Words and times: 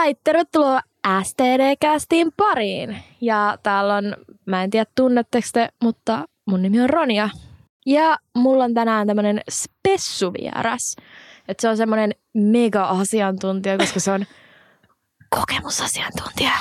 Alright, 0.00 0.24
tervetuloa 0.24 0.80
STD-kästiin 1.22 2.32
pariin. 2.36 2.96
Ja 3.20 3.58
täällä 3.62 3.94
on, 3.94 4.16
mä 4.46 4.62
en 4.62 4.70
tiedä 4.70 4.86
tunnetteko 4.94 5.48
te, 5.52 5.68
mutta 5.82 6.28
mun 6.46 6.62
nimi 6.62 6.80
on 6.80 6.90
Ronja. 6.90 7.28
Ja 7.86 8.16
mulla 8.36 8.64
on 8.64 8.74
tänään 8.74 9.06
tämmönen 9.06 9.40
spessuvieras. 9.50 10.96
Että 11.48 11.62
se 11.62 11.68
on 11.68 11.76
semmonen 11.76 12.14
mega-asiantuntija, 12.34 13.78
koska 13.78 14.00
se 14.00 14.12
on 14.12 14.26
kokemusasiantuntija. 15.38 16.52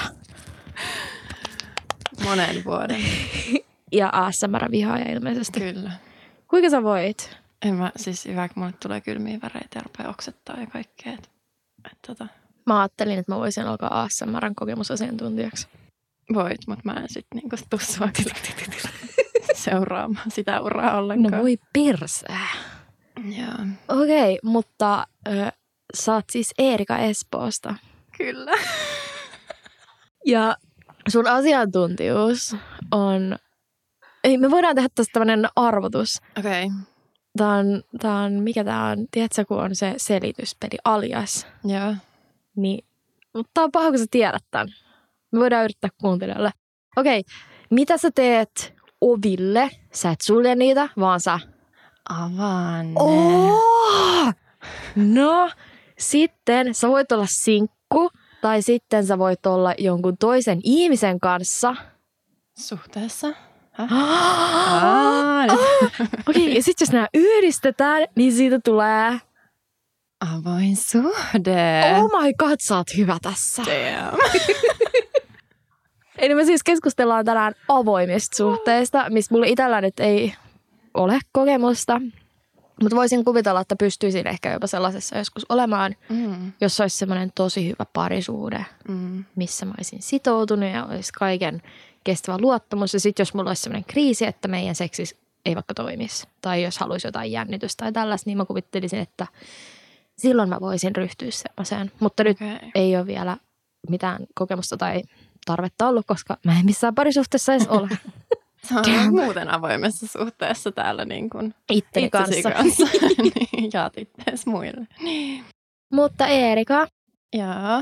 Monen 2.23 2.65
vuoden. 2.65 3.01
Ja 3.91 4.09
ASMR-vihaaja 4.13 5.11
ilmeisesti. 5.11 5.59
Kyllä. 5.59 5.91
Kuinka 6.47 6.69
sä 6.69 6.83
voit? 6.83 7.37
En 7.65 7.75
mä, 7.75 7.91
siis 7.95 8.25
hyvä, 8.25 8.47
kun 8.47 8.63
mulle 8.63 8.73
tulee 8.81 9.01
kylmiä 9.01 9.39
väreitä 9.41 9.79
ja 9.79 9.81
rupeaa 9.83 10.09
oksettaa 10.09 10.59
ja 10.59 10.67
kaikkea. 10.67 11.13
Et, 11.13 11.29
et, 11.85 11.97
tota, 12.07 12.27
Mä 12.69 12.79
ajattelin, 12.79 13.19
että 13.19 13.31
mä 13.31 13.39
voisin 13.39 13.67
alkaa 13.67 14.01
ASMRn 14.01 14.55
kokemusasiantuntijaksi. 14.55 15.67
voit, 16.33 16.57
mutta 16.67 16.81
mä 16.85 16.93
en 16.93 17.09
sitten 17.09 17.35
niinku 17.35 17.55
tuu 17.69 17.79
sua 17.79 18.09
seuraamaan 19.53 20.31
sitä 20.31 20.61
uraa 20.61 20.91
No 20.91 20.97
ollenkaan. 20.97 21.41
voi 21.41 21.57
persää. 21.73 22.47
Joo. 23.37 24.01
Okei, 24.01 24.33
okay, 24.33 24.51
mutta 24.51 25.07
ö, 25.27 25.51
sä 25.93 26.13
oot 26.13 26.25
siis 26.31 26.53
Eerika 26.59 26.97
Espoosta. 26.97 27.75
Kyllä. 28.17 28.51
Ja 30.25 30.55
sun 31.09 31.27
asiantuntijuus 31.27 32.55
on... 32.91 33.35
Ei, 34.23 34.37
me 34.37 34.51
voidaan 34.51 34.75
tehdä 34.75 34.89
tästä 34.95 35.11
tämmönen 35.13 35.49
arvotus. 35.55 36.21
Okei. 36.39 36.65
Okay. 36.65 36.77
Tää 37.37 37.47
on, 37.49 37.83
tää 37.99 38.15
on, 38.15 38.33
mikä 38.33 38.63
tää 38.63 38.85
on? 38.85 39.05
Tiedätkö, 39.11 39.45
kun 39.45 39.63
on 39.63 39.75
se 39.75 39.93
selityspeli 39.97 40.77
alias? 40.85 41.47
Joo. 41.63 41.95
Niin, 42.59 42.85
mutta 43.33 43.51
tää 43.53 43.63
on 43.63 43.71
paha, 43.71 43.89
kun 43.89 43.99
sä 43.99 44.05
tiedät 44.11 44.43
tämän. 44.51 44.67
Me 45.31 45.39
voidaan 45.39 45.63
yrittää 45.63 45.89
kuuntelijalle. 46.01 46.51
Okei, 46.97 47.19
okay, 47.19 47.33
mitä 47.69 47.97
sä 47.97 48.11
teet 48.15 48.73
oville? 49.01 49.69
Sä 49.93 50.11
et 50.11 50.21
sulje 50.21 50.55
niitä, 50.55 50.89
vaan 50.99 51.19
sä... 51.19 51.39
Avaan 52.09 52.93
ne. 52.93 52.99
Oh! 52.99 54.33
No, 54.95 55.49
sitten 55.99 56.73
sä 56.75 56.89
voit 56.89 57.11
olla 57.11 57.25
sinkku, 57.29 58.09
tai 58.41 58.61
sitten 58.61 59.05
sä 59.05 59.17
voit 59.19 59.45
olla 59.45 59.73
jonkun 59.77 60.17
toisen 60.17 60.59
ihmisen 60.63 61.19
kanssa. 61.19 61.75
Suhteessa? 62.57 63.27
Okei, 66.29 66.43
okay, 66.43 66.43
ja 66.55 66.63
sitten 66.63 66.85
jos 66.85 66.91
nämä 66.91 67.07
yhdistetään, 67.13 68.07
niin 68.15 68.33
siitä 68.33 68.59
tulee... 68.65 69.19
Avoin 70.19 70.75
suhde. 70.75 71.83
Oh 71.97 72.21
my 72.21 72.33
god, 72.39 72.55
sä 72.59 72.77
oot 72.77 72.87
hyvä 72.97 73.17
tässä. 73.21 73.63
Damn. 73.65 74.17
Eli 76.17 76.35
me 76.35 76.45
siis 76.45 76.63
keskustellaan 76.63 77.25
tänään 77.25 77.53
avoimista 77.67 78.37
suhteista, 78.37 79.05
mistä 79.09 79.33
mulla 79.33 79.45
itsellä 79.45 79.81
nyt 79.81 79.99
ei 79.99 80.33
ole 80.93 81.19
kokemusta. 81.31 82.01
Mutta 82.81 82.95
voisin 82.95 83.25
kuvitella, 83.25 83.61
että 83.61 83.75
pystyisin 83.75 84.27
ehkä 84.27 84.53
jopa 84.53 84.67
sellaisessa 84.67 85.17
joskus 85.17 85.45
olemaan, 85.49 85.95
Mm, 86.09 86.51
jos 86.61 86.79
olisi 86.79 86.97
semmoinen 86.97 87.31
tosi 87.35 87.67
hyvä 87.67 87.85
parisuhde, 87.93 88.65
mm, 88.87 89.23
missä 89.35 89.65
mä 89.65 89.73
olisin 89.77 90.01
sitoutunut 90.01 90.69
ja 90.73 90.85
olisi 90.85 91.13
kaiken 91.13 91.61
kestävä 92.03 92.37
luottamus. 92.37 92.93
Ja 92.93 92.99
sitten 92.99 93.21
jos 93.21 93.33
mulla 93.33 93.49
olisi 93.49 93.61
semmoinen 93.61 93.85
kriisi, 93.87 94.25
että 94.25 94.47
meidän 94.47 94.75
seksis 94.75 95.15
ei 95.45 95.55
vaikka 95.55 95.73
toimisi, 95.73 96.27
tai 96.41 96.63
jos 96.63 96.77
haluaisi 96.77 97.07
jotain 97.07 97.31
jännitystä 97.31 97.83
tai 97.85 97.91
tällaista, 97.91 98.29
niin 98.29 98.37
mä 98.37 98.45
kuvittelisin, 98.45 98.99
että 98.99 99.27
silloin 100.19 100.49
mä 100.49 100.57
voisin 100.59 100.95
ryhtyä 100.95 101.31
semmoiseen. 101.31 101.91
Mutta 101.99 102.23
nyt 102.23 102.37
okay. 102.37 102.69
ei 102.75 102.97
ole 102.97 103.05
vielä 103.05 103.37
mitään 103.89 104.25
kokemusta 104.35 104.77
tai 104.77 105.01
tarvetta 105.45 105.87
ollut, 105.87 106.05
koska 106.07 106.37
mä 106.45 106.59
en 106.59 106.65
missään 106.65 106.95
parisuhteessa 106.95 107.53
edes 107.53 107.67
ole 107.67 107.89
Sä 108.69 108.75
oot 108.75 109.11
muuten 109.11 109.49
avoimessa 109.49 110.07
suhteessa 110.07 110.71
täällä 110.71 111.05
niin 111.05 111.29
kuin 111.29 111.55
itteni 111.71 112.09
kanssa. 112.09 112.51
kanssa. 112.51 112.85
niin, 113.23 113.69
jaat 113.73 113.97
ittees 113.97 114.45
muille. 114.45 114.87
Niin. 115.01 115.43
Mutta 115.93 116.27
Eerika, 116.27 116.87
Joo. 117.33 117.81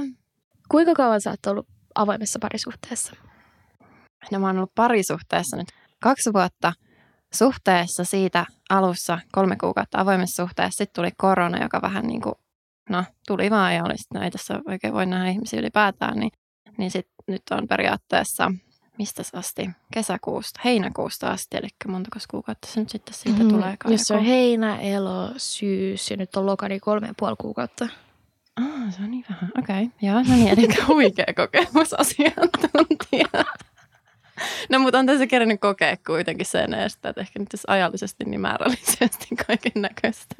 kuinka 0.70 0.94
kauan 0.94 1.22
sä 1.22 1.30
oot 1.30 1.46
ollut 1.46 1.68
avoimessa 1.96 2.40
parisuhteessa? 2.40 3.16
No 4.32 4.40
mä 4.40 4.48
oon 4.48 4.58
ollut 4.58 4.76
parisuhteessa 4.76 5.58
nyt 5.58 5.68
kaksi 6.02 6.34
vuotta 6.34 6.74
suhteessa 7.34 8.04
siitä 8.04 8.46
alussa 8.70 9.20
kolme 9.32 9.56
kuukautta 9.56 10.00
avoimessa 10.00 10.44
suhteessa. 10.44 10.78
Sitten 10.78 11.02
tuli 11.02 11.12
korona, 11.18 11.64
joka 11.64 11.82
vähän 11.82 12.08
niin 12.08 12.22
kuin, 12.22 12.36
no 12.90 13.04
tuli 13.28 13.50
vaan 13.50 13.76
ja 13.76 13.84
oli 13.84 13.98
sitten, 13.98 14.20
no 14.20 14.26
ei 14.26 14.32
tässä 14.32 14.60
oikein 14.68 14.94
voi 14.94 15.06
nähdä 15.06 15.30
ihmisiä 15.30 15.60
ylipäätään. 15.60 16.20
Niin, 16.20 16.32
niin 16.78 16.92
sit 16.92 17.08
nyt 17.28 17.42
on 17.52 17.68
periaatteessa, 17.68 18.52
mistä 18.98 19.24
asti? 19.34 19.70
Kesäkuusta, 19.94 20.60
heinäkuusta 20.66 21.28
asti, 21.32 21.58
eli 21.58 21.68
montako 21.88 22.20
kuukautta 22.32 22.68
se 22.68 22.80
nyt 22.80 22.90
sitten 22.90 23.14
siitä 23.14 23.40
Mhm. 23.40 23.50
tulee. 23.50 23.78
Jos 23.88 24.02
se 24.02 24.14
on 24.14 24.24
heinä, 24.24 24.80
elo, 24.80 25.32
syys 25.38 26.12
ja 26.12 26.18
nyt 26.18 26.36
on 26.36 26.46
loka, 26.46 26.68
niin 26.68 26.82
kolme 26.82 27.08
ja 27.08 27.14
puoli 27.18 27.36
kuukautta. 27.42 27.88
Ah, 28.62 28.94
se 28.94 29.02
on 29.04 29.12
niin 29.12 29.26
vähän. 29.30 29.52
Okei, 29.60 29.84
okay. 29.84 29.98
joo, 30.02 30.16
no 30.16 30.36
niin, 30.36 30.48
eli 30.48 30.68
huikea 30.88 31.26
kokemusasiantuntija. 31.36 33.28
No, 34.70 34.80
mutta 34.80 35.00
on 35.00 35.06
tässä 35.06 35.28
kerännyt 35.28 35.62
kokea 35.62 35.98
kuitenkin 36.08 36.46
sen 36.46 36.74
että 36.74 37.14
ehkä 37.22 37.40
nyt 37.40 37.54
jos 37.54 37.64
ajallisesti 37.68 38.24
niin 38.26 38.42
määrällisesti 38.42 39.28
kaiken 39.48 39.72
näköistä. 39.82 40.36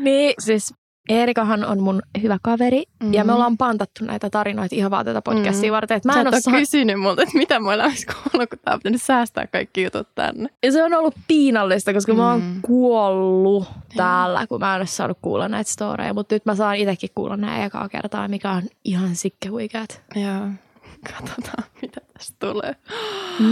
Niin, 0.00 0.34
siis 0.38 0.74
Eerikahan 1.08 1.64
on 1.64 1.80
mun 1.80 2.02
hyvä 2.22 2.38
kaveri 2.42 2.82
Mm. 3.02 3.14
ja 3.14 3.24
me 3.24 3.32
ollaan 3.32 3.56
pantattu 3.58 4.04
näitä 4.04 4.30
tarinoita 4.30 4.74
ihan 4.76 4.90
vaan 4.90 5.04
tätä 5.04 5.22
podcastia 5.22 5.70
Mm. 5.70 5.74
varten. 5.74 5.96
Että 5.96 6.08
mä 6.08 6.12
Sä 6.12 6.20
en 6.20 6.26
ole 6.26 6.40
saa... 6.40 6.54
kysynyt 6.54 7.00
multa, 7.00 7.22
että 7.22 7.38
mitä 7.38 7.60
mulla 7.60 7.84
olisi 7.84 8.06
kuullut, 8.06 8.50
kun 8.50 8.58
tää 8.64 8.74
on 8.74 8.80
pitänyt 8.80 9.02
säästää 9.02 9.46
kaikki 9.46 9.82
jutut 9.82 10.08
tänne. 10.14 10.48
Ja 10.62 10.72
se 10.72 10.84
on 10.84 10.94
ollut 10.94 11.14
piinallista, 11.28 11.92
koska 11.92 12.14
mä 12.14 12.30
oon 12.30 12.42
Mm. 12.42 12.62
kuollut 12.62 13.68
täällä, 13.96 14.46
kun 14.46 14.60
mä 14.60 14.74
en 14.74 14.80
ole 14.80 14.86
saanut 14.86 15.18
kuulla 15.22 15.48
näitä 15.48 15.70
storeja. 15.70 16.14
Mutta 16.14 16.34
nyt 16.34 16.46
mä 16.46 16.54
saan 16.54 16.76
itsekin 16.76 17.10
kuulla 17.14 17.36
nämä 17.36 17.64
ekaa 17.64 17.88
kertaa, 17.88 18.28
mikä 18.28 18.50
on 18.50 18.62
ihan 18.84 19.16
sikke 19.16 19.48
huikeat. 19.48 20.02
Joo, 20.14 20.46
katsotaan 21.16 21.64
mitä 21.82 22.00
tästä 22.20 22.36
tulee. 22.46 22.76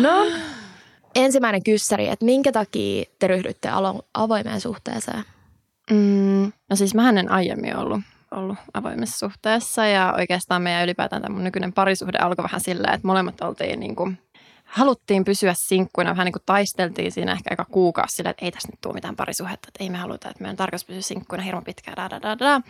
No, 0.03 0.27
ensimmäinen 1.15 1.63
kyssäri, 1.63 2.09
että 2.09 2.25
minkä 2.25 2.53
takia 2.53 3.05
te 3.19 3.27
ryhdytte 3.27 3.69
alo- 3.69 4.09
avoimeen 4.15 4.61
suhteeseen? 4.61 5.25
Mm, 5.91 6.53
no 6.71 6.77
siis 6.77 6.95
mähän 6.95 7.19
en 7.19 7.31
aiemmin 7.31 7.77
ollut, 7.77 8.01
ollut 8.31 8.59
avoimessa 8.75 9.19
suhteessa 9.19 9.87
ja 9.87 10.15
oikeastaan 10.19 10.63
meidän 10.63 10.85
ylipäätään 10.85 11.23
tämä 11.23 11.35
mun 11.35 11.45
nykyinen 11.45 11.73
parisuhde 11.73 12.19
alkoi 12.19 12.43
vähän 12.43 12.61
silleen, 12.61 12.95
että 12.95 13.07
molemmat 13.07 13.41
oltiin 13.41 13.81
niin 13.81 13.97
kuin, 13.97 14.19
haluttiin 14.69 15.25
pysyä 15.25 15.55
sinkkuina, 15.57 16.11
vähän 16.11 16.25
niin 16.25 16.33
kuin 16.33 16.43
taisteltiin 16.47 17.13
siinä 17.13 17.33
ehkä 17.33 17.51
aika 17.51 17.65
kuukausi 17.65 18.17
silleen, 18.17 18.31
että 18.31 18.45
ei 18.45 18.53
tässä 18.53 18.69
nyt 18.69 18.81
tule 18.81 18.95
mitään 18.95 19.17
parisuhdetta, 19.17 19.69
että 19.69 19.85
ei 19.85 19.91
me 19.91 19.99
haluta, 19.99 20.29
että 20.29 20.43
meidän 20.43 20.53
on 20.53 20.57
tarkoitus 20.57 20.85
pysyä 20.85 21.03
sinkkuina 21.03 21.45
hirveän 21.45 21.65
pitkään, 21.65 21.97
da, 21.97 22.11
da, 22.11 22.23
da, 22.23 22.39
da. 22.39 22.61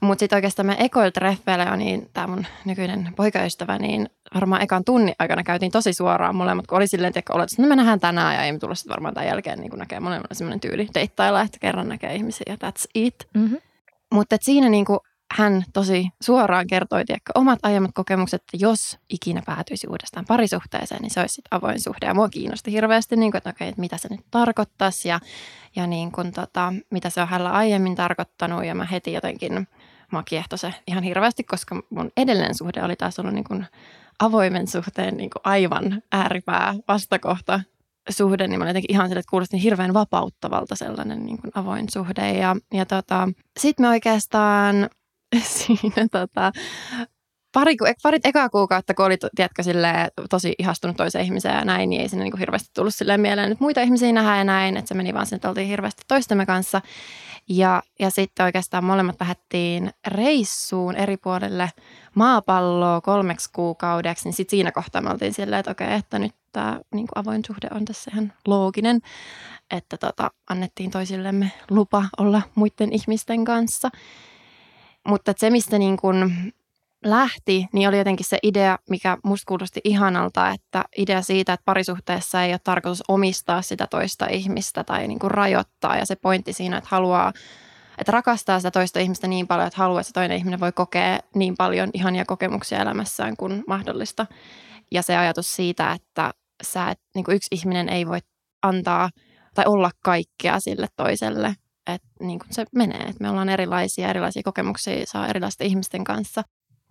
Mutta 0.00 0.20
sitten 0.20 0.36
oikeastaan 0.36 0.66
me 0.66 0.76
ekoilla 0.78 1.10
treffeillä 1.10 1.64
jo, 1.64 1.76
niin 1.76 2.10
tämä 2.12 2.26
mun 2.26 2.46
nykyinen 2.64 3.12
poikaystävä, 3.16 3.78
niin 3.78 4.10
varmaan 4.34 4.62
ekan 4.62 4.84
tunnin 4.84 5.14
aikana 5.18 5.42
käytiin 5.42 5.72
tosi 5.72 5.92
suoraan 5.92 6.36
molemmat, 6.36 6.66
kun 6.66 6.78
oli 6.78 6.86
silleen, 6.86 7.12
että 7.16 7.32
oletus, 7.34 7.52
että 7.52 7.62
no 7.62 7.68
me 7.68 7.76
nähdään 7.76 8.00
tänään 8.00 8.34
ja 8.34 8.42
ei 8.42 8.52
me 8.52 8.58
tulla 8.58 8.74
sitten 8.74 8.90
varmaan 8.90 9.14
tämän 9.14 9.28
jälkeen 9.28 9.60
niin 9.60 9.72
näkee 9.76 10.00
molemmilla 10.00 10.34
sellainen 10.34 10.60
tyyli 10.60 10.88
deittailla, 10.94 11.42
että 11.42 11.58
kerran 11.58 11.88
näkee 11.88 12.14
ihmisiä 12.14 12.44
ja 12.46 12.68
that's 12.68 12.84
it. 12.94 13.14
Mm-hmm. 13.34 13.58
Mutta 14.12 14.36
siinä 14.40 14.68
niinku 14.68 15.00
hän 15.32 15.64
tosi 15.72 16.08
suoraan 16.22 16.66
kertoi 16.66 17.04
tiedätkö, 17.04 17.32
omat 17.34 17.58
aiemmat 17.62 17.90
kokemukset, 17.94 18.42
että 18.42 18.56
jos 18.60 18.98
ikinä 19.08 19.42
päätyisi 19.46 19.86
uudestaan 19.86 20.26
parisuhteeseen, 20.28 21.02
niin 21.02 21.10
se 21.10 21.20
olisi 21.20 21.34
sit 21.34 21.44
avoin 21.50 21.80
suhde. 21.80 22.06
Ja 22.06 22.14
mua 22.14 22.28
kiinnosti 22.28 22.72
hirveästi, 22.72 23.16
niin 23.16 23.32
kuin, 23.32 23.38
että 23.38 23.50
okei, 23.50 23.68
että 23.68 23.80
mitä 23.80 23.96
se 23.96 24.08
nyt 24.10 24.26
tarkoittaisi 24.30 25.08
ja, 25.08 25.20
ja 25.76 25.86
niin 25.86 26.12
kuin, 26.12 26.32
tota, 26.32 26.72
mitä 26.90 27.10
se 27.10 27.20
on 27.20 27.28
hänellä 27.28 27.50
aiemmin 27.50 27.94
tarkoittanut. 27.94 28.64
Ja 28.64 28.74
mä 28.74 28.84
heti 28.84 29.12
jotenkin, 29.12 29.68
mua 30.12 30.22
kiehtoi 30.22 30.58
se 30.58 30.74
ihan 30.86 31.02
hirveästi, 31.02 31.44
koska 31.44 31.82
mun 31.90 32.10
edellinen 32.16 32.54
suhde 32.54 32.82
oli 32.82 32.96
taas 32.96 33.18
ollut 33.18 33.34
niin 33.34 33.44
kuin 33.44 33.66
avoimen 34.18 34.66
suhteen 34.66 35.16
niin 35.16 35.30
kuin 35.30 35.42
aivan 35.44 36.02
ääripää 36.12 36.74
vastakohta 36.88 37.60
suhde, 38.10 38.46
niin 38.46 38.58
mä 38.58 38.62
olin 38.62 38.70
jotenkin 38.70 38.92
ihan 38.92 39.08
sille, 39.08 39.20
että 39.20 39.30
kuulosti 39.30 39.62
hirveän 39.62 39.94
vapauttavalta 39.94 40.76
sellainen 40.76 41.26
niin 41.26 41.38
kuin 41.38 41.50
avoin 41.54 41.86
suhde. 41.92 42.32
Ja, 42.32 42.56
ja 42.72 42.86
tota, 42.86 43.28
sitten 43.58 43.84
me 43.86 43.88
oikeastaan 43.88 44.90
siinä 45.42 46.08
tota, 46.12 46.52
pari, 47.52 47.76
parit 48.02 48.26
ekaa 48.26 48.48
kuukautta, 48.48 48.94
kun 48.94 49.04
oli, 49.04 49.16
tiedätkö, 49.36 49.62
silleen, 49.62 50.10
tosi 50.30 50.54
ihastunut 50.58 50.96
toiseen 50.96 51.24
ihmiseen 51.24 51.54
ja 51.54 51.64
näin, 51.64 51.90
niin 51.90 52.02
ei 52.02 52.08
sinne 52.08 52.24
niin 52.24 52.32
kuin 52.32 52.38
hirveästi 52.38 52.70
tullut 52.74 52.94
silleen 52.94 53.20
mieleen, 53.20 53.52
että 53.52 53.64
muita 53.64 53.80
ihmisiä 53.80 54.12
nähdään 54.12 54.38
ja 54.38 54.44
näin, 54.44 54.76
että 54.76 54.88
se 54.88 54.94
meni 54.94 55.14
vaan 55.14 55.26
sinne, 55.26 55.36
että 55.36 55.48
oltiin 55.48 55.68
hirveästi 55.68 56.02
toistemme 56.08 56.46
kanssa. 56.46 56.80
Ja, 57.48 57.82
ja 57.98 58.10
sitten 58.10 58.46
oikeastaan 58.46 58.84
molemmat 58.84 59.16
lähdettiin 59.20 59.90
reissuun 60.06 60.96
eri 60.96 61.16
puolille 61.16 61.70
maapalloa 62.14 63.00
kolmeksi 63.00 63.50
kuukaudeksi, 63.52 64.24
niin 64.24 64.34
sitten 64.34 64.50
siinä 64.50 64.72
kohtaa 64.72 65.00
me 65.00 65.10
oltiin 65.10 65.34
silleen, 65.34 65.60
että 65.60 65.70
okei, 65.70 65.92
että 65.92 66.18
nyt 66.18 66.34
tämä 66.52 66.80
niin 66.94 67.08
avoin 67.14 67.42
suhde 67.46 67.68
on 67.74 67.84
tässä 67.84 68.10
ihan 68.14 68.32
looginen, 68.46 69.00
että 69.70 69.96
tota, 69.96 70.30
annettiin 70.50 70.90
toisillemme 70.90 71.52
lupa 71.70 72.04
olla 72.18 72.42
muiden 72.54 72.92
ihmisten 72.92 73.44
kanssa. 73.44 73.90
Mutta 75.08 75.32
se, 75.36 75.50
mistä 75.50 75.78
niin 75.78 75.96
kun 75.96 76.32
lähti, 77.04 77.66
niin 77.72 77.88
oli 77.88 77.98
jotenkin 77.98 78.26
se 78.26 78.38
idea, 78.42 78.78
mikä 78.90 79.18
musta 79.24 79.44
kuulosti 79.48 79.80
ihanalta, 79.84 80.50
että 80.50 80.84
idea 80.96 81.22
siitä, 81.22 81.52
että 81.52 81.64
parisuhteessa 81.64 82.42
ei 82.42 82.52
ole 82.52 82.60
tarkoitus 82.64 83.02
omistaa 83.08 83.62
sitä 83.62 83.86
toista 83.86 84.26
ihmistä 84.26 84.84
tai 84.84 85.08
niin 85.08 85.18
kuin 85.18 85.30
rajoittaa. 85.30 85.96
Ja 85.96 86.06
se 86.06 86.16
pointti 86.16 86.52
siinä, 86.52 86.78
että 86.78 86.88
haluaa, 86.90 87.32
että 87.98 88.12
rakastaa 88.12 88.58
sitä 88.58 88.70
toista 88.70 89.00
ihmistä 89.00 89.28
niin 89.28 89.46
paljon, 89.46 89.66
että 89.66 89.78
haluaa, 89.78 90.00
että 90.00 90.08
se 90.08 90.12
toinen 90.12 90.38
ihminen 90.38 90.60
voi 90.60 90.72
kokea 90.72 91.20
niin 91.34 91.54
paljon 91.58 91.90
ihania 91.92 92.24
kokemuksia 92.24 92.80
elämässään 92.80 93.36
kuin 93.36 93.64
mahdollista. 93.66 94.26
Ja 94.90 95.02
se 95.02 95.16
ajatus 95.16 95.56
siitä, 95.56 95.92
että 95.92 96.34
sä, 96.62 96.90
et, 96.90 97.00
niin 97.14 97.24
kuin 97.24 97.36
yksi 97.36 97.48
ihminen 97.50 97.88
ei 97.88 98.06
voi 98.06 98.18
antaa 98.62 99.10
tai 99.54 99.64
olla 99.68 99.90
kaikkea 100.04 100.60
sille 100.60 100.86
toiselle, 100.96 101.54
että 101.94 102.08
niin 102.20 102.38
kuin 102.38 102.48
se 102.54 102.64
menee, 102.74 103.00
että 103.00 103.20
me 103.20 103.30
ollaan 103.30 103.48
erilaisia, 103.48 104.08
erilaisia 104.08 104.42
kokemuksia 104.42 105.06
saa 105.06 105.28
erilaisten 105.28 105.66
ihmisten 105.66 106.04
kanssa. 106.04 106.42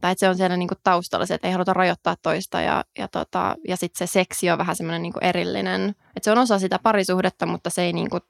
Tai 0.01 0.11
että 0.11 0.19
se 0.19 0.29
on 0.29 0.37
siellä 0.37 0.57
niin 0.57 0.67
kuin 0.67 0.77
taustalla 0.83 1.25
se, 1.25 1.33
että 1.33 1.47
ei 1.47 1.51
haluta 1.51 1.73
rajoittaa 1.73 2.15
toista 2.21 2.61
ja, 2.61 2.83
ja, 2.97 3.07
tota, 3.07 3.55
ja 3.67 3.77
sitten 3.77 4.07
se 4.07 4.11
seksi 4.11 4.49
on 4.51 4.57
vähän 4.57 4.75
semmoinen 4.75 5.01
niin 5.01 5.13
erillinen. 5.21 5.89
Että 5.89 6.21
se 6.21 6.31
on 6.31 6.37
osa 6.37 6.59
sitä 6.59 6.79
parisuhdetta, 6.79 7.45
mutta 7.45 7.69
se 7.69 7.81
ei 7.81 7.93
niin 7.93 8.09
kuin 8.09 8.21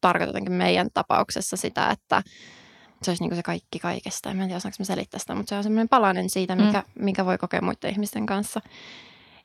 tarkoita 0.00 0.28
jotenkin 0.28 0.52
meidän 0.52 0.88
tapauksessa 0.94 1.56
sitä, 1.56 1.90
että 1.90 2.22
se 3.02 3.10
olisi 3.10 3.22
niin 3.22 3.30
kuin 3.30 3.36
se 3.36 3.42
kaikki 3.42 3.78
kaikesta. 3.78 4.30
En 4.30 4.36
tiedä, 4.36 4.56
osaanko 4.56 4.76
mä 4.78 4.84
selittää 4.84 5.20
sitä, 5.20 5.34
mutta 5.34 5.50
se 5.50 5.56
on 5.56 5.62
semmoinen 5.62 5.88
palanen 5.88 6.30
siitä, 6.30 6.56
mikä, 6.56 6.84
mm. 6.94 7.04
mikä 7.04 7.24
voi 7.24 7.38
kokea 7.38 7.62
muiden 7.62 7.90
ihmisten 7.90 8.26
kanssa. 8.26 8.60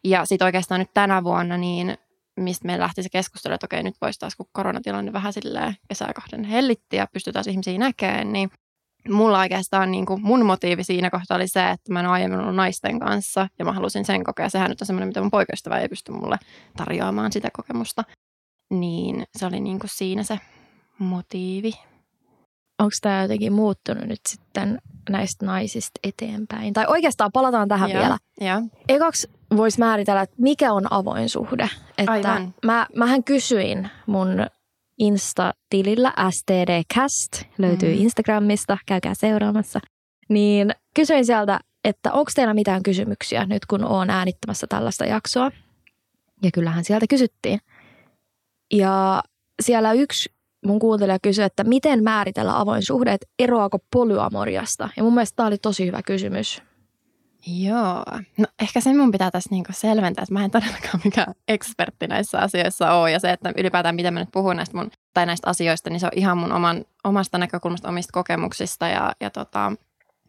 Ja 0.03 0.25
sitten 0.25 0.45
oikeastaan 0.45 0.79
nyt 0.79 0.93
tänä 0.93 1.23
vuonna, 1.23 1.57
niin 1.57 1.97
mistä 2.39 2.65
meillä 2.65 2.83
lähti 2.83 3.03
se 3.03 3.09
keskustelu, 3.09 3.53
että 3.53 3.65
okei, 3.65 3.83
nyt 3.83 3.95
voisi 4.01 4.19
taas, 4.19 4.35
kun 4.35 4.45
koronatilanne 4.51 5.13
vähän 5.13 5.33
silleen 5.33 5.75
kesää 5.89 6.13
kahden 6.13 6.43
hellitti 6.43 6.95
ja 6.95 7.07
pystytään 7.13 7.45
ihmisiä 7.49 7.77
näkemään, 7.77 8.33
niin 8.33 8.51
mulla 9.09 9.39
oikeastaan 9.39 9.91
niin 9.91 10.05
kuin 10.05 10.21
mun 10.21 10.45
motiivi 10.45 10.83
siinä 10.83 11.09
kohtaa 11.09 11.35
oli 11.35 11.47
se, 11.47 11.69
että 11.69 11.93
mä 11.93 11.99
en 11.99 12.05
aiemmin 12.05 12.39
ollut 12.39 12.55
naisten 12.55 12.99
kanssa 12.99 13.47
ja 13.59 13.65
mä 13.65 13.71
halusin 13.71 14.05
sen 14.05 14.23
kokea. 14.23 14.49
Sehän 14.49 14.69
nyt 14.69 14.81
on 14.81 14.87
semmoinen, 14.87 15.07
mitä 15.07 15.21
mun 15.21 15.31
poikaystävä 15.31 15.79
ei 15.79 15.89
pysty 15.89 16.11
mulle 16.11 16.37
tarjoamaan 16.77 17.31
sitä 17.31 17.49
kokemusta. 17.53 18.03
Niin 18.69 19.23
se 19.37 19.45
oli 19.45 19.59
niin 19.59 19.79
kuin 19.79 19.89
siinä 19.93 20.23
se 20.23 20.39
motiivi. 20.99 21.73
Onko 22.81 22.95
tämä 23.01 23.21
jotenkin 23.21 23.53
muuttunut 23.53 24.03
nyt 24.05 24.19
sitten 24.27 24.81
näistä 25.09 25.45
naisista 25.45 25.99
eteenpäin? 26.03 26.73
Tai 26.73 26.85
oikeastaan 26.87 27.31
palataan 27.31 27.67
tähän 27.67 27.89
ja, 27.89 27.99
vielä. 27.99 28.17
Ja. 28.41 28.61
Ekaksi 28.89 29.29
voisi 29.57 29.79
määritellä, 29.79 30.21
että 30.21 30.35
mikä 30.39 30.73
on 30.73 30.93
avoin 30.93 31.29
suhde. 31.29 31.69
Että 31.97 32.11
Aivan. 32.11 32.53
Mä, 32.65 32.87
mähän 32.95 33.23
kysyin 33.23 33.89
mun 34.05 34.45
Insta-tilillä 34.97 36.13
STDcast, 36.29 37.43
löytyy 37.57 37.95
mm. 37.95 38.01
Instagramista, 38.01 38.77
käykää 38.85 39.13
seuraamassa. 39.13 39.79
Niin 40.29 40.71
kysyin 40.95 41.25
sieltä, 41.25 41.59
että 41.83 42.13
onko 42.13 42.31
teillä 42.35 42.53
mitään 42.53 42.83
kysymyksiä 42.83 43.45
nyt 43.45 43.65
kun 43.65 43.85
oon 43.85 44.09
äänittämässä 44.09 44.67
tällaista 44.67 45.05
jaksoa. 45.05 45.51
Ja 46.43 46.51
kyllähän 46.53 46.83
sieltä 46.83 47.05
kysyttiin. 47.09 47.59
Ja 48.73 49.23
siellä 49.61 49.93
yksi 49.93 50.29
mun 50.65 50.79
kuuntelija 50.79 51.17
kysyi, 51.21 51.45
että 51.45 51.63
miten 51.63 52.03
määritellä 52.03 52.59
avoin 52.59 52.85
suhde, 52.85 53.13
että 53.13 53.27
eroako 53.39 53.79
polyamoriasta. 53.93 54.89
Ja 54.97 55.03
mun 55.03 55.13
mielestä 55.13 55.35
tämä 55.35 55.47
oli 55.47 55.57
tosi 55.57 55.85
hyvä 55.85 56.01
kysymys. 56.01 56.61
Joo. 57.47 58.05
No 58.37 58.45
ehkä 58.61 58.81
sen 58.81 58.97
mun 58.97 59.11
pitää 59.11 59.31
tässä 59.31 59.49
niinku 59.51 59.71
selventää, 59.75 60.23
että 60.23 60.33
mä 60.33 60.45
en 60.45 60.51
todellakaan 60.51 61.01
mikään 61.03 61.33
ekspertti 61.47 62.07
näissä 62.07 62.39
asioissa 62.39 62.93
ole. 62.93 63.11
Ja 63.11 63.19
se, 63.19 63.31
että 63.31 63.53
ylipäätään 63.57 63.95
miten 63.95 64.13
mä 64.13 64.19
nyt 64.19 64.31
puhun 64.31 64.55
näistä, 64.55 64.77
mun, 64.77 64.91
tai 65.13 65.25
näistä 65.25 65.49
asioista, 65.49 65.89
niin 65.89 65.99
se 65.99 66.05
on 66.05 66.11
ihan 66.15 66.37
mun 66.37 66.51
oman, 66.51 66.85
omasta 67.03 67.37
näkökulmasta, 67.37 67.89
omista 67.89 68.11
kokemuksista. 68.13 68.87
Ja, 68.87 69.13
ja 69.19 69.29
tota, 69.29 69.71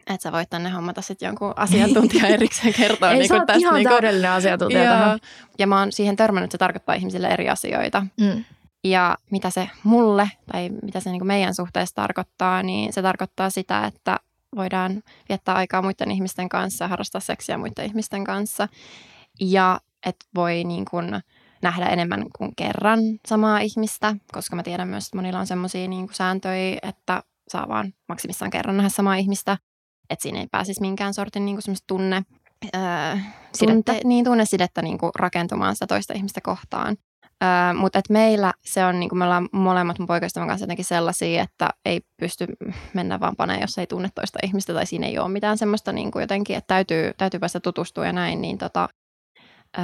että 0.06 0.22
sä 0.22 0.32
voit 0.32 0.50
tänne 0.50 0.70
hommata 0.70 1.02
sitten 1.02 1.26
jonkun 1.26 1.52
asiantuntija 1.56 2.26
erikseen 2.36 2.74
kertoa. 2.74 3.10
Ei 3.10 3.18
niin 3.18 3.28
sä 3.28 3.38
tästä, 3.38 3.54
ihan 3.54 3.74
niin 3.74 3.88
täydellinen 3.88 4.30
asiantuntija 4.30 4.84
Joo. 4.84 4.94
tähän. 4.94 5.18
Ja 5.58 5.66
mä 5.66 5.78
oon 5.78 5.92
siihen 5.92 6.16
törmännyt, 6.16 6.48
että 6.48 6.54
se 6.54 6.58
tarkoittaa 6.58 6.94
ihmisille 6.94 7.28
eri 7.28 7.48
asioita. 7.48 8.06
Mm. 8.20 8.44
Ja 8.84 9.16
mitä 9.30 9.50
se 9.50 9.70
mulle 9.84 10.30
tai 10.52 10.70
mitä 10.82 11.00
se 11.00 11.10
niin 11.10 11.26
meidän 11.26 11.54
suhteessa 11.54 11.94
tarkoittaa, 11.94 12.62
niin 12.62 12.92
se 12.92 13.02
tarkoittaa 13.02 13.50
sitä, 13.50 13.86
että 13.86 14.20
voidaan 14.56 15.02
viettää 15.28 15.54
aikaa 15.54 15.82
muiden 15.82 16.10
ihmisten 16.10 16.48
kanssa, 16.48 16.88
harrastaa 16.88 17.20
seksiä 17.20 17.58
muiden 17.58 17.86
ihmisten 17.86 18.24
kanssa. 18.24 18.68
Ja 19.40 19.80
että 20.06 20.26
voi 20.34 20.64
niin 20.64 20.84
kuin 20.84 21.20
nähdä 21.62 21.86
enemmän 21.86 22.26
kuin 22.38 22.56
kerran 22.56 22.98
samaa 23.26 23.58
ihmistä, 23.58 24.16
koska 24.32 24.56
mä 24.56 24.62
tiedän 24.62 24.88
myös, 24.88 25.04
että 25.04 25.16
monilla 25.16 25.38
on 25.38 25.46
semmoisia 25.46 25.88
niin 25.88 26.08
sääntöjä, 26.12 26.78
että 26.82 27.22
saa 27.48 27.68
vaan 27.68 27.94
maksimissaan 28.08 28.50
kerran 28.50 28.76
nähdä 28.76 28.88
samaa 28.88 29.14
ihmistä. 29.14 29.58
Että 30.10 30.22
siinä 30.22 30.40
ei 30.40 30.46
pääsisi 30.50 30.80
minkään 30.80 31.14
sortin 31.14 31.44
niin 31.44 31.56
kuin 31.56 31.62
semmoista 31.62 31.86
tunne, 31.86 32.22
öö, 32.74 33.16
Sidettä. 33.54 33.94
niin 34.04 34.24
tunnesidettä 34.24 34.82
niin 34.82 34.98
kuin 34.98 35.12
rakentumaan 35.14 35.76
sitä 35.76 35.86
toista 35.86 36.14
ihmistä 36.14 36.40
kohtaan. 36.40 36.96
Mutta 37.74 37.98
et 37.98 38.08
meillä 38.08 38.52
se 38.64 38.84
on, 38.84 39.00
niin 39.00 39.08
kuin 39.08 39.18
me 39.18 39.24
ollaan 39.24 39.48
molemmat 39.52 39.98
mun 39.98 40.06
poikaystävän 40.06 40.48
kanssa 40.48 40.64
jotenkin 40.64 40.84
sellaisia, 40.84 41.42
että 41.42 41.70
ei 41.84 42.00
pysty 42.16 42.46
mennä 42.94 43.20
vaan 43.20 43.36
paneen, 43.36 43.60
jos 43.60 43.78
ei 43.78 43.86
tunne 43.86 44.08
toista 44.14 44.38
ihmistä 44.42 44.74
tai 44.74 44.86
siinä 44.86 45.06
ei 45.06 45.18
ole 45.18 45.28
mitään 45.28 45.58
semmoista 45.58 45.92
niin 45.92 46.10
kuin 46.10 46.20
jotenkin, 46.20 46.56
että 46.56 46.74
täytyy, 46.74 47.12
täytyy 47.18 47.40
päästä 47.40 47.60
tutustua 47.60 48.06
ja 48.06 48.12
näin, 48.12 48.40
niin 48.40 48.58
tota, 48.58 48.88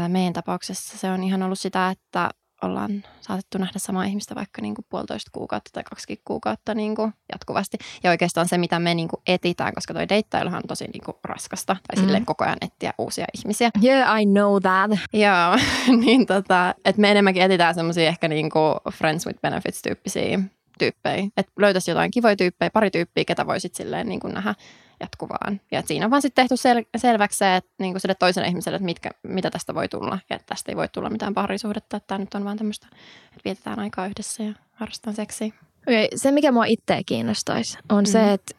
meidän 0.08 0.32
tapauksessa 0.32 0.98
se 0.98 1.10
on 1.10 1.24
ihan 1.24 1.42
ollut 1.42 1.58
sitä, 1.58 1.90
että 1.90 2.30
ollaan 2.62 3.04
saatettu 3.20 3.58
nähdä 3.58 3.78
samaa 3.78 4.04
ihmistä 4.04 4.34
vaikka 4.34 4.62
niin 4.62 4.74
kuin 4.74 4.86
puolitoista 4.88 5.30
kuukautta 5.34 5.70
tai 5.72 5.84
kaksi 5.84 6.20
kuukautta 6.24 6.74
niin 6.74 6.94
kuin 6.96 7.14
jatkuvasti. 7.32 7.78
Ja 8.02 8.10
oikeastaan 8.10 8.48
se, 8.48 8.58
mitä 8.58 8.78
me 8.78 8.94
niin 8.94 9.08
kuin 9.08 9.20
etitään, 9.26 9.74
koska 9.74 9.94
toi 9.94 10.08
deittailuhan 10.08 10.56
on 10.64 10.68
tosi 10.68 10.84
niin 10.84 11.04
kuin 11.04 11.16
raskasta, 11.24 11.76
tai 11.88 11.96
Mm. 11.96 12.02
silleen 12.06 12.26
koko 12.26 12.44
ajan 12.44 12.56
etsiä 12.60 12.92
uusia 12.98 13.24
ihmisiä. 13.38 13.70
Yeah, 13.84 14.20
I 14.22 14.26
know 14.26 14.62
that. 14.62 14.90
Joo, 15.12 15.58
niin 16.04 16.26
tota, 16.26 16.74
että 16.84 17.00
me 17.00 17.10
enemmänkin 17.10 17.42
etitään 17.42 17.74
semmoisia 17.74 18.08
ehkä 18.08 18.28
niinku 18.28 18.58
friends 18.92 19.26
with 19.26 19.40
benefits 19.40 19.82
tyyppisiä 19.82 20.38
tyyppejä. 20.78 21.28
Että 21.36 21.52
löytäisi 21.58 21.90
jotain 21.90 22.10
kivoja 22.10 22.36
tyyppejä, 22.36 22.70
pari 22.70 22.90
tyyppiä, 22.90 23.24
ketä 23.24 23.46
voisit 23.46 23.74
silleen 23.74 24.08
niinku 24.08 24.28
nähdä 24.28 24.54
jatkuvaan. 25.00 25.60
Ja 25.70 25.82
siinä 25.86 26.04
on 26.04 26.10
vaan 26.10 26.22
sitten 26.22 26.48
tehty 26.48 26.54
sel- 26.68 26.98
selväksi 27.00 27.38
se, 27.38 27.56
että 27.56 27.70
niinku 27.78 27.98
sille 27.98 28.14
toiselle 28.14 28.48
ihmiselle, 28.48 28.76
että 28.76 28.84
mitkä, 28.84 29.10
mitä 29.22 29.50
tästä 29.50 29.74
voi 29.74 29.88
tulla. 29.88 30.18
Ja 30.30 30.36
että 30.36 30.46
tästä 30.46 30.72
ei 30.72 30.76
voi 30.76 30.88
tulla 30.88 31.10
mitään 31.10 31.34
parisuhdetta, 31.34 31.96
että 31.96 32.06
tämä 32.06 32.18
nyt 32.18 32.34
on 32.34 32.44
vaan 32.44 32.56
tämmöistä, 32.56 32.86
että 33.24 33.40
vietetään 33.44 33.78
aikaa 33.78 34.06
yhdessä 34.06 34.42
ja 34.42 34.52
harrastetaan 34.72 35.16
seksiä. 35.16 35.46
Okay, 35.88 36.08
se, 36.16 36.30
mikä 36.30 36.52
mua 36.52 36.64
itseä 36.64 37.02
kiinnostaisi, 37.06 37.78
on 37.88 37.96
mm. 37.96 38.02
Mhm. 38.02 38.12
se, 38.12 38.32
että 38.32 38.54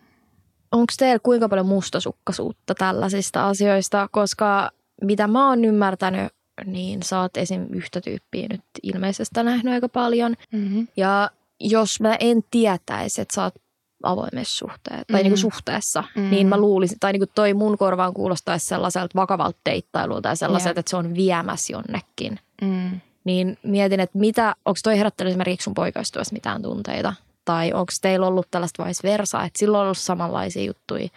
onko 0.72 0.94
teillä 0.98 1.20
kuinka 1.20 1.50
paljon 1.50 1.66
mustasukkaisuutta 1.66 2.76
tällaisista 2.76 3.48
asioista, 3.48 4.08
koska 4.12 4.72
mitä 5.02 5.28
mä 5.28 5.50
oon 5.50 5.66
ymmärtänyt, 5.66 6.34
niin 6.66 7.04
sä 7.04 7.22
oot 7.22 7.38
esim. 7.38 7.68
yhtä 7.74 8.02
tyyppiä 8.02 8.48
nyt 8.50 8.62
ilmeisesti 8.84 9.44
nähnyt 9.44 9.74
aika 9.74 9.90
paljon. 9.90 10.36
Mm-hmm. 10.52 10.88
Ja 10.98 11.32
jos 11.60 12.02
mä 12.02 12.16
en 12.20 12.44
tietäisi, 12.52 13.22
että 13.22 13.36
sä 13.36 13.44
oot 13.44 13.56
avoimessa 14.04 14.58
suhteessa, 14.58 15.06
tai 15.12 15.22
Mm. 15.22 15.24
niinku 15.24 15.38
suhteessa, 15.38 16.04
Mm. 16.16 16.30
niin 16.30 16.48
mä 16.48 16.58
luulisin, 16.58 16.98
tai 17.00 17.12
niinku 17.14 17.32
toi 17.36 17.54
mun 17.54 17.78
korvaan 17.78 18.14
kuulostaisi 18.14 18.66
sellaiselta 18.66 19.16
vakavalta 19.16 19.60
deittailulta 19.70 20.22
tai 20.22 20.38
sellaiselta, 20.38 20.70
Jep. 20.70 20.78
että 20.78 20.90
se 20.90 20.96
on 20.98 21.14
viemässä 21.16 21.74
jonnekin. 21.74 22.40
Mm. 22.62 23.02
Niin 23.24 23.58
mietin, 23.64 24.00
että 24.00 24.20
mitä, 24.20 24.56
onko 24.66 24.80
toi 24.84 24.98
herättänyt 24.98 25.32
esimerkiksi 25.32 25.64
sun 25.64 25.74
poikaystävässä 25.74 26.34
mitään 26.34 26.62
tunteita? 26.62 27.14
Tai 27.46 27.74
onko 27.74 27.92
teillä 28.02 28.28
ollut 28.28 28.48
tällaista 28.52 28.86
vice 28.86 29.08
versa, 29.08 29.44
että 29.44 29.60
silloin 29.60 29.80
on 29.80 29.86
ollut 29.86 29.98
samanlaisia 29.98 30.64
juttuja 30.64 31.08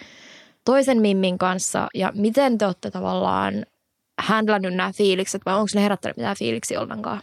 toisen 0.64 1.00
Mimmin 1.00 1.38
kanssa? 1.38 1.88
Ja 1.94 2.12
miten 2.14 2.58
te 2.58 2.66
olette 2.66 2.90
tavallaan 2.90 3.54
handlannut 4.20 4.74
nämä 4.74 4.92
fiilikset 4.92 5.42
vai 5.46 5.54
onko 5.54 5.68
ne 5.74 5.82
herättänyt 5.82 6.16
mitään 6.16 6.36
fiiliksiä 6.36 6.80
ollenkaan? 6.80 7.20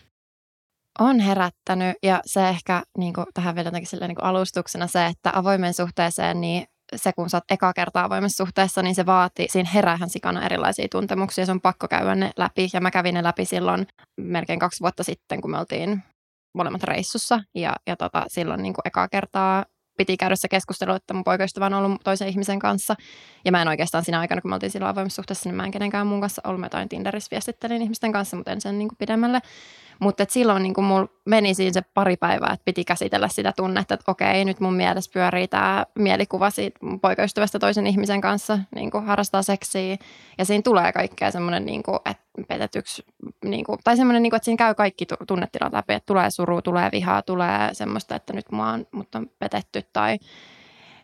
On 1.00 1.20
herättänyt 1.20 1.98
ja 2.04 2.22
se 2.26 2.50
ehkä 2.50 2.84
niin 2.98 3.14
kuin, 3.14 3.26
tähän 3.34 3.56
vielä 3.56 3.68
jotenkin 3.68 3.90
silleen, 3.90 4.10
niin 4.10 4.16
kuin 4.16 4.26
alustuksena 4.26 4.88
se, 4.88 5.06
että 5.06 5.32
avoimen 5.34 5.74
suhteeseen, 5.74 6.42
niin 6.42 6.66
se 6.96 7.14
kun 7.14 7.30
sä 7.30 7.38
oot 7.38 7.44
eka 7.52 7.74
kertaa 7.74 8.04
avoimessa 8.04 8.44
suhteessa, 8.44 8.82
niin 8.82 8.96
se 8.96 9.06
vaatii, 9.06 9.48
siinä 9.50 9.70
heräähän 9.70 10.10
sikana 10.10 10.46
erilaisia 10.46 10.88
tuntemuksia, 10.92 11.46
se 11.46 11.52
on 11.52 11.62
pakko 11.62 11.88
käydä 11.88 12.16
ne 12.16 12.32
läpi 12.38 12.70
ja 12.74 12.82
mä 12.82 12.92
kävin 12.92 13.14
ne 13.16 13.24
läpi 13.24 13.46
silloin 13.46 13.88
melkein 14.22 14.60
kaksi 14.60 14.80
vuotta 14.82 15.04
sitten, 15.04 15.42
kun 15.42 15.52
me 15.52 15.60
oltiin 15.60 16.04
molemmat 16.54 16.84
reissussa 16.84 17.40
ja, 17.56 17.76
ja 17.88 17.96
tota, 17.96 18.26
silloin 18.28 18.62
niin 18.62 18.74
kuin 18.74 18.88
ekaa 18.88 19.08
kertaa 19.08 19.66
piti 20.00 20.18
käydä 20.18 20.36
se 20.36 20.48
keskustelu, 20.48 20.94
että 20.94 21.14
mun 21.14 21.24
poikaystävä 21.24 21.66
on 21.66 21.74
ollut 21.74 22.02
toisen 22.04 22.28
ihmisen 22.28 22.60
kanssa. 22.60 22.96
Ja 23.46 23.52
mä 23.52 23.62
en 23.62 23.68
oikeastaan 23.68 24.06
siinä 24.06 24.20
aikana, 24.20 24.42
kun 24.42 24.52
me 24.52 24.56
oltiin 24.56 24.72
silloin 24.72 24.90
avoimessa 24.90 25.16
suhteessa, 25.16 25.50
niin 25.50 25.56
mä 25.56 25.66
en 25.66 25.72
kenenkään 25.72 26.08
mun 26.08 26.22
kanssa 26.22 26.42
ollut. 26.46 26.60
Mä 26.60 26.66
jotain 26.66 26.90
Tinderissä 26.90 27.32
viestittelin 27.32 27.82
ihmisten 27.82 28.12
kanssa, 28.12 28.38
mutta 28.38 28.52
en 28.52 28.62
sen 28.62 28.80
niin 28.80 28.90
kuin 28.90 28.98
pidemmälle. 28.98 29.40
Mutta 30.00 30.26
silloin 30.30 30.64
niin 30.64 30.84
mulla 30.84 31.08
meni 31.26 31.54
siinä 31.54 31.74
se 31.74 31.82
pari 31.82 32.18
päivää, 32.18 32.54
että 32.54 32.66
piti 32.66 32.86
käsitellä 32.86 33.28
sitä 33.28 33.54
tunnetta, 33.56 33.94
että 33.94 34.12
okei, 34.12 34.46
nyt 34.46 34.60
mun 34.60 34.74
mielessä 34.74 35.12
pyörii 35.14 35.48
tämä 35.48 35.86
mielikuva 35.96 36.50
siitä 36.50 36.80
poikaystävästä 37.02 37.60
toisen 37.60 37.88
ihmisen 37.88 38.22
kanssa, 38.22 38.60
niin 38.76 38.92
harrastaa 39.06 39.44
seksiä. 39.44 39.98
Ja 40.38 40.46
siinä 40.46 40.62
tulee 40.62 40.92
kaikkea 40.92 41.32
semmoinen, 41.32 41.66
niin 41.66 41.84
että 42.06 42.24
petetyksi, 42.48 43.04
niin 43.46 43.66
kuin, 43.66 43.80
tai 43.84 43.98
semmoinen, 43.98 44.24
niin 44.24 44.32
kuin, 44.32 44.38
että 44.38 44.46
siinä 44.46 44.58
käy 44.58 44.76
kaikki 44.76 45.06
tu- 45.06 45.26
tunnetilat 45.28 45.74
läpi, 45.74 45.94
että 45.94 46.08
tulee 46.08 46.30
suru, 46.32 46.62
tulee 46.62 46.90
vihaa, 46.92 47.22
tulee 47.22 47.70
semmoista, 47.74 48.16
että 48.16 48.34
nyt 48.34 48.52
mua 48.52 48.70
on, 48.70 48.86
mut 48.92 49.16
on 49.16 49.30
petetty 49.40 49.82
tai 49.94 50.20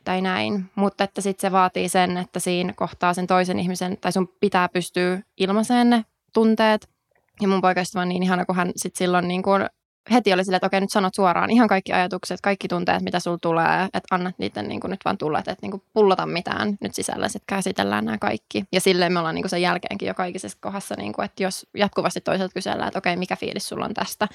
tai 0.06 0.22
näin. 0.22 0.66
Mutta 0.76 1.04
että 1.04 1.22
sitten 1.22 1.42
se 1.42 1.52
vaatii 1.52 1.90
sen, 1.90 2.18
että 2.18 2.40
siinä 2.40 2.74
kohtaa 2.74 3.14
sen 3.14 3.28
toisen 3.28 3.60
ihmisen, 3.60 3.98
tai 4.02 4.12
sun 4.12 4.28
pitää 4.40 4.70
pystyä 4.70 5.22
ilmaiseen 5.38 5.90
ne 5.90 6.06
tunteet. 6.34 6.95
Ja 7.42 7.48
mun 7.48 7.62
poikaystävä 7.62 8.02
on 8.02 8.10
niin 8.10 8.24
ihana, 8.24 8.46
kun 8.46 8.56
hän 8.56 8.72
sitten 8.76 8.98
silloin 8.98 9.28
niin 9.28 9.44
kuin 9.44 9.66
heti 10.12 10.34
oli 10.34 10.44
silleen, 10.46 10.58
että 10.58 10.68
okei, 10.68 10.82
nyt 10.82 10.92
sanot 10.92 11.14
suoraan 11.14 11.50
ihan 11.50 11.68
kaikki 11.68 11.94
ajatukset, 11.94 12.42
kaikki 12.42 12.68
tunteet, 12.68 13.02
mitä 13.02 13.20
sulla 13.20 13.38
tulee, 13.42 13.84
että 13.86 14.16
annat 14.16 14.36
niiden 14.38 14.68
niin 14.68 14.80
kuin 14.80 14.92
nyt 14.92 15.00
vaan 15.06 15.18
tulla, 15.18 15.40
että 15.40 15.56
niin 15.62 15.72
kuin 15.72 15.84
pullata 15.94 16.26
mitään 16.26 16.78
nyt 16.82 16.96
sisällä, 16.96 17.28
sitten 17.30 17.56
käsitellään 17.56 18.06
nämä 18.06 18.18
kaikki. 18.18 18.64
Ja 18.72 18.82
silleen 18.82 19.14
me 19.14 19.20
ollaan 19.20 19.36
niin 19.36 19.44
kuin 19.44 19.50
sen 19.50 19.62
jälkeenkin 19.62 20.08
jo 20.08 20.14
kaikisessa 20.14 20.58
kohdassa, 20.62 20.96
niin 20.98 21.14
kuin, 21.14 21.26
että 21.26 21.44
jos 21.44 21.68
jatkuvasti 21.74 22.22
toiselta 22.22 22.54
kysellään, 22.54 22.88
että 22.88 22.98
okei, 22.98 23.16
mikä 23.16 23.36
fiilis 23.36 23.68
sulla 23.68 23.86
on 23.86 23.94
tästä, 23.94 24.28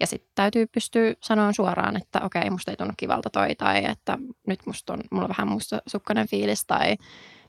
ja 0.00 0.06
sitten 0.06 0.30
täytyy 0.34 0.66
pystyä 0.66 1.14
sanoa 1.20 1.52
suoraan, 1.52 1.96
että 1.96 2.20
okei, 2.20 2.50
musta 2.50 2.70
ei 2.70 2.76
tunnu 2.76 2.94
kivalta 2.96 3.30
toi, 3.30 3.54
tai 3.54 3.84
että 3.84 4.18
nyt 4.46 4.60
musta 4.66 4.92
on, 4.92 5.00
mulla 5.10 5.24
on 5.24 5.34
vähän 5.38 5.48
sukkainen 5.86 6.28
fiilis, 6.28 6.64
tai, 6.66 6.96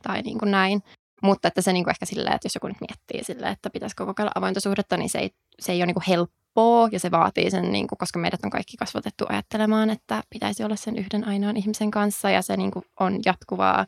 tai 0.03 0.21
niin 0.21 0.37
kuin 0.37 0.51
näin. 0.51 0.83
Mutta 1.23 1.47
että 1.47 1.61
se 1.61 1.73
niin 1.73 1.83
kuin 1.83 1.91
ehkä 1.91 2.05
silleen, 2.05 2.35
että 2.35 2.45
jos 2.45 2.55
joku 2.55 2.67
nyt 2.67 2.81
miettii 2.81 3.23
silleen, 3.23 3.53
että 3.53 3.69
pitäisikö 3.69 4.05
kokeilla 4.05 4.31
avointa 4.35 4.59
suhdetta, 4.59 4.97
niin 4.97 5.09
se 5.09 5.19
ei, 5.19 5.29
se 5.59 5.71
ei 5.71 5.79
ole 5.79 5.85
niin 5.85 5.93
kuin 5.93 6.05
helppo 6.07 6.47
helppoa 6.57 6.89
ja 6.91 6.99
se 6.99 7.11
vaatii 7.11 7.51
sen, 7.51 7.71
niin 7.71 7.87
kuin, 7.87 7.97
koska 7.99 8.19
meidät 8.19 8.39
on 8.43 8.49
kaikki 8.49 8.77
kasvatettu 8.77 9.25
ajattelemaan, 9.29 9.89
että 9.89 10.23
pitäisi 10.29 10.63
olla 10.63 10.75
sen 10.75 10.97
yhden 10.97 11.27
ainoan 11.27 11.57
ihmisen 11.57 11.91
kanssa 11.91 12.29
ja 12.29 12.41
se 12.41 12.57
niin 12.57 12.71
kuin, 12.71 12.85
on 12.99 13.19
jatkuvaa 13.25 13.85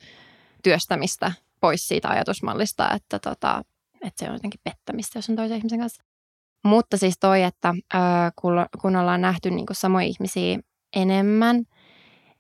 työstämistä 0.64 1.32
pois 1.62 1.88
siitä 1.88 2.10
ajatusmallista, 2.10 2.92
että, 2.96 3.20
tota, 3.20 3.62
että 4.02 4.26
se 4.26 4.30
on 4.30 4.36
jotenkin 4.36 4.62
pettämistä, 4.64 5.18
jos 5.18 5.30
on 5.30 5.36
toisen 5.36 5.58
ihmisen 5.58 5.80
kanssa. 5.80 6.04
Mutta 6.64 6.98
siis 6.98 7.16
toi, 7.20 7.44
että 7.44 7.74
kun 8.82 8.96
ollaan 8.96 9.22
nähty 9.22 9.52
niin 9.52 9.66
kuin 9.66 9.78
samoja 9.78 10.08
ihmisiä 10.08 10.60
enemmän, 10.96 11.64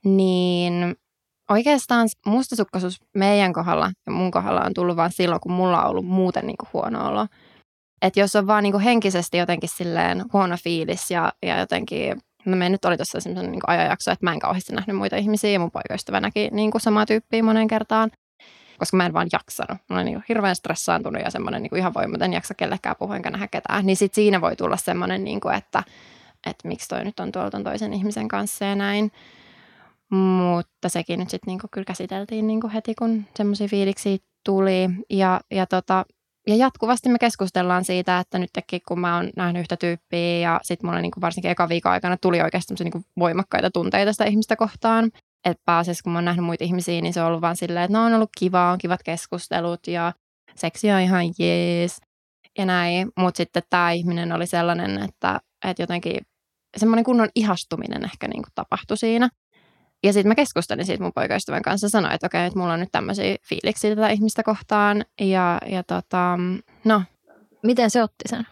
niin 0.03 0.95
oikeastaan 1.49 2.09
mustasukkaisuus 2.25 2.97
meidän 3.15 3.53
kohdalla 3.53 3.91
ja 4.05 4.11
mun 4.11 4.31
kohdalla 4.31 4.61
on 4.61 4.73
tullut 4.73 4.97
vain 4.97 5.11
silloin, 5.11 5.41
kun 5.41 5.51
mulla 5.51 5.83
on 5.83 5.89
ollut 5.89 6.05
muuten 6.05 6.47
niin 6.47 6.57
kuin 6.57 6.69
huono 6.73 7.07
olo. 7.07 7.27
Että 8.01 8.19
jos 8.19 8.35
on 8.35 8.47
vaan 8.47 8.63
niin 8.63 8.73
kuin 8.73 8.83
henkisesti 8.83 9.37
jotenkin 9.37 9.69
silleen 9.69 10.25
huono 10.33 10.57
fiilis 10.63 11.11
ja, 11.11 11.33
ja 11.43 11.59
jotenkin 11.59 12.21
No 12.45 12.57
me 12.57 12.69
nyt 12.69 12.85
oli 12.85 12.97
tuossa 12.97 13.19
semmoinen 13.19 13.51
niin 13.51 13.61
ajanjakso, 13.67 14.11
että 14.11 14.25
mä 14.25 14.33
en 14.33 14.39
kauheasti 14.39 14.75
nähnyt 14.75 14.95
muita 14.95 15.15
ihmisiä 15.15 15.49
ja 15.49 15.59
mun 15.59 15.71
poikaystävä 15.71 16.19
näki 16.19 16.49
niin 16.51 16.71
kuin 16.71 16.81
samaa 16.81 17.05
tyyppiä 17.05 17.43
monen 17.43 17.67
kertaan, 17.67 18.11
koska 18.77 18.97
mä 18.97 19.05
en 19.05 19.13
vaan 19.13 19.27
jaksanut. 19.31 19.77
Mä 19.89 19.95
olen 19.95 20.05
niin 20.05 20.23
hirveän 20.29 20.55
stressaantunut 20.55 21.21
ja 21.21 21.31
semmoinen 21.31 21.63
niin 21.63 21.77
ihan 21.77 21.93
voimaton 21.93 22.33
jaksa 22.33 22.53
kellekään 22.53 22.95
puhua 22.99 23.15
enkä 23.15 23.29
nähdä 23.29 23.47
ketään. 23.47 23.85
Niin 23.85 23.97
sit 23.97 24.13
siinä 24.13 24.41
voi 24.41 24.55
tulla 24.55 24.77
semmoinen, 24.77 25.23
niin 25.23 25.39
kuin, 25.39 25.55
että, 25.55 25.83
että 26.47 26.67
miksi 26.67 26.87
toi 26.87 27.05
nyt 27.05 27.19
on 27.19 27.31
tuolla 27.31 27.51
ton 27.51 27.63
toisen 27.63 27.93
ihmisen 27.93 28.27
kanssa 28.27 28.65
ja 28.65 28.75
näin. 28.75 29.11
Mutta 30.11 30.89
sekin 30.89 31.19
nyt 31.19 31.29
sitten 31.29 31.51
niin 31.51 31.59
kyllä 31.71 31.85
käsiteltiin 31.85 32.47
niin 32.47 32.61
kuin 32.61 32.71
heti, 32.71 32.95
kun 32.95 33.25
semmoisia 33.35 33.67
fiiliksiä 33.67 34.17
tuli. 34.45 34.89
Ja, 35.09 35.41
ja 35.51 35.65
tota, 35.65 36.05
ja 36.47 36.55
jatkuvasti 36.55 37.09
me 37.09 37.19
keskustellaan 37.19 37.85
siitä, 37.85 38.19
että 38.19 38.39
nytkin 38.39 38.81
kun 38.87 38.99
mä 38.99 39.15
oon 39.15 39.29
nähnyt 39.35 39.59
yhtä 39.59 39.77
tyyppiä 39.77 40.37
ja 40.37 40.59
sitten 40.63 40.87
mulla 40.87 41.01
niin 41.01 41.11
kuin 41.11 41.21
varsinkin 41.21 41.51
eka 41.51 41.69
viikon 41.69 41.91
aikana 41.91 42.17
tuli 42.17 42.41
oikeasti 42.41 42.73
niin 42.79 42.91
kuin 42.91 43.05
voimakkaita 43.19 43.71
tunteita 43.71 44.11
sitä 44.13 44.25
ihmistä 44.25 44.55
kohtaan. 44.55 45.11
Että 45.45 45.63
pääasiassa 45.65 46.03
kun 46.03 46.11
mä 46.11 46.17
oon 46.17 46.25
nähnyt 46.25 46.45
muita 46.45 46.63
ihmisiä, 46.63 47.01
niin 47.01 47.13
se 47.13 47.21
on 47.21 47.27
ollut 47.27 47.41
vaan 47.41 47.55
silleen, 47.55 47.85
että 47.85 47.97
no 47.97 48.05
on 48.05 48.13
ollut 48.13 48.29
kiva, 48.39 48.71
on 48.71 48.77
kivat 48.77 49.03
keskustelut 49.03 49.87
ja 49.87 50.13
seksi 50.55 50.91
on 50.91 50.99
ihan 50.99 51.25
jees 51.39 51.97
ja 52.57 52.65
näin. 52.65 53.11
Mutta 53.19 53.37
sitten 53.37 53.63
tämä 53.69 53.91
ihminen 53.91 54.31
oli 54.31 54.47
sellainen, 54.47 55.03
että, 55.03 55.39
että 55.65 55.83
jotenkin 55.83 56.17
semmoinen 56.77 57.05
kunnon 57.05 57.29
ihastuminen 57.35 58.05
ehkä 58.05 58.27
niin 58.27 58.43
tapahtui 58.55 58.97
siinä. 58.97 59.29
Ja 60.03 60.13
sitten 60.13 60.27
mä 60.27 60.35
keskustelin 60.35 60.85
siitä 60.85 61.03
mun 61.03 61.13
poikaystävän 61.15 61.61
kanssa 61.61 61.85
ja 61.85 61.89
sanoin, 61.89 62.13
että 62.13 62.27
okei, 62.27 62.45
että 62.45 62.59
mulla 62.59 62.73
on 62.73 62.79
nyt 62.79 62.91
tämmöisiä 62.91 63.35
fiiliksiä 63.43 63.95
tätä 63.95 64.09
ihmistä 64.09 64.43
kohtaan. 64.43 65.05
Ja, 65.21 65.61
ja 65.69 65.83
tota, 65.83 66.39
no. 66.83 67.03
Miten 67.63 67.89
se 67.89 68.03
otti 68.03 68.23
sen? 68.29 68.47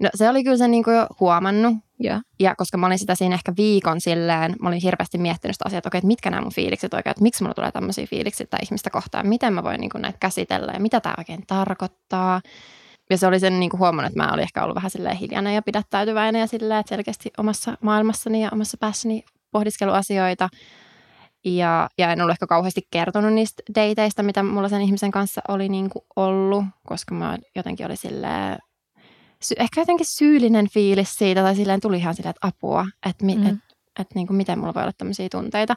No 0.00 0.10
se 0.14 0.28
oli 0.28 0.44
kyllä 0.44 0.56
se 0.56 0.68
niin 0.68 0.84
jo 0.86 1.06
huomannut. 1.20 1.76
Ja. 2.02 2.20
ja 2.40 2.54
koska 2.54 2.78
mä 2.78 2.86
olin 2.86 2.98
sitä 2.98 3.14
siinä 3.14 3.34
ehkä 3.34 3.52
viikon 3.56 4.00
silleen, 4.00 4.54
mä 4.60 4.68
olin 4.68 4.80
hirveästi 4.80 5.18
miettinyt 5.18 5.54
sitä 5.54 5.64
asiaa, 5.66 5.78
että 5.78 5.88
okei, 5.88 5.98
että 5.98 6.06
mitkä 6.06 6.30
nämä 6.30 6.42
mun 6.42 6.52
fiilikset 6.52 6.94
oikein, 6.94 7.10
että 7.10 7.22
miksi 7.22 7.42
mulla 7.42 7.54
tulee 7.54 7.72
tämmöisiä 7.72 8.06
fiiliksiä 8.06 8.46
tätä 8.46 8.62
ihmistä 8.62 8.90
kohtaan, 8.90 9.26
miten 9.26 9.52
mä 9.52 9.62
voin 9.62 9.80
niin 9.80 9.90
näitä 9.98 10.18
käsitellä 10.18 10.72
ja 10.72 10.80
mitä 10.80 11.00
tämä 11.00 11.14
oikein 11.18 11.46
tarkoittaa. 11.46 12.40
Ja 13.10 13.18
se 13.18 13.26
oli 13.26 13.40
sen 13.40 13.60
niin 13.60 13.70
kuin 13.70 13.78
huomannut, 13.78 14.10
että 14.12 14.22
mä 14.22 14.32
olin 14.32 14.42
ehkä 14.42 14.62
ollut 14.62 14.74
vähän 14.74 14.90
silleen 14.90 15.16
hiljainen 15.16 15.54
ja 15.54 15.62
pidättäytyväinen 15.62 16.40
ja 16.40 16.46
silleen, 16.46 16.80
että 16.80 16.88
selkeästi 16.88 17.30
omassa 17.38 17.78
maailmassani 17.80 18.42
ja 18.42 18.48
omassa 18.52 18.76
päässäni 18.76 19.24
pohdiskeluasioita. 19.50 20.48
Ja, 21.44 21.88
ja 21.98 22.12
en 22.12 22.20
ollut 22.20 22.32
ehkä 22.32 22.46
kauheasti 22.46 22.80
kertonut 22.90 23.32
niistä 23.32 23.62
dateista, 23.74 24.22
mitä 24.22 24.42
mulla 24.42 24.68
sen 24.68 24.80
ihmisen 24.82 25.10
kanssa 25.10 25.40
oli 25.48 25.68
niin 25.68 25.90
kuin 25.90 26.04
ollut, 26.16 26.64
koska 26.86 27.14
mä 27.14 27.38
jotenkin 27.56 27.86
oli 27.86 27.96
silleen, 27.96 28.58
sy- 29.42 29.54
ehkä 29.58 29.80
jotenkin 29.80 30.06
syyllinen 30.06 30.68
fiilis 30.68 31.14
siitä, 31.14 31.42
tai 31.42 31.56
silleen 31.56 31.80
tuli 31.80 31.98
ihan 31.98 32.14
silleen, 32.14 32.30
että 32.30 32.46
apua, 32.48 32.86
että 33.06 33.24
mi- 33.24 33.36
mm. 33.36 33.46
et, 33.46 33.54
et, 34.00 34.06
niin 34.14 34.26
kuin 34.26 34.36
miten 34.36 34.58
mulla 34.58 34.74
voi 34.74 34.82
olla 34.82 34.92
tämmöisiä 34.98 35.28
tunteita. 35.28 35.74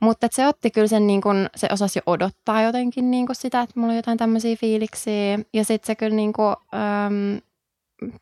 Mutta 0.00 0.28
se 0.30 0.46
otti 0.46 0.70
kyllä 0.70 0.86
sen, 0.86 1.06
niin 1.06 1.20
kun, 1.20 1.48
se 1.56 1.68
osasi 1.72 1.98
jo 1.98 2.02
odottaa 2.06 2.62
jotenkin 2.62 3.10
niin 3.10 3.26
sitä, 3.32 3.60
että 3.60 3.80
mulla 3.80 3.92
on 3.92 3.96
jotain 3.96 4.18
tämmöisiä 4.18 4.56
fiiliksiä. 4.56 5.38
Ja 5.54 5.64
sitten 5.64 5.86
se 5.86 5.94
kyllä 5.94 6.16
niin 6.16 6.32
kuin, 6.32 6.56
äm, 6.74 7.40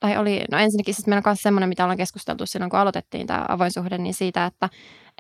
tai 0.01 0.17
oli, 0.17 0.45
no 0.51 0.59
ensinnäkin 0.59 0.95
siis 0.95 1.07
meillä 1.07 1.19
on 1.19 1.31
myös 1.31 1.43
semmoinen, 1.43 1.69
mitä 1.69 1.85
ollaan 1.85 1.97
keskusteltu 1.97 2.47
silloin, 2.47 2.71
kun 2.71 2.79
aloitettiin 2.79 3.27
tämä 3.27 3.45
avoin 3.49 3.73
suhde, 3.73 3.99
niin 3.99 4.15
siitä, 4.15 4.47
että, 4.47 4.69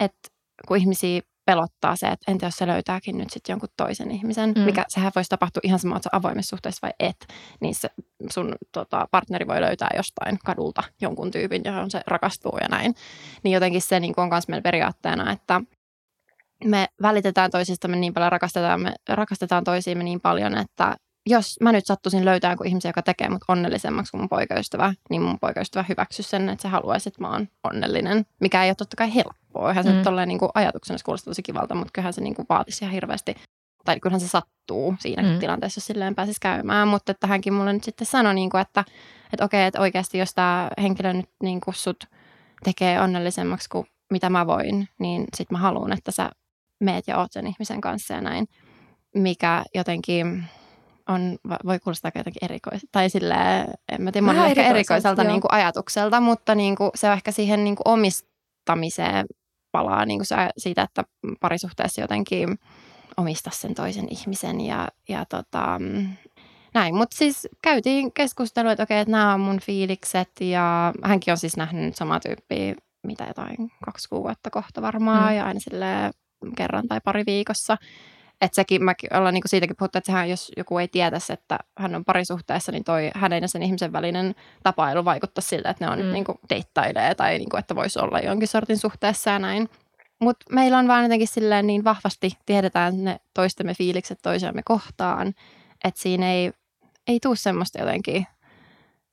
että 0.00 0.28
kun 0.68 0.76
ihmisiä 0.76 1.20
pelottaa 1.46 1.96
se, 1.96 2.06
että 2.06 2.32
entä 2.32 2.46
jos 2.46 2.54
se 2.54 2.66
löytääkin 2.66 3.18
nyt 3.18 3.30
sitten 3.30 3.52
jonkun 3.52 3.68
toisen 3.76 4.10
ihmisen, 4.10 4.52
mm. 4.56 4.60
mikä 4.60 4.84
sehän 4.88 5.12
voisi 5.14 5.30
tapahtua 5.30 5.60
ihan 5.64 5.78
sama, 5.78 5.96
että 5.96 6.08
avoimessa 6.12 6.50
suhteessa 6.50 6.86
vai 6.86 6.92
et, 6.98 7.26
niin 7.60 7.74
se 7.74 7.88
sun 8.30 8.54
tota, 8.72 9.08
partneri 9.10 9.46
voi 9.46 9.60
löytää 9.60 9.88
jostain 9.96 10.38
kadulta 10.44 10.82
jonkun 11.00 11.30
tyypin, 11.30 11.62
johon 11.64 11.90
se 11.90 12.00
rakastuu 12.06 12.58
ja 12.60 12.68
näin. 12.68 12.94
Niin 13.42 13.52
jotenkin 13.52 13.82
se 13.82 14.00
niin 14.00 14.14
on 14.16 14.28
myös 14.28 14.48
meillä 14.48 14.62
periaatteena, 14.62 15.32
että 15.32 15.60
me 16.64 16.86
välitetään 17.02 17.50
toisistamme 17.50 17.96
niin 17.96 18.14
paljon, 18.14 18.32
rakastetaan, 18.32 18.80
me 18.80 18.94
rakastetaan 19.08 19.64
toisiimme 19.64 20.04
niin 20.04 20.20
paljon, 20.20 20.58
että 20.58 20.96
jos 21.28 21.56
mä 21.60 21.72
nyt 21.72 21.86
sattuisin 21.86 22.24
löytää 22.24 22.50
jonkun 22.50 22.66
ihmisen, 22.66 22.88
joka 22.88 23.02
tekee 23.02 23.28
mut 23.28 23.44
onnellisemmaksi 23.48 24.10
kuin 24.10 24.20
mun 24.20 24.28
poikaystävä, 24.28 24.94
niin 25.10 25.22
mun 25.22 25.38
poikaystävä 25.40 25.84
hyväksy 25.88 26.22
sen, 26.22 26.48
että 26.48 26.62
se 26.62 26.68
haluaisi, 26.68 27.08
että 27.08 27.20
mä 27.20 27.30
oon 27.30 27.48
onnellinen. 27.64 28.26
Mikä 28.40 28.64
ei 28.64 28.70
ole 28.70 28.74
totta 28.74 28.96
kai 28.96 29.14
helppoa. 29.14 29.68
Eihän 29.68 29.84
se 29.84 29.90
mm. 29.90 29.94
nyt 29.94 30.04
tolleen 30.04 30.28
niin 30.28 30.38
kuin 30.38 30.50
ajatuksena 30.54 30.98
kuulostaa 31.04 31.30
tosi 31.30 31.42
kivalta, 31.42 31.74
mutta 31.74 31.90
kyllähän 31.92 32.12
se 32.12 32.20
niin 32.20 32.34
kuin 32.34 32.46
vaatisi 32.48 32.84
ihan 32.84 32.92
hirveästi. 32.94 33.34
Tai 33.84 34.00
kyllähän 34.00 34.20
se 34.20 34.28
sattuu 34.28 34.94
siinäkin 34.98 35.32
mm. 35.32 35.38
tilanteessa, 35.38 35.78
jos 35.78 35.86
silleen 35.86 36.14
pääsisi 36.14 36.40
käymään. 36.40 36.88
Mutta 36.88 37.12
että 37.12 37.26
hänkin 37.26 37.54
mulle 37.54 37.72
nyt 37.72 37.84
sitten 37.84 38.06
sanoi, 38.06 38.34
niin 38.34 38.50
kuin, 38.50 38.60
että, 38.60 38.84
että 39.32 39.44
okei, 39.44 39.66
että 39.66 39.80
oikeasti 39.80 40.18
jos 40.18 40.34
tämä 40.34 40.70
henkilö 40.82 41.12
nyt 41.12 41.30
niin 41.42 41.60
kuin 41.60 41.74
sut 41.74 42.04
tekee 42.64 43.00
onnellisemmaksi 43.00 43.68
kuin 43.68 43.86
mitä 44.10 44.30
mä 44.30 44.46
voin, 44.46 44.88
niin 44.98 45.24
sitten 45.36 45.58
mä 45.58 45.62
haluan, 45.62 45.92
että 45.92 46.10
sä 46.10 46.30
meet 46.80 47.08
ja 47.08 47.18
oot 47.18 47.32
sen 47.32 47.46
ihmisen 47.46 47.80
kanssa 47.80 48.14
ja 48.14 48.20
näin. 48.20 48.48
Mikä 49.14 49.64
jotenkin 49.74 50.44
on, 51.08 51.38
voi 51.66 51.78
kuulostaa 51.78 52.10
jotenkin 52.14 52.44
erikoiselta. 52.44 52.88
Tai 52.92 53.10
silleen, 53.10 53.74
en 53.92 54.02
mä 54.02 54.12
tiedä, 54.12 54.46
ehkä 54.46 54.62
erikoiselta 54.62 55.24
niin 55.24 55.40
kuin 55.40 55.52
ajatukselta, 55.52 56.20
mutta 56.20 56.54
niin 56.54 56.76
kuin, 56.76 56.90
se 56.94 57.06
on 57.06 57.12
ehkä 57.12 57.32
siihen 57.32 57.64
niin 57.64 57.76
kuin 57.76 57.88
omistamiseen 57.88 59.26
palaa 59.72 60.04
niin 60.04 60.18
kuin 60.18 60.26
se, 60.26 60.36
siitä, 60.58 60.82
että 60.82 61.04
parisuhteessa 61.40 62.00
jotenkin 62.00 62.58
omistaa 63.16 63.52
sen 63.52 63.74
toisen 63.74 64.06
ihmisen 64.10 64.60
ja, 64.60 64.88
ja 65.08 65.24
tota, 65.24 65.80
näin. 66.74 66.94
Mutta 66.94 67.16
siis 67.16 67.48
käytiin 67.62 68.12
keskustelua, 68.12 68.72
että 68.72 68.82
okei, 68.82 69.00
että 69.00 69.12
nämä 69.12 69.34
on 69.34 69.40
mun 69.40 69.60
fiilikset 69.60 70.30
ja 70.40 70.92
hänkin 71.04 71.32
on 71.32 71.38
siis 71.38 71.56
nähnyt 71.56 71.84
nyt 71.84 71.96
samaa 71.96 72.20
tyyppiä, 72.20 72.74
mitä 73.06 73.24
jotain 73.24 73.56
kaksi 73.84 74.08
kuukautta 74.08 74.50
kohta 74.50 74.82
varmaan 74.82 75.32
mm. 75.32 75.36
ja 75.36 75.46
aina 75.46 75.60
sille 75.60 76.10
kerran 76.56 76.88
tai 76.88 77.00
pari 77.04 77.22
viikossa. 77.26 77.76
Että 78.40 78.54
sekin, 78.54 78.84
mä 78.84 78.94
ollaan 79.14 79.34
niin 79.34 79.42
siitäkin 79.46 79.76
puhuttu, 79.76 79.98
että 79.98 80.06
sehän, 80.06 80.30
jos 80.30 80.52
joku 80.56 80.78
ei 80.78 80.88
tietäisi, 80.88 81.32
että 81.32 81.58
hän 81.78 81.94
on 81.94 82.04
parisuhteessa, 82.04 82.72
niin 82.72 82.84
toi 82.84 83.10
hänen 83.14 83.42
ja 83.42 83.48
sen 83.48 83.62
ihmisen 83.62 83.92
välinen 83.92 84.34
tapailu 84.62 85.04
vaikuttaa 85.04 85.42
siltä, 85.42 85.70
että 85.70 85.84
ne 85.84 85.90
on 85.90 85.98
mm. 85.98 86.12
niin 86.12 86.24
deittailee 86.50 87.14
tai 87.14 87.38
niin 87.38 87.48
kuin, 87.48 87.58
että 87.58 87.76
voisi 87.76 87.98
olla 87.98 88.20
jonkin 88.20 88.48
sortin 88.48 88.78
suhteessa 88.78 89.30
ja 89.30 89.38
näin. 89.38 89.68
Mutta 90.20 90.46
meillä 90.52 90.78
on 90.78 90.88
vaan 90.88 91.02
jotenkin 91.02 91.28
silleen 91.28 91.66
niin 91.66 91.84
vahvasti, 91.84 92.30
tiedetään 92.46 93.04
ne 93.04 93.20
toistemme 93.34 93.74
fiilikset 93.74 94.18
toisiamme 94.22 94.62
kohtaan, 94.64 95.34
että 95.84 96.00
siinä 96.00 96.32
ei, 96.32 96.52
ei 97.06 97.20
tule 97.20 97.36
semmoista 97.36 97.78
jotenkin, 97.78 98.26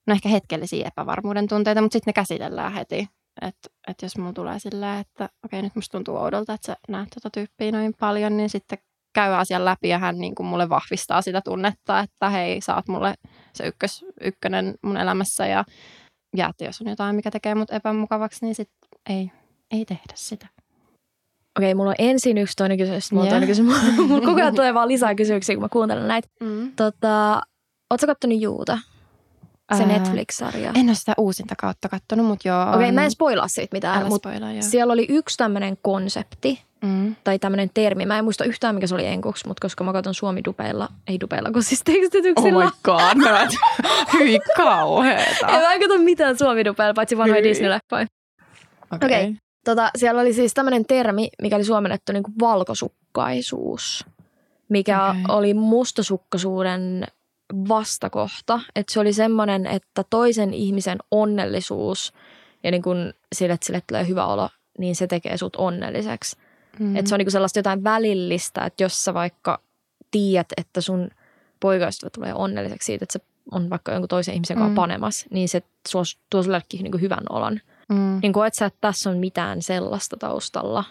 no 0.08 0.14
ehkä 0.14 0.30
hetkellisiä 0.30 0.88
epävarmuuden 0.88 1.48
tunteita, 1.48 1.82
mutta 1.82 1.94
sitten 1.94 2.12
ne 2.12 2.14
käsitellään 2.14 2.74
heti. 2.74 3.08
Että 3.42 3.70
et 3.88 4.02
jos 4.02 4.18
mulla 4.18 4.34
tulee 4.34 4.60
silleen, 4.60 5.00
että 5.00 5.30
okei 5.46 5.62
nyt 5.62 5.76
musta 5.76 5.92
tuntuu 5.92 6.18
oudolta, 6.18 6.54
että 6.54 6.66
sä 6.66 6.78
näet 6.88 7.10
tota 7.14 7.30
tyyppiä 7.30 7.72
noin 7.72 7.94
paljon, 8.00 8.38
niin 8.38 8.50
sitten 8.50 8.78
käy 9.16 9.34
asian 9.34 9.66
läpi 9.66 9.90
ja 9.90 10.00
hän 10.00 10.18
niin 10.18 10.36
kuin 10.36 10.48
mulle 10.48 10.70
vahvistaa 10.70 11.22
sitä 11.22 11.42
tunnetta, 11.42 12.00
että 12.00 12.30
hei, 12.30 12.62
sä 12.62 12.76
oot 12.76 12.88
mulle 12.88 13.14
se 13.54 13.68
ykkös, 13.68 14.06
ykkönen 14.22 14.76
mun 14.82 14.98
elämässä 14.98 15.48
ja, 15.48 15.66
ja 16.38 16.50
että 16.50 16.66
jos 16.66 16.82
on 16.82 16.88
jotain, 16.88 17.16
mikä 17.16 17.32
tekee 17.32 17.56
mut 17.56 17.72
epämukavaksi, 17.72 18.46
niin 18.46 18.56
sit 18.56 18.70
ei, 19.10 19.32
ei 19.72 19.86
tehdä 19.86 20.14
sitä. 20.16 20.48
Okei, 21.60 21.76
mulla 21.76 21.90
on 21.90 21.96
ensin 22.00 22.38
yksi 22.38 22.56
toinen 22.58 22.78
kysymys, 22.78 23.12
mulla 23.12 23.24
on 23.24 23.28
Joo. 23.28 23.32
toinen 23.34 23.50
kysymys. 23.50 23.98
mulla 23.98 24.26
koko 24.28 24.42
ajan 24.42 24.56
tulee 24.56 24.74
vaan 24.74 24.88
lisää 24.88 25.16
kysymyksiä, 25.16 25.56
kun 25.56 25.64
mä 25.64 25.70
kuuntelen 25.70 26.08
näitä. 26.08 26.28
Mm. 26.40 26.72
Tota, 26.76 27.42
ootko 27.92 28.08
kattonut 28.08 28.42
Juuta? 28.42 28.78
Se 29.78 29.84
Ää, 29.84 29.88
Netflix-sarja. 29.88 30.72
En 30.76 30.88
ole 30.88 30.96
sitä 30.96 31.14
uusinta 31.18 31.56
kautta 31.58 31.90
kattonut, 31.90 32.26
mutta 32.26 32.48
joo. 32.48 32.76
Okei, 32.76 32.92
mä 32.92 33.02
en 33.02 33.06
on- 33.06 33.12
spoilaa 33.12 33.48
siitä 33.48 33.76
mitään, 33.76 34.00
Älä 34.00 34.10
mutta 34.10 34.30
spoilaa, 34.30 34.52
joo. 34.52 34.62
siellä 34.62 34.94
oli 34.94 35.06
yksi 35.10 35.38
tämmöinen 35.38 35.78
konsepti, 35.82 36.62
Mm. 36.84 37.16
tai 37.24 37.40
tämmöinen 37.40 37.70
termi. 37.74 38.06
Mä 38.06 38.18
en 38.18 38.24
muista 38.24 38.44
yhtään, 38.46 38.76
mikä 38.76 38.88
se 38.88 38.96
oli 38.96 39.06
enkuksi, 39.06 39.48
mutta 39.48 39.62
koska 39.62 39.84
mä 39.84 39.94
katson 39.94 40.14
suomi-dupeilla, 40.14 40.90
ei 41.08 41.20
dupeilla, 41.20 41.52
kun 41.52 41.64
siis 41.64 41.82
tekstityksillä. 41.86 42.58
Oh 42.58 42.64
my 42.66 42.72
god, 42.84 43.16
mä 43.32 43.44
et, 43.44 43.50
hyi 44.20 44.40
kauheeta. 44.58 45.48
en 45.48 45.62
mä 45.62 45.80
katso 45.80 45.98
mitään 46.04 46.38
suomi-dupeilla, 46.38 46.94
paitsi 46.94 47.18
vanhoja. 47.18 47.42
Disney-leffoja. 47.44 48.06
Okei. 48.92 49.06
Okei. 49.08 49.36
Tota, 49.66 49.90
siellä 49.96 50.22
oli 50.22 50.34
siis 50.34 50.54
tämmöinen 50.54 50.86
termi, 50.86 51.30
mikä 51.42 51.56
oli 51.56 51.64
suomennettu 51.64 52.12
niin 52.12 52.24
kuin 52.24 52.34
valkosukkaisuus, 52.42 54.06
mikä 54.70 55.10
Okei. 55.10 55.22
oli 55.30 55.54
mustasukkaisuuden 55.54 57.06
vastakohta. 57.54 58.60
Että 58.76 58.94
se 58.94 59.00
oli 59.00 59.14
semmoinen, 59.14 59.68
että 59.68 60.04
toisen 60.10 60.54
ihmisen 60.54 60.98
onnellisuus 61.12 62.14
ja 62.64 62.72
niin 62.72 62.84
kuin 62.84 63.14
sille, 63.36 63.54
että 63.54 63.66
sille 63.66 63.82
tulee 63.88 64.08
hyvä 64.08 64.26
olo, 64.26 64.50
niin 64.78 64.96
se 64.96 65.08
tekee 65.08 65.38
sut 65.38 65.56
onnelliseksi. 65.56 66.36
Mm. 66.80 66.86
Mm. 66.86 66.96
Että 66.96 67.10
se 67.10 67.16
on 67.16 67.20
niinku 67.20 67.32
sellaista 67.32 67.60
jotain 67.60 67.84
välillistä, 67.84 68.66
että 68.66 68.84
jos 68.84 69.06
sä 69.06 69.14
vaikka 69.14 69.60
tiedät, 70.12 70.48
että 70.58 70.82
sun 70.82 71.10
poikaystävä 71.60 72.10
tulee 72.10 72.34
onnelliseksi 72.34 72.86
siitä, 72.86 73.04
että 73.04 73.14
se 73.14 73.26
on 73.52 73.70
vaikka 73.70 73.92
jonkun 73.92 74.08
toisen 74.08 74.34
ihmisen 74.34 74.58
kanssa 74.58 74.70
Mm. 74.70 74.74
mm. 74.74 74.76
panemas, 74.76 75.26
niin 75.30 75.50
se 75.50 75.62
tuo, 75.92 76.02
tuo 76.30 76.44
sullekin 76.44 76.84
niinku 76.84 76.98
hyvän 76.98 77.24
olon. 77.30 77.60
Mm. 77.90 78.20
Niin 78.22 78.34
koet 78.34 78.54
sä, 78.54 78.66
että 78.66 78.78
tässä 78.82 79.10
on 79.10 79.18
mitään 79.18 79.62
sellaista 79.62 80.18
taustalla? 80.18 80.84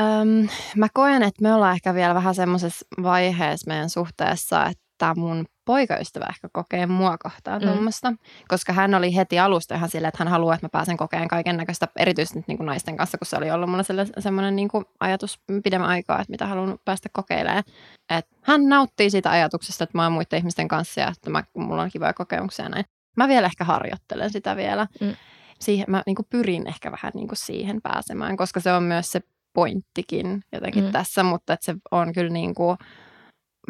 Öm, 0.00 0.48
mä 0.76 0.86
koen, 0.94 1.22
että 1.22 1.42
me 1.42 1.54
ollaan 1.54 1.74
ehkä 1.74 1.94
vielä 1.94 2.14
vähän 2.14 2.34
semmoisessa 2.34 2.86
vaiheessa 3.02 3.68
meidän 3.68 3.90
suhteessa, 3.90 4.66
että 4.66 5.14
mun 5.16 5.46
poikaystävä 5.72 6.26
ehkä 6.30 6.48
kokee 6.52 6.86
mua 6.86 7.18
kohtaan 7.18 7.62
Mm. 7.62 7.68
tuommoista. 7.68 8.12
Koska 8.48 8.72
hän 8.72 8.94
oli 8.94 9.14
heti 9.16 9.38
alusta 9.38 9.74
ihan 9.74 9.88
silleen, 9.88 10.08
että 10.08 10.18
hän 10.24 10.28
haluaa, 10.28 10.54
että 10.54 10.64
mä 10.64 10.68
pääsen 10.72 10.96
kokeen 10.96 11.28
kaiken 11.28 11.56
näköistä, 11.56 11.88
erityisesti 11.96 12.38
nyt 12.38 12.48
niin 12.48 12.56
kuin 12.56 12.66
naisten 12.66 12.96
kanssa, 12.96 13.18
kun 13.18 13.26
se 13.26 13.36
oli 13.36 13.50
ollut 13.50 13.70
mulla 13.70 13.82
semmoinen 14.18 14.56
niin 14.56 14.68
kuin 14.68 14.84
ajatus 15.00 15.40
pidemmän 15.64 15.88
aikaa, 15.90 16.20
että 16.20 16.30
mitä 16.30 16.46
haluan 16.46 16.78
päästä 16.84 17.08
kokeilemaan. 17.12 17.62
Et 18.10 18.26
hän 18.42 18.68
nauttii 18.68 19.10
siitä 19.10 19.30
ajatuksesta, 19.30 19.84
että 19.84 19.98
mä 19.98 20.02
oon 20.02 20.12
muiden 20.12 20.38
ihmisten 20.38 20.68
kanssa 20.68 21.00
ja 21.00 21.08
että 21.08 21.30
mä, 21.30 21.44
mulla 21.56 21.82
on 21.82 21.90
kivoja 21.90 22.12
kokemuksia 22.12 22.64
ja 22.64 22.68
näin. 22.68 22.84
Mä 23.16 23.28
vielä 23.28 23.46
ehkä 23.46 23.64
harjoittelen 23.64 24.30
sitä 24.30 24.56
vielä. 24.56 24.86
Mm. 25.00 25.14
Siihen, 25.60 25.86
mä 25.88 26.02
niin 26.06 26.16
kuin 26.16 26.26
pyrin 26.30 26.66
ehkä 26.66 26.92
vähän 26.92 27.12
niin 27.14 27.28
kuin 27.28 27.36
siihen 27.38 27.82
pääsemään, 27.82 28.36
koska 28.36 28.60
se 28.60 28.72
on 28.72 28.82
myös 28.82 29.12
se 29.12 29.20
pointtikin 29.52 30.42
jotenkin 30.52 30.84
Mm. 30.84 30.92
tässä, 30.92 31.22
mutta 31.22 31.52
että 31.52 31.64
se 31.64 31.74
on 31.90 32.12
kyllä 32.12 32.30
niin 32.32 32.54
kuin, 32.54 32.76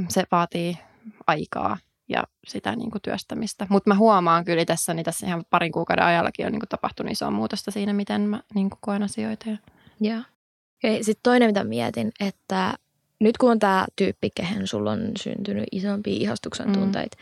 se 0.08 0.24
vaatii 0.32 0.78
aikaa 1.26 1.76
ja 2.08 2.24
sitä 2.46 2.76
niin 2.76 2.90
kuin 2.90 3.02
työstämistä. 3.02 3.66
Mutta 3.70 3.90
mä 3.90 3.94
huomaan 3.94 4.44
kyllä 4.44 4.64
tässä, 4.64 4.94
tässä 5.04 5.26
ihan 5.26 5.44
parin 5.50 5.72
kuukauden 5.72 6.04
ajallakin 6.04 6.46
on 6.46 6.52
niin 6.52 6.60
kuin 6.60 6.68
tapahtunut 6.68 7.12
isoa 7.12 7.30
muutosta 7.30 7.70
siinä, 7.70 7.92
miten 7.92 8.20
mä 8.20 8.42
niin 8.54 8.70
kuin 8.70 8.78
koen 8.80 9.02
asioita. 9.02 9.50
Ja... 9.50 9.56
Joo. 10.00 10.20
Okay, 10.84 11.02
Sitten 11.02 11.22
toinen, 11.22 11.48
mitä 11.48 11.64
mietin, 11.64 12.12
että 12.20 12.74
nyt 13.20 13.38
kun 13.38 13.50
on 13.50 13.58
tämä 13.58 13.86
tyyppi, 13.96 14.30
kehen 14.34 14.66
sulla 14.66 14.90
on 14.90 15.00
syntynyt 15.22 15.64
isompia 15.72 16.16
ihastuksen 16.16 16.66
Mm. 16.66 16.72
tunteita, 16.72 17.16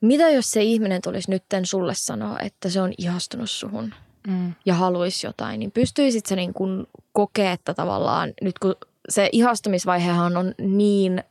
mitä 0.00 0.30
jos 0.30 0.50
se 0.50 0.62
ihminen 0.62 1.02
tulisi 1.02 1.30
nytten 1.30 1.66
sulle 1.66 1.94
sanoa, 1.94 2.38
että 2.38 2.70
se 2.70 2.80
on 2.80 2.92
ihastunut 2.98 3.50
suhun? 3.50 3.94
Mm. 4.26 4.54
ja 4.66 4.74
haluaisi 4.74 5.26
jotain, 5.26 5.60
niin 5.60 5.70
pystyisit 5.70 6.26
sä 6.26 6.36
niin 6.36 6.54
kuin 6.54 6.86
kokea, 7.12 7.52
että 7.52 7.74
tavallaan 7.74 8.32
nyt 8.42 8.58
kun 8.58 8.74
se 9.08 9.28
ihastumisvaihehan 9.32 10.36
on 10.36 10.54
niin 10.58 11.24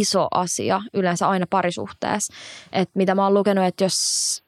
iso 0.00 0.28
asia 0.30 0.82
yleensä 0.94 1.28
aina 1.28 1.46
parisuhteessa, 1.50 2.34
että 2.72 2.92
mitä 2.94 3.14
mä 3.14 3.24
oon 3.24 3.34
lukenut, 3.34 3.64
että 3.64 3.84
jos, 3.84 4.42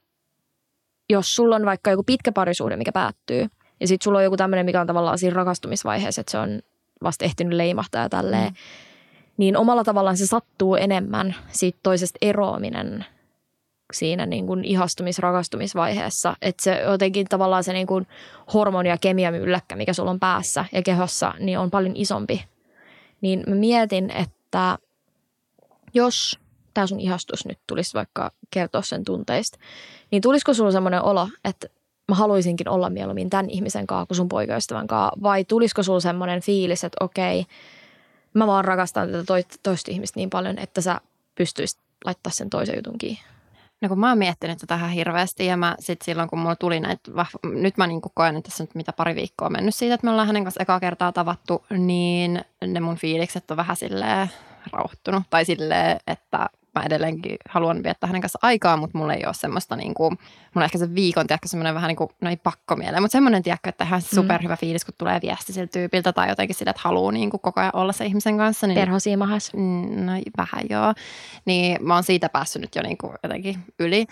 jos 1.11 1.37
sulla 1.37 1.57
on 1.57 1.67
vaikka 1.67 1.91
joku 1.91 2.03
pitkä 2.03 2.33
parisuhde, 2.33 2.77
mikä 2.77 2.93
päättyy, 2.93 3.47
ja 3.81 3.89
sitten 3.89 4.05
sulla 4.05 4.19
on 4.19 4.25
joku 4.25 4.37
tämmöinen, 4.37 4.67
mikä 4.67 4.81
on 4.81 4.87
tavallaan 4.87 5.19
siinä 5.19 5.35
rakastumisvaiheessa, 5.35 6.21
että 6.21 6.31
se 6.31 6.39
on 6.39 6.63
vasta 7.03 7.25
ehtinyt 7.25 7.53
leimahtaa 7.53 8.03
ja 8.03 8.09
tälleen, 8.09 8.49
Mm. 8.49 8.55
niin 9.37 9.57
omalla 9.57 9.85
tavallaan 9.85 10.17
se 10.17 10.27
sattuu 10.27 10.75
enemmän 10.75 11.35
siitä 11.49 11.79
toisesta 11.83 12.19
eroaminen 12.23 13.05
siinä 13.93 14.27
niin 14.27 14.47
kuin 14.47 14.65
ihastumis-rakastumisvaiheessa. 14.65 16.37
Että 16.43 16.63
se 16.63 16.81
jotenkin 16.81 17.27
tavallaan 17.29 17.65
se 17.65 17.73
niin 17.73 17.87
kuin 17.87 18.07
hormoni- 18.55 18.89
ja 18.89 18.99
kemiamylläkkä, 18.99 19.77
mikä 19.77 19.93
sulla 19.93 20.11
on 20.11 20.21
päässä 20.21 20.65
ja 20.73 20.83
kehossa, 20.83 21.35
niin 21.39 21.59
on 21.59 21.71
paljon 21.71 21.97
isompi. 21.97 22.45
Niin 23.21 23.45
mä 23.47 23.55
mietin, 23.55 24.11
että 24.11 24.79
jos 25.95 26.39
tämä 26.75 26.87
sun 26.87 27.01
ihastus 27.01 27.47
nyt 27.47 27.59
tulisi 27.67 27.95
vaikka 27.95 28.31
kertoa 28.51 28.83
sen 28.83 29.05
tunteista, 29.05 29.59
niin 30.11 30.23
tulisiko 30.23 30.55
sulla 30.55 30.73
semmoinen 30.73 31.03
olo, 31.03 31.29
että 31.45 31.67
mä 32.09 32.15
haluaisinkin 32.15 32.69
olla 32.69 32.91
mieluummin 32.91 33.31
tämän 33.31 33.51
ihmisen 33.51 33.87
kanssa 33.87 34.07
kuin 34.07 34.17
sun 34.17 34.29
poikaystävän 34.29 34.87
kanssa, 34.87 35.23
vai 35.23 35.45
tulisiko 35.45 35.83
sulla 35.83 36.01
semmoinen 36.01 36.41
fiilis, 36.41 36.85
että 36.85 37.05
okei, 37.05 37.47
mä 38.35 38.47
vaan 38.47 38.65
rakastan 38.65 39.11
tätä 39.11 39.25
toi- 39.25 39.45
toista 39.63 39.91
ihmistä 39.91 40.21
niin 40.21 40.31
paljon, 40.31 40.59
että 40.59 40.81
sä 40.81 41.01
pystyisit 41.35 41.81
laittaa 42.05 42.33
sen 42.33 42.51
toisen 42.51 42.77
jutun 42.77 42.99
kiinni. 42.99 43.21
No 43.83 43.89
kun 43.89 43.99
mä 43.99 44.09
oon 44.09 44.19
miettinyt 44.19 44.59
tätä 44.59 44.75
ihan 44.75 44.91
hirveästi 44.91 45.47
ja 45.47 45.57
mä 45.57 45.77
sit 45.79 46.03
silloin 46.03 46.29
kun 46.29 46.39
mulla 46.39 46.57
tuli 46.57 46.81
näitä, 46.81 47.11
nyt 47.43 47.77
mä 47.77 47.87
niinku 47.87 48.13
koen, 48.15 48.37
että 48.37 48.49
tässä 48.49 48.65
nyt 48.65 48.75
mitä 48.75 48.93
pari 48.93 49.15
viikkoa 49.15 49.47
on 49.47 49.53
mennyt 49.53 49.75
siitä, 49.75 49.95
että 49.95 50.07
me 50.07 50.11
ollaan 50.11 50.27
hänen 50.27 50.45
kanssa 50.45 50.63
ekaa 50.63 50.81
kertaa 50.81 51.13
tavattu, 51.13 51.65
niin 51.71 52.45
ne 52.67 52.81
mun 52.81 52.97
fiilikset 52.97 53.51
on 53.51 53.57
vähän 53.57 53.77
silleen 53.77 54.31
rauhoittunut. 54.73 55.23
Tai 55.31 55.45
silleen, 55.45 55.97
että 56.07 56.49
mä 56.75 56.83
edelleenkin 56.87 57.37
haluan 57.49 57.83
viettää 57.83 58.07
hänen 58.07 58.21
kanssa 58.21 58.39
aikaa, 58.43 58.77
mutta 58.77 58.99
mulla 58.99 59.15
ei 59.15 59.27
ole 59.27 59.35
semmoista 59.35 59.77
niinku, 59.77 60.11
mulla 60.11 60.19
on 60.57 60.63
ehkä 60.63 60.79
se 60.79 60.95
viikon, 60.95 61.27
tiedätkö, 61.27 61.49
semmoinen 61.49 61.75
vähän 61.75 61.89
niin 61.89 61.97
kuin, 61.97 62.11
no 62.21 62.31
ei 62.31 62.37
pakko 62.37 62.77
mieleen, 62.77 63.03
mutta 63.03 63.13
semmoinen, 63.13 63.43
tiedätkö, 63.43 63.69
että 63.69 63.85
ihan 63.85 64.03
superhyvä 64.03 64.57
fiilis, 64.57 64.85
kun 64.85 64.95
tulee 64.99 65.21
viesti 65.23 65.53
siltä 65.53 65.73
tyypiltä 65.73 66.13
tai 66.13 66.29
jotenkin 66.29 66.57
sille, 66.57 66.71
että 66.71 66.83
haluaa 66.85 67.13
niinku 67.13 67.39
koko 67.39 67.61
ajan 67.61 67.77
olla 67.77 67.93
se 67.93 68.07
ihmisen 68.07 68.39
kanssa. 68.39 68.67
Niin 68.67 68.79
Perho 68.79 68.99
siimahas. 68.99 69.53
Mm, 69.53 70.07
No 70.07 70.13
vähän 70.37 70.65
joo. 70.71 70.95
Niin 71.45 71.87
mä 71.87 71.95
oon 71.95 72.05
siitä 72.05 72.29
päässyt 72.29 72.63
nyt 72.63 72.75
jo 72.77 72.83
niin 72.83 72.99
kuin 72.99 73.13
jotenkin 73.23 73.65
yli. 73.79 74.07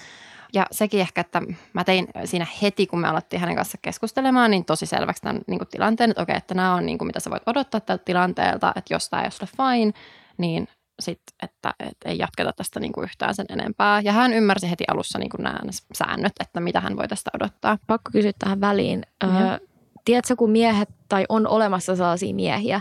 Ja 0.55 0.67
sekin 0.71 1.01
ehkä, 1.01 1.21
että 1.21 1.43
mä 1.73 1.85
tein 1.85 2.09
siinä 2.25 2.47
heti, 2.63 2.87
kun 2.87 3.01
me 3.01 3.09
alettiin 3.09 3.41
hänen 3.41 3.57
kanssa 3.57 3.79
keskustelemaan, 3.83 4.51
niin 4.51 4.65
tosi 4.65 4.87
selväksi 4.87 5.23
tämän 5.23 5.41
niin 5.47 5.59
kuin 5.59 5.69
tilanteen, 5.69 6.11
että 6.11 6.23
okei, 6.23 6.37
että 6.37 6.55
nämä 6.55 6.75
on 6.75 6.87
niin 6.87 6.99
kuin, 6.99 7.07
mitä 7.07 7.21
sä 7.21 7.31
voit 7.31 7.43
odottaa 7.47 7.81
tältä 7.81 8.05
tilanteelta, 8.05 8.73
että 8.77 8.95
jos 8.95 9.09
tämä 9.09 9.23
ei 9.23 9.29
ole 9.41 9.49
fine, 9.57 9.93
niin 10.39 10.69
sitten, 11.01 11.35
että, 11.43 11.75
että 11.81 12.09
ei 12.09 12.19
jatketa 12.19 12.53
tästä 12.57 12.81
niin 12.81 12.93
kuin 12.93 13.05
yhtään 13.05 13.35
sen 13.35 13.47
enempää. 13.49 14.01
Ja 14.01 14.13
hän 14.13 14.33
ymmärsi 14.33 14.71
heti 14.71 14.85
alussa 14.89 15.19
niin 15.19 15.31
kuin 15.31 15.43
nämä 15.43 15.59
säännöt, 15.95 16.33
että 16.41 16.61
mitä 16.61 16.81
hän 16.81 16.97
voi 16.97 17.09
tästä 17.09 17.31
odottaa. 17.35 17.79
Pakko 17.87 18.11
kysyä 18.13 18.33
tähän 18.39 18.61
väliin. 18.61 19.03
Öö, 19.25 19.31
Joo. 19.31 19.59
tiedätkö, 20.05 20.37
kun 20.37 20.51
miehet, 20.51 20.89
tai 21.09 21.25
on 21.29 21.47
olemassa 21.47 21.97
sellaisia 21.97 22.35
miehiä, 22.35 22.81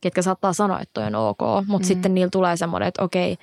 ketkä 0.00 0.22
saattaa 0.22 0.52
sanoa, 0.52 0.80
että 0.80 0.92
toi 0.92 1.04
on 1.06 1.14
ok, 1.14 1.38
mutta 1.66 1.84
Mm. 1.84 1.88
sitten 1.88 2.14
niillä 2.14 2.30
tulee 2.30 2.56
semmoinen, 2.56 2.88
että 2.88 3.02
okei, 3.02 3.36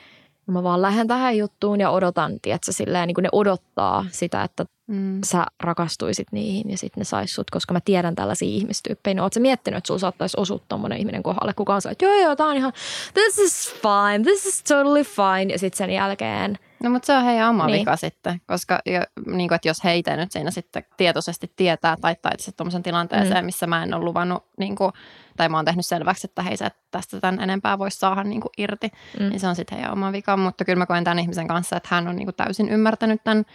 no 0.47 0.53
mä 0.53 0.63
vaan 0.63 0.81
lähden 0.81 1.08
tähän 1.08 1.38
juttuun 1.38 1.79
ja 1.79 1.89
odotan, 1.91 2.39
tiedätkö, 2.41 2.71
silleen, 2.71 3.08
niin 3.08 3.15
kuin 3.15 3.23
ne 3.23 3.29
odottaa 3.31 4.05
sitä, 4.12 4.43
että 4.43 4.65
Mm. 4.88 5.21
sä 5.25 5.45
rakastuisit 5.63 6.27
niihin 6.31 6.71
ja 6.71 6.77
sitten 6.77 7.01
ne 7.01 7.05
sais 7.05 7.36
sut, 7.36 7.49
koska 7.51 7.73
mä 7.73 7.79
tiedän 7.86 8.15
tällaisia 8.15 8.47
ihmistyyppejä. 8.49 9.13
Niin 9.13 9.21
ootko 9.21 9.34
sä 9.34 9.39
miettinyt, 9.39 9.77
että 9.77 9.88
sulla 9.88 9.99
saattaisi 9.99 10.38
osua 10.39 10.60
tommonen 10.69 10.97
ihminen 10.97 11.23
kohdalle, 11.23 11.53
kuka 11.53 11.75
on 11.75 11.81
se, 11.81 11.89
että 11.89 12.05
joo 12.05 12.13
joo, 12.21 12.36
tää 12.36 12.47
on 12.47 12.55
ihan, 12.55 12.73
this 13.13 13.38
is 13.39 13.73
fine, 13.73 14.23
this 14.23 14.45
is 14.45 14.63
totally 14.63 15.03
fine. 15.03 15.53
Ja 15.53 15.60
sitten 15.60 15.77
sen 15.77 15.89
jälkeen, 15.89 16.58
No 16.83 16.89
mutta 16.89 17.05
se 17.05 17.13
on 17.13 17.23
heidän 17.23 17.49
oma 17.49 17.67
Niin. 17.67 17.79
vika 17.79 17.95
sitten, 17.95 18.41
koska 18.47 18.79
jo, 18.85 19.01
niin 19.25 19.47
kuin, 19.47 19.55
että 19.55 19.67
jos 19.67 19.83
heitä 19.83 20.17
nyt 20.17 20.31
siinä 20.31 20.51
sitten 20.51 20.83
tietoisesti 20.97 21.51
tietää 21.55 21.95
tai 22.01 22.15
taitse 22.21 22.51
tuommoisen 22.51 22.83
tilanteeseen, 22.83 23.43
mm. 23.43 23.45
missä 23.45 23.67
mä 23.67 23.83
en 23.83 23.93
ole 23.93 24.03
luvannut, 24.03 24.43
niin 24.57 24.75
kuin, 24.75 24.91
tai 25.38 25.49
mä 25.49 25.57
oon 25.57 25.65
tehnyt 25.65 25.85
selväksi, 25.85 26.27
että 26.27 26.41
hei 26.41 26.57
sä 26.57 26.71
tästä 26.91 27.19
tämän 27.19 27.39
enempää 27.39 27.79
voisi 27.79 27.99
saada 27.99 28.23
niin 28.23 28.41
kuin 28.41 28.51
irti, 28.57 28.91
mm. 29.19 29.29
niin 29.29 29.39
se 29.39 29.47
on 29.47 29.55
sitten 29.55 29.77
heidän 29.77 29.93
oma 29.93 30.11
vika. 30.11 30.38
Mutta 30.38 30.65
kyllä 30.65 30.79
mä 30.79 30.85
koen 30.85 31.03
tämän 31.03 31.19
ihmisen 31.19 31.47
kanssa, 31.47 31.77
että 31.77 31.89
hän 31.91 32.07
on 32.07 32.15
niin 32.15 32.25
kuin 32.25 32.35
täysin 32.35 32.69
ymmärtänyt 32.69 33.23
tämän 33.23 33.45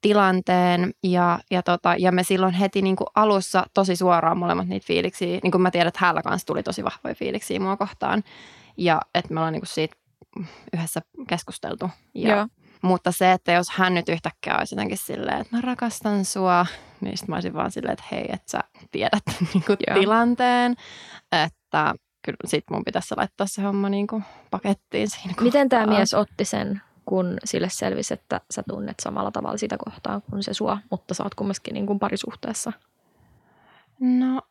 tilanteen 0.00 0.94
ja, 1.02 1.38
ja, 1.50 1.62
tota, 1.62 1.94
ja 1.98 2.12
me 2.12 2.22
silloin 2.22 2.54
heti 2.54 2.82
niin 2.82 2.96
kuin 2.96 3.08
alussa 3.14 3.66
tosi 3.74 3.96
suoraan 3.96 4.38
molemmat 4.38 4.66
niitä 4.68 4.86
fiiliksiä, 4.86 5.40
niin 5.42 5.50
kuin 5.50 5.62
mä 5.62 5.70
tiedän, 5.70 5.88
että 5.88 6.00
hänellä 6.02 6.22
kanssa 6.22 6.46
tuli 6.46 6.62
tosi 6.62 6.84
vahvoja 6.84 7.14
fiiliksiä 7.14 7.60
mua 7.60 7.76
kohtaan 7.76 8.24
ja 8.76 9.00
että 9.14 9.34
me 9.34 9.40
ollaan 9.40 9.52
niin 9.52 9.60
kuin 9.60 9.68
siitä 9.68 9.96
yhdessä 10.72 11.00
keskusteltu. 11.28 11.90
Ja, 12.14 12.36
Joo. 12.36 12.46
Mutta 12.82 13.12
se, 13.12 13.32
että 13.32 13.52
jos 13.52 13.70
hän 13.70 13.94
nyt 13.94 14.08
yhtäkkiä 14.08 14.56
olisi 14.58 14.74
jotenkin 14.74 14.98
silleen, 14.98 15.40
että 15.40 15.56
mä 15.56 15.60
rakastan 15.62 16.24
sua, 16.24 16.66
niin 17.00 17.16
sitten 17.16 17.32
mä 17.32 17.36
olisin 17.36 17.54
vaan 17.54 17.70
silleen, 17.70 17.92
että 17.92 18.04
hei, 18.12 18.24
että 18.32 18.50
sä 18.50 18.60
tiedät 18.90 19.22
niin 19.54 19.64
kuin 19.66 19.78
tilanteen, 19.94 20.74
että 21.44 21.94
kyllä 22.24 22.36
sit 22.44 22.64
mun 22.70 22.84
pitäisi 22.84 23.14
laittaa 23.16 23.46
se 23.46 23.62
homma 23.62 23.88
niin 23.88 24.06
kuin 24.06 24.24
pakettiin 24.50 25.10
siinä 25.10 25.34
miten 25.40 25.68
tämä 25.68 25.82
kohtaa. 25.82 25.98
mies 25.98 26.14
otti 26.14 26.44
sen, 26.44 26.82
kun 27.04 27.36
sille 27.44 27.68
selvisi, 27.70 28.14
että 28.14 28.40
sä 28.50 28.62
tunnet 28.68 29.00
samalla 29.00 29.30
tavalla 29.30 29.56
sitä 29.56 29.76
kohtaa 29.84 30.20
kuin 30.30 30.42
se 30.42 30.54
sua, 30.54 30.78
mutta 30.90 31.14
sä 31.14 31.22
oot 31.22 31.34
kumminkin 31.34 31.74
niin 31.74 31.86
kuin 31.86 31.98
parisuhteessa? 31.98 32.72
No, 34.00 34.42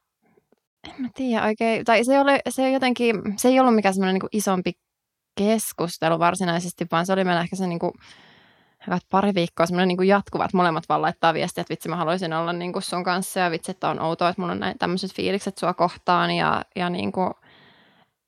En 0.84 1.02
mä 1.02 1.10
tiedä 1.16 1.46
oikein. 1.46 1.86
Tai 1.86 2.04
se, 2.04 2.20
oli, 2.20 2.40
se, 2.50 2.72
jotenkin, 2.72 3.16
se 3.38 3.48
ei 3.48 3.60
ollut 3.60 3.76
mikään 3.76 3.94
semmoinen 3.94 4.14
niin 4.14 4.30
isompi 4.32 4.72
keskustelu 5.38 6.20
varsinaisesti, 6.20 6.88
vaan 6.92 7.06
se 7.06 7.14
oli 7.14 7.24
meillä 7.24 7.42
ehkä 7.42 7.56
se 7.56 7.68
niin 7.68 7.80
kuin, 7.80 7.92
hyvät 8.88 9.04
pari 9.10 9.34
viikkoa 9.36 9.66
semmoinen 9.66 9.88
niin 9.88 10.08
jatkuva, 10.08 10.46
että 10.46 10.58
molemmat 10.58 10.90
vaan 10.90 11.02
laittaa 11.02 11.34
viestiä, 11.34 11.62
että 11.62 11.72
vitsi 11.72 11.90
mä 11.90 11.96
haluaisin 11.96 12.34
olla 12.34 12.54
niin 12.54 12.74
kuin 12.74 12.84
sun 12.84 13.04
kanssa 13.04 13.40
ja 13.40 13.52
vitsi, 13.52 13.72
että 13.72 13.90
on 13.90 14.00
outoa, 14.00 14.30
että 14.30 14.42
mulla 14.42 14.54
on 14.54 14.60
näin, 14.60 14.78
tämmöiset 14.80 15.14
fiilikset 15.14 15.58
sua 15.58 15.74
kohtaan 15.74 16.32
ja, 16.32 16.62
ja 16.76 16.90
niin 16.90 17.12
kuin 17.12 17.32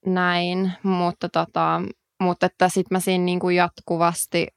näin, 0.05 0.71
mutta, 0.83 1.29
tota, 1.29 1.81
mutta 2.21 2.45
että 2.45 2.69
sitten 2.69 2.95
mä 2.95 2.99
siinä 2.99 3.23
niin 3.23 3.39
kuin 3.39 3.55
jatkuvasti 3.55 4.47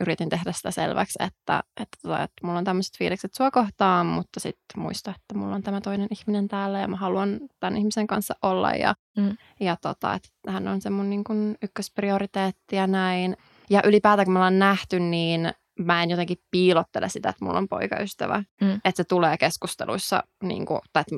yritin 0.00 0.28
tehdä 0.28 0.52
sitä 0.52 0.70
selväksi, 0.70 1.18
että, 1.20 1.62
että, 1.80 1.98
tota, 2.02 2.22
että 2.22 2.46
mulla 2.46 2.58
on 2.58 2.64
tämmöiset 2.64 2.98
fiilikset 2.98 3.34
sua 3.34 3.50
kohtaan, 3.50 4.06
mutta 4.06 4.40
sitten 4.40 4.82
muista, 4.82 5.10
että 5.10 5.34
mulla 5.34 5.54
on 5.54 5.62
tämä 5.62 5.80
toinen 5.80 6.08
ihminen 6.10 6.48
täällä 6.48 6.80
ja 6.80 6.88
mä 6.88 6.96
haluan 6.96 7.40
tämän 7.60 7.76
ihmisen 7.76 8.06
kanssa 8.06 8.34
olla 8.42 8.72
ja, 8.72 8.94
mm. 9.16 9.36
ja 9.60 9.76
tota, 9.82 10.14
että 10.14 10.28
hän 10.48 10.68
on 10.68 10.80
se 10.80 10.90
mun 10.90 11.10
niin 11.10 11.24
kuin 11.24 11.56
ykkösprioriteetti 11.62 12.76
ja 12.76 12.86
näin. 12.86 13.36
Ja 13.70 13.82
ylipäätään 13.84 14.26
kun 14.26 14.32
me 14.32 14.38
ollaan 14.38 14.58
nähty, 14.58 15.00
niin 15.00 15.52
mä 15.78 16.02
en 16.02 16.10
jotenkin 16.10 16.38
piilottele 16.50 17.08
sitä, 17.08 17.28
että 17.28 17.44
mulla 17.44 17.58
on 17.58 17.68
poikaystävä. 17.68 18.42
Mm. 18.60 18.74
Että 18.74 18.96
se 18.96 19.04
tulee 19.04 19.36
keskusteluissa, 19.36 20.22
niin 20.42 20.66
kuin, 20.66 20.80
tai 20.92 21.00
että 21.00 21.16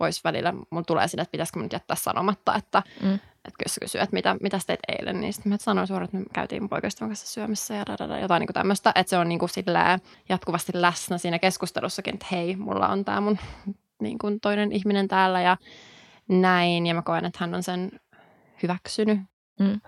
voisi 0.00 0.20
välillä, 0.24 0.54
mun 0.70 0.84
tulee 0.84 1.08
sitä, 1.08 1.22
että 1.22 1.32
pitäisikö 1.32 1.58
mun 1.58 1.64
nyt 1.64 1.72
jättää 1.72 1.96
sanomatta, 1.96 2.54
että, 2.54 2.82
mm. 3.02 3.18
Että 3.44 3.64
jos 3.64 3.78
kysyy, 3.80 4.00
että 4.00 4.14
mitä, 4.14 4.36
mitä 4.42 4.58
teit 4.66 4.80
eilen, 4.88 5.20
niin 5.20 5.32
sitten 5.32 5.52
mä 5.52 5.56
sanoin 5.60 5.86
suoraan, 5.86 6.04
että 6.04 6.16
me 6.16 6.24
käytiin 6.32 6.62
mun 6.62 6.68
poikaystävän 6.68 7.10
kanssa 7.10 7.26
syömässä 7.26 7.74
ja 7.74 7.86
dadada, 7.86 8.18
jotain 8.18 8.40
niin 8.40 8.46
kuin 8.46 8.54
tämmöistä. 8.54 8.92
Että 8.94 9.10
se 9.10 9.18
on 9.18 9.28
niin 9.28 9.38
kuin 9.38 9.50
jatkuvasti 10.28 10.72
läsnä 10.74 11.18
siinä 11.18 11.38
keskustelussakin, 11.38 12.14
että 12.14 12.26
hei, 12.32 12.56
mulla 12.56 12.88
on 12.88 13.04
tämä 13.04 13.20
mun 13.20 13.38
niin 14.02 14.18
kuin 14.18 14.40
toinen 14.40 14.72
ihminen 14.72 15.08
täällä 15.08 15.40
ja 15.40 15.56
näin. 16.28 16.86
Ja 16.86 16.94
mä 16.94 17.02
koen, 17.02 17.24
että 17.24 17.38
hän 17.40 17.54
on 17.54 17.62
sen 17.62 18.00
hyväksynyt. 18.62 19.18
Mm. 19.60 19.80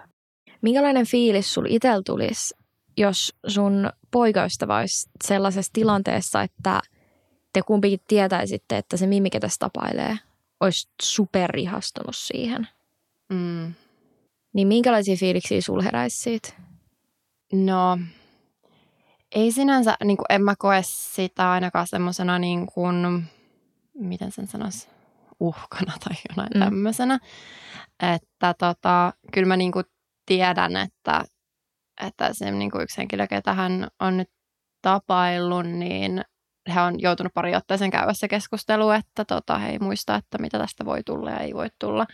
Minkälainen 0.62 1.06
fiilis 1.06 1.54
sul 1.54 1.66
itsellä 1.68 2.02
tulisi, 2.06 2.54
jos 2.96 3.34
sun 3.46 3.90
poikaystävä 4.10 4.76
olisi 4.76 5.10
sellaisessa 5.24 5.72
tilanteessa, 5.72 6.42
että 6.42 6.80
te 7.52 7.62
kumpikin 7.62 8.00
tietäisitte, 8.08 8.78
että 8.78 8.96
se 8.96 9.06
mimi, 9.06 9.30
ketä 9.30 9.48
tapailee, 9.58 10.18
olisi 10.60 10.88
superihastunut 11.02 12.16
siihen? 12.16 12.68
Mm. 13.32 13.74
Niin 14.54 14.68
minkälaisia 14.68 15.16
fiiliksiä 15.16 15.60
sul 15.60 15.82
heräisi 15.82 16.18
siitä? 16.18 16.48
No, 17.52 17.98
ei 19.34 19.52
sinänsä, 19.52 19.96
niin 20.04 20.16
kuin 20.16 20.26
en 20.30 20.42
mä 20.44 20.54
koe 20.58 20.80
sitä 20.82 21.50
ainakaan 21.50 21.86
semmoisena 21.86 22.38
niin 22.38 22.66
kuin, 22.66 23.24
miten 23.94 24.32
sen 24.32 24.46
sanoisi, 24.46 24.88
uhkana 25.40 25.92
tai 26.04 26.16
jonain 26.28 26.50
mm. 26.54 26.60
tämmöisenä. 26.60 27.18
Että 28.14 28.54
tota, 28.58 29.12
kyllä 29.32 29.48
mä 29.48 29.56
niin 29.56 29.72
kuin 29.72 29.84
tiedän, 30.26 30.76
että, 30.76 31.24
että 32.06 32.28
se 32.32 32.50
niin 32.50 32.70
kuin 32.70 32.82
yksi 32.82 32.98
henkilö, 32.98 33.26
ketä 33.26 33.54
hän 33.54 33.88
on 34.00 34.16
nyt 34.16 34.30
tapaillut, 34.82 35.66
niin 35.66 36.24
he 36.74 36.80
on 36.80 37.00
joutunut 37.00 37.34
pari 37.34 37.56
otteeseen 37.56 37.90
käydä 37.90 38.12
se 38.12 38.28
keskustelu, 38.28 38.90
että 38.90 39.24
tota, 39.24 39.58
he 39.58 39.70
ei 39.70 39.78
muista, 39.78 40.14
että 40.14 40.38
mitä 40.38 40.58
tästä 40.58 40.84
voi 40.84 41.02
tulla 41.06 41.30
ja 41.30 41.38
ei 41.38 41.54
voi 41.54 41.68
tulla. 41.78 42.06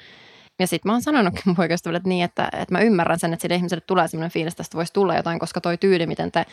Ja 0.59 0.66
sitten 0.66 0.88
mä 0.88 0.92
oon 0.92 1.03
sanonutkin 1.03 1.42
mun 1.47 1.57
poikaystävälle 1.57 2.01
niin, 2.05 2.25
että, 2.25 2.49
että 2.53 2.75
mä 2.75 2.81
ymmärrän 2.81 3.18
sen, 3.18 3.33
että 3.33 3.42
sille 3.42 3.55
ihmiselle 3.55 3.85
tulee 3.87 4.09
sellainen 4.09 4.31
fiilis, 4.31 4.53
että 4.53 4.57
tästä 4.57 4.77
voisi 4.77 4.92
tulla 4.92 5.16
jotain, 5.16 5.38
koska 5.38 5.61
toi 5.61 5.79
tyyli, 5.79 6.07
miten 6.07 6.33
te 6.33 6.47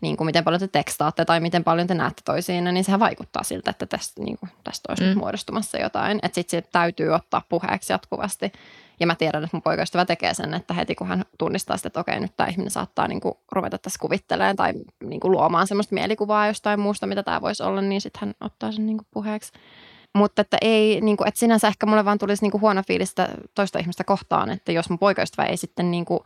niin 0.00 0.16
kuin 0.16 0.26
miten 0.26 0.44
paljon 0.44 0.60
te 0.60 0.68
tekstaatte 0.68 1.24
tai 1.24 1.40
miten 1.40 1.64
paljon 1.64 1.86
te 1.86 1.94
näette 1.94 2.22
toisiin, 2.24 2.64
niin 2.64 2.84
sehän 2.84 3.00
vaikuttaa 3.00 3.42
siltä, 3.42 3.70
että 3.70 3.86
tästä, 3.86 4.22
niin 4.22 4.38
kuin, 4.38 4.50
tästä 4.64 4.86
olisi 4.88 5.02
mm. 5.02 5.08
nyt 5.08 5.18
muodostumassa 5.18 5.78
jotain. 5.78 6.18
Että 6.22 6.34
sitten 6.34 6.62
se 6.62 6.68
täytyy 6.72 7.08
ottaa 7.08 7.42
puheeksi 7.48 7.92
jatkuvasti. 7.92 8.52
Ja 9.00 9.06
mä 9.06 9.14
tiedän, 9.14 9.44
että 9.44 9.56
mun 9.56 9.62
poikaystävä 9.62 10.04
tekee 10.04 10.34
sen, 10.34 10.54
että 10.54 10.74
heti 10.74 10.94
kun 10.94 11.06
hän 11.06 11.24
tunnistaa 11.38 11.76
sitä, 11.76 11.86
että 11.86 12.00
okei, 12.00 12.20
nyt 12.20 12.36
tämä 12.36 12.48
ihminen 12.48 12.70
saattaa 12.70 13.08
niin 13.08 13.20
kuin, 13.20 13.34
ruveta 13.52 13.78
tässä 13.78 13.98
kuvittelemaan 14.00 14.56
tai 14.56 14.72
niin 15.04 15.20
kuin, 15.20 15.32
luomaan 15.32 15.66
semmoista 15.66 15.94
mielikuvaa 15.94 16.46
jostain 16.46 16.80
muusta, 16.80 17.06
mitä 17.06 17.22
tämä 17.22 17.40
voisi 17.40 17.62
olla, 17.62 17.80
niin 17.80 18.00
sitten 18.00 18.20
hän 18.20 18.34
ottaa 18.40 18.72
sen 18.72 18.86
niin 18.86 18.96
kuin, 18.96 19.06
puheeksi. 19.10 19.52
Mutta 20.14 20.42
että 20.42 20.56
ei, 20.60 21.00
niin 21.00 21.16
kuin, 21.16 21.28
että 21.28 21.40
sinänsä 21.40 21.68
ehkä 21.68 21.86
mulle 21.86 22.04
vaan 22.04 22.18
tulisi 22.18 22.42
niin 22.42 22.50
kuin, 22.50 22.60
huono 22.60 22.82
fiilistä 22.86 23.28
toista 23.54 23.78
ihmistä 23.78 24.04
kohtaan, 24.04 24.50
että 24.50 24.72
jos 24.72 24.90
mun 24.90 24.98
poikaystävä 24.98 25.48
ei 25.48 25.56
sitten 25.56 25.90
niin 25.90 26.04
kuin, 26.04 26.20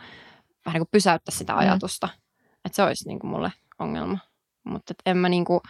vähän 0.66 0.74
niin 0.74 0.86
kuin 0.86 0.92
pysäyttä 0.92 1.30
sitä 1.30 1.52
mm. 1.52 1.58
ajatusta, 1.58 2.06
mm. 2.06 2.48
että 2.64 2.76
se 2.76 2.82
olisi 2.82 3.08
niin 3.08 3.18
kuin, 3.18 3.30
mulle 3.30 3.52
ongelma. 3.78 4.18
Mutta 4.64 4.94
en 5.06 5.16
mä 5.16 5.28
niinku, 5.28 5.62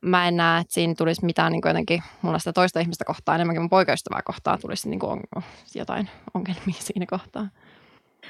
mä 0.00 0.28
en 0.28 0.36
näe, 0.36 0.60
että 0.60 0.74
siinä 0.74 0.94
tulisi 0.98 1.24
mitään 1.24 1.52
niin 1.52 1.62
jotenkin 1.66 2.02
mulla 2.22 2.38
sitä 2.38 2.52
toista 2.52 2.80
ihmistä 2.80 3.04
kohtaa 3.04 3.34
enemmänkin 3.34 3.62
mun 3.62 3.70
poikaystävää 3.70 4.22
kohtaa 4.24 4.58
tulisi 4.58 4.88
niin 4.88 5.04
on, 5.04 5.20
jotain 5.74 6.08
ongelmia 6.34 6.74
siinä 6.78 7.06
kohtaa. 7.10 7.48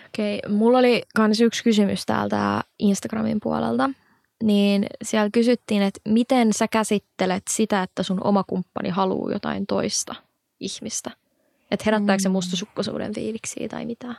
Okei, 0.07 0.41
okay, 0.45 0.57
mulla 0.57 0.79
oli 0.79 1.03
myös 1.19 1.41
yksi 1.41 1.65
kysymys 1.65 2.07
täältä 2.07 2.61
Instagramin 2.79 3.39
puolelta. 3.43 3.91
Niin 4.43 4.87
siellä 5.03 5.31
kysyttiin, 5.33 5.83
että 5.83 6.01
miten 6.09 6.53
sä 6.53 6.69
käsittelet 6.69 7.43
sitä, 7.51 7.83
että 7.83 8.03
sun 8.03 8.27
oma 8.27 8.45
kumppani 8.45 8.89
haluaa 8.89 9.33
jotain 9.33 9.67
toista 9.67 10.15
ihmistä? 10.61 11.11
Että 11.71 11.83
herättääkö 11.87 12.23
se 12.23 12.29
mm. 12.29 12.33
mustasukkaisuuden 12.33 13.15
fiiliksiä 13.15 13.69
tai 13.69 13.87
mitä? 13.87 14.15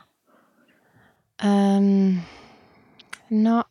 Öm, 1.44 2.16
no 3.30 3.64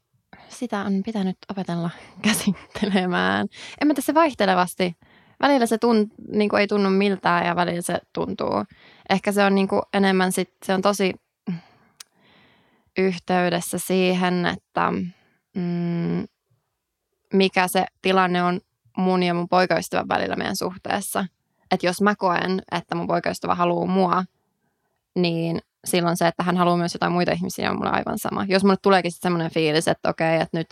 sitä 0.49 0.79
on 0.79 1.03
pitänyt 1.05 1.38
opetella 1.51 1.89
käsittelemään. 2.27 3.47
En 3.81 3.88
mä 3.88 3.93
tässä 3.93 4.13
vaihtelevasti. 4.13 4.95
Välillä 5.41 5.65
se 5.65 5.77
tunt, 5.77 6.13
niin 6.31 6.49
kuin 6.49 6.60
ei 6.60 6.67
tunnu 6.67 6.89
miltään 6.89 7.45
ja 7.45 7.55
välillä 7.55 7.81
se 7.81 7.99
tuntuu. 8.13 8.63
Ehkä 9.10 9.31
se 9.31 9.43
on 9.43 9.55
niin 9.55 9.67
kuin 9.67 9.81
enemmän 9.93 10.31
sit, 10.31 10.53
se 10.65 10.73
on 10.73 10.81
tosi 10.81 11.13
yhteydessä 12.97 13.77
siihen, 13.77 14.45
että 14.45 14.91
mm, 15.55 16.23
mikä 17.34 17.68
se 17.68 17.86
tilanne 18.02 18.44
on 18.44 18.62
mun 18.98 19.24
ja 19.24 19.34
mun 19.34 19.50
poikaystävän 19.50 20.08
välillä 20.08 20.36
meidän 20.36 20.56
suhteessa. 20.56 21.26
Että 21.72 21.86
jos 21.86 22.02
mä 22.02 22.16
koen, 22.16 22.62
että 22.72 22.96
mun 22.96 23.08
poikaystävä 23.08 23.56
haluaa 23.56 23.86
mua, 23.86 24.24
niin 25.16 25.62
silloin 25.86 26.18
se, 26.18 26.28
että 26.28 26.44
hän 26.44 26.58
haluaa 26.58 26.78
myös 26.78 26.94
jotain 26.94 27.12
muita 27.12 27.32
ihmisiä, 27.32 27.72
on 27.72 27.78
mulle 27.78 27.92
aivan 27.92 28.20
sama. 28.20 28.46
Jos 28.48 28.63
mulle 28.63 28.78
tuleekin 28.82 29.12
sitten 29.12 29.30
semmoinen 29.30 29.52
fiilis, 29.52 29.88
että 29.88 30.10
okei, 30.10 30.42
että 30.42 30.58
nyt 30.58 30.68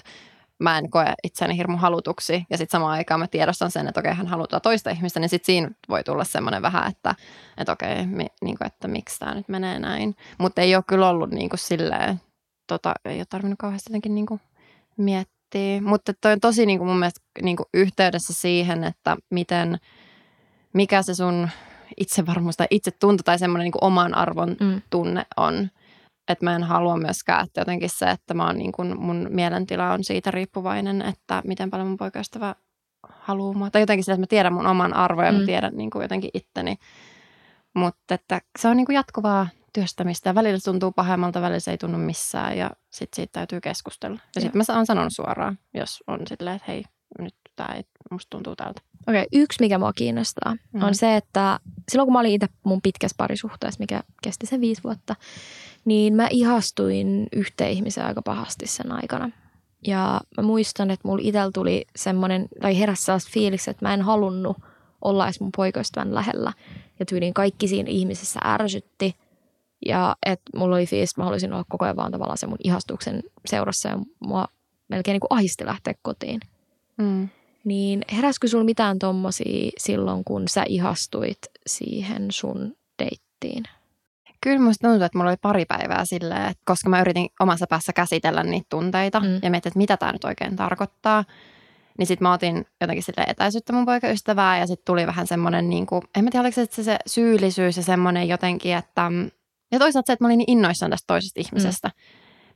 mä 0.59 0.77
en 0.77 0.89
koe 0.89 1.13
itseäni 1.23 1.57
hirmu 1.57 1.77
halutuksi 1.77 2.45
ja 2.49 2.57
sitten 2.57 2.77
samaan 2.77 2.91
aikaan 2.91 3.19
mä 3.19 3.27
tiedostan 3.27 3.71
sen, 3.71 3.87
että 3.87 3.99
okei, 3.99 4.13
hän 4.13 4.27
haluaa 4.27 4.59
toista 4.63 4.89
ihmistä, 4.89 5.19
niin 5.19 5.29
sitten 5.29 5.45
siinä 5.45 5.71
voi 5.89 6.03
tulla 6.03 6.23
semmoinen 6.23 6.61
vähän, 6.61 6.91
että, 6.91 7.15
että 7.57 7.71
okei, 7.71 8.07
mi, 8.07 8.27
niin 8.41 8.57
kuin, 8.57 8.67
että 8.67 8.87
miksi 8.87 9.19
tämä 9.19 9.35
nyt 9.35 9.49
menee 9.49 9.79
näin. 9.79 10.15
Mutta 10.37 10.61
ei 10.61 10.75
ole 10.75 10.83
kyllä 10.87 11.09
ollut 11.09 11.31
niin 11.31 11.49
kuin 11.49 11.59
silleen, 11.59 12.21
tota, 12.67 12.93
ei 13.05 13.17
ole 13.17 13.25
tarvinnut 13.29 13.59
kauheasti 13.59 13.89
jotenkin 13.89 14.15
niin 14.15 14.25
kuin 14.25 14.41
miettiä. 14.97 15.34
Mutta 15.81 16.13
toi 16.21 16.31
on 16.31 16.39
tosi 16.39 16.65
niin 16.65 16.79
kuin 16.79 16.87
mun 16.87 16.99
mielestä 16.99 17.21
niin 17.41 17.57
kuin 17.57 17.67
yhteydessä 17.73 18.33
siihen, 18.33 18.83
että 18.83 19.17
miten, 19.31 19.77
mikä 20.73 21.01
se 21.01 21.15
sun 21.15 21.49
itsevarmuus 21.97 22.57
tai 22.57 22.67
itsetunto 22.71 23.23
tai 23.23 23.39
semmoinen 23.39 23.65
niin 23.65 23.83
oman 23.85 24.15
arvon 24.15 24.55
mm. 24.59 24.81
tunne 24.89 25.25
on. 25.37 25.69
Että 26.27 26.45
mä 26.45 26.55
en 26.55 26.63
halua 26.63 26.97
myöskään, 26.97 27.45
että 27.45 27.61
jotenkin 27.61 27.89
se, 27.89 28.09
että 28.09 28.33
mä 28.33 28.45
oon 28.45 28.57
niin 28.57 28.71
kuin, 28.71 29.01
mun 29.01 29.27
mielentila 29.29 29.91
on 29.93 30.03
siitä 30.03 30.31
riippuvainen, 30.31 31.01
että 31.01 31.41
miten 31.45 31.69
paljon 31.69 31.87
mun 31.87 31.97
poikaystävä 31.97 32.55
haluaa 33.09 33.53
mua. 33.53 33.69
Tai 33.69 33.81
jotenkin 33.81 34.03
sillä, 34.03 34.13
että 34.13 34.21
mä 34.21 34.27
tiedän 34.27 34.53
mun 34.53 34.67
oman 34.67 34.95
arvon 34.95 35.25
ja 35.25 35.31
mm. 35.31 35.37
mä 35.37 35.45
tiedän 35.45 35.75
niin 35.75 35.89
kuin 35.89 36.01
jotenkin 36.01 36.29
itteni. 36.33 36.75
Mutta 37.73 38.15
että 38.15 38.41
se 38.59 38.67
on 38.67 38.77
niin 38.77 38.85
kuin 38.85 38.95
jatkuvaa 38.95 39.47
työstämistä 39.75 40.29
ja 40.29 40.35
välillä 40.35 40.59
tuntuu 40.63 40.91
pahemmalta, 40.91 41.41
välillä 41.41 41.59
se 41.59 41.71
ei 41.71 41.77
tunnu 41.77 41.97
missään 41.97 42.57
ja 42.57 42.71
sitten 42.89 43.15
siitä 43.15 43.31
täytyy 43.31 43.61
keskustella. 43.61 44.19
Ja 44.35 44.41
sitten 44.41 44.61
mä 44.69 44.75
oon 44.75 44.85
sanonut 44.85 45.13
suoraan, 45.13 45.59
jos 45.73 46.03
on 46.07 46.19
silleen, 46.27 46.55
että 46.55 46.71
hei, 46.71 46.83
nyt 47.19 47.35
tämä 47.55 47.75
ei, 47.75 47.83
musta 48.11 48.29
tuntuu 48.29 48.55
tältä. 48.55 48.81
Okei, 49.07 49.21
okay, 49.21 49.41
yksi 49.41 49.57
mikä 49.59 49.77
mua 49.77 49.93
kiinnostaa 49.93 50.55
mm. 50.73 50.83
on 50.83 50.95
se, 50.95 51.15
että 51.15 51.59
silloin 51.91 52.07
kun 52.07 52.13
mä 52.13 52.19
olin 52.19 52.33
itse 52.33 52.47
mun 52.63 52.81
pitkässä 52.81 53.15
parisuhteessa, 53.17 53.79
mikä 53.79 54.03
kesti 54.23 54.45
sen 54.45 54.61
viisi 54.61 54.83
vuotta, 54.83 55.15
niin 55.85 56.13
mä 56.13 56.27
ihastuin 56.31 57.27
yhteen 57.33 57.71
ihmiseen 57.71 58.07
aika 58.07 58.21
pahasti 58.21 58.67
sen 58.67 58.91
aikana. 58.91 59.31
Ja 59.87 60.21
mä 60.37 60.43
muistan, 60.43 60.91
että 60.91 61.07
mulla 61.07 61.23
itsellä 61.25 61.51
tuli 61.53 61.85
semmoinen, 61.95 62.47
tai 62.61 62.79
heräsi 62.79 63.03
sellaista 63.03 63.31
fiiliksi, 63.33 63.71
että 63.71 63.85
mä 63.85 63.93
en 63.93 64.01
halunnut 64.01 64.57
olla 65.01 65.25
edes 65.25 65.39
mun 65.39 65.51
poikaystävän 65.55 66.15
lähellä. 66.15 66.53
Ja 66.99 67.05
tyyliin 67.05 67.33
kaikki 67.33 67.67
siinä 67.67 67.89
ihmisessä 67.89 68.39
ärsytti. 68.45 69.15
Ja 69.85 70.15
että 70.25 70.57
mulla 70.57 70.75
oli 70.75 70.83
että 70.83 71.13
mä 71.17 71.23
haluaisin 71.23 71.53
olla 71.53 71.65
koko 71.69 71.85
ajan 71.85 71.95
vaan 71.95 72.11
tavallaan 72.11 72.37
se 72.37 72.47
mun 72.47 72.57
ihastuksen 72.63 73.23
seurassa 73.45 73.89
ja 73.89 73.99
mua 74.19 74.45
melkein 74.87 75.13
niin 75.13 75.19
kuin 75.19 75.37
ahisti 75.37 75.65
lähteä 75.65 75.93
kotiin. 76.01 76.39
Mm. 76.97 77.29
Niin 77.63 78.01
heräskö 78.11 78.47
sulla 78.47 78.63
mitään 78.63 78.99
tommosia 78.99 79.71
silloin, 79.77 80.23
kun 80.23 80.47
sä 80.47 80.63
ihastuit 80.67 81.37
siihen 81.67 82.31
sun 82.31 82.75
deittiin? 82.99 83.63
Kyllä 84.41 84.59
musta 84.59 84.87
tuntuu, 84.87 85.05
että 85.05 85.17
mulla 85.17 85.29
oli 85.29 85.37
pari 85.41 85.65
päivää 85.65 86.05
silleen, 86.05 86.45
että 86.45 86.63
koska 86.65 86.89
mä 86.89 87.01
yritin 87.01 87.29
omassa 87.39 87.65
päässä 87.69 87.93
käsitellä 87.93 88.43
niitä 88.43 88.67
tunteita 88.69 89.19
mm. 89.19 89.39
ja 89.43 89.49
miettiä, 89.49 89.69
että 89.69 89.77
mitä 89.77 89.97
tämä 89.97 90.11
nyt 90.11 90.23
oikein 90.23 90.55
tarkoittaa, 90.55 91.23
Niin 91.97 92.07
sitten 92.07 92.27
mä 92.27 92.33
otin 92.33 92.65
jotenkin 92.81 93.03
sille 93.03 93.23
etäisyyttä 93.27 93.73
mun 93.73 93.85
poikaystävää 93.85 94.59
ja 94.59 94.67
sitten 94.67 94.85
tuli 94.85 95.07
vähän 95.07 95.27
semmoinen, 95.27 95.69
niin 95.69 95.85
kuin, 95.85 96.01
en 96.17 96.23
mä 96.23 96.31
tiedä 96.31 96.41
oliko 96.41 96.55
se, 96.55 96.83
se 96.83 96.97
syyllisyys 97.07 97.77
ja 97.77 97.83
semmoinen 97.83 98.27
jotenkin, 98.27 98.75
että 98.75 99.11
ja 99.71 99.79
toisaalta 99.79 100.07
se, 100.07 100.13
että 100.13 100.23
mä 100.23 100.27
olin 100.27 100.37
niin 100.37 100.51
innoissaan 100.51 100.89
tästä 100.89 101.07
toisesta 101.07 101.39
ihmisestä. 101.39 101.87
Mm. 101.87 101.93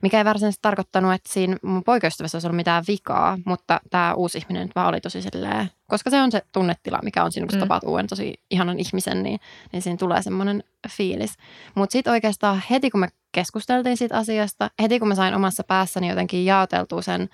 Mikä 0.02 0.18
ei 0.18 0.24
varsinaisesti 0.24 0.62
tarkoittanut, 0.62 1.14
että 1.14 1.32
siinä 1.32 1.56
mun 1.62 1.84
poikaystävässä 1.84 2.36
olisi 2.36 2.46
ollut 2.46 2.56
mitään 2.56 2.84
vikaa, 2.88 3.38
mutta 3.44 3.80
tämä 3.90 4.14
uusi 4.14 4.38
ihminen 4.38 4.62
nyt 4.62 4.76
vaan 4.76 4.88
oli 4.88 5.00
tosi 5.00 5.22
silleen, 5.22 5.70
koska 5.86 6.10
se 6.10 6.22
on 6.22 6.32
se 6.32 6.42
tunnetila, 6.52 7.00
mikä 7.02 7.24
on 7.24 7.32
siinä, 7.32 7.46
kun 7.46 7.56
mm. 7.56 7.60
tapaat 7.60 7.84
uuden 7.84 8.06
tosi 8.06 8.34
ihanan 8.50 8.78
ihmisen, 8.78 9.22
niin, 9.22 9.40
niin 9.72 9.82
siinä 9.82 9.96
tulee 9.96 10.22
semmoinen 10.22 10.64
fiilis. 10.90 11.34
Mutta 11.74 11.92
sitten 11.92 12.10
oikeastaan 12.10 12.62
heti, 12.70 12.90
kun 12.90 13.00
me 13.00 13.08
keskusteltiin 13.32 13.96
siitä 13.96 14.16
asiasta, 14.16 14.70
heti 14.82 14.98
kun 14.98 15.08
mä 15.08 15.14
sain 15.14 15.34
omassa 15.34 15.64
päässäni 15.64 16.08
jotenkin 16.08 16.44
jaoteltua 16.44 17.02
sen, 17.02 17.28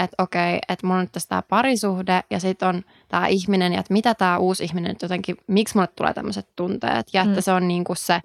että 0.00 0.22
okei, 0.22 0.58
että 0.68 0.86
mulla 0.86 0.98
on 0.98 1.04
nyt 1.04 1.12
tässä 1.12 1.28
tämä 1.28 1.42
parisuhde 1.42 2.20
ja 2.30 2.40
sitten 2.40 2.68
on 2.68 2.82
tämä 3.08 3.26
ihminen 3.26 3.72
ja 3.72 3.80
että 3.80 3.92
mitä 3.92 4.14
tämä 4.14 4.38
uusi 4.38 4.64
ihminen 4.64 4.88
nyt 4.88 5.02
jotenkin, 5.02 5.36
miksi 5.46 5.74
mulle 5.74 5.88
tulee 5.96 6.14
tämmöiset 6.14 6.48
tunteet 6.56 7.06
ja 7.12 7.22
että 7.22 7.36
mm. 7.36 7.42
se 7.42 7.52
on 7.52 7.68
niin 7.68 7.84
kuin 7.84 7.96
se, 7.96 8.20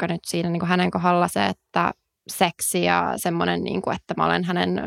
vaikka 0.00 0.14
nyt 0.14 0.24
siinä 0.24 0.48
niin 0.48 0.60
kuin 0.60 0.68
hänen 0.68 0.90
kohdalla 0.90 1.28
se, 1.28 1.46
että 1.46 1.92
seksi 2.28 2.84
ja 2.84 3.12
semmoinen, 3.16 3.64
niin 3.64 3.82
kuin, 3.82 3.96
että 3.96 4.14
mä 4.16 4.26
olen 4.26 4.44
hänen 4.44 4.82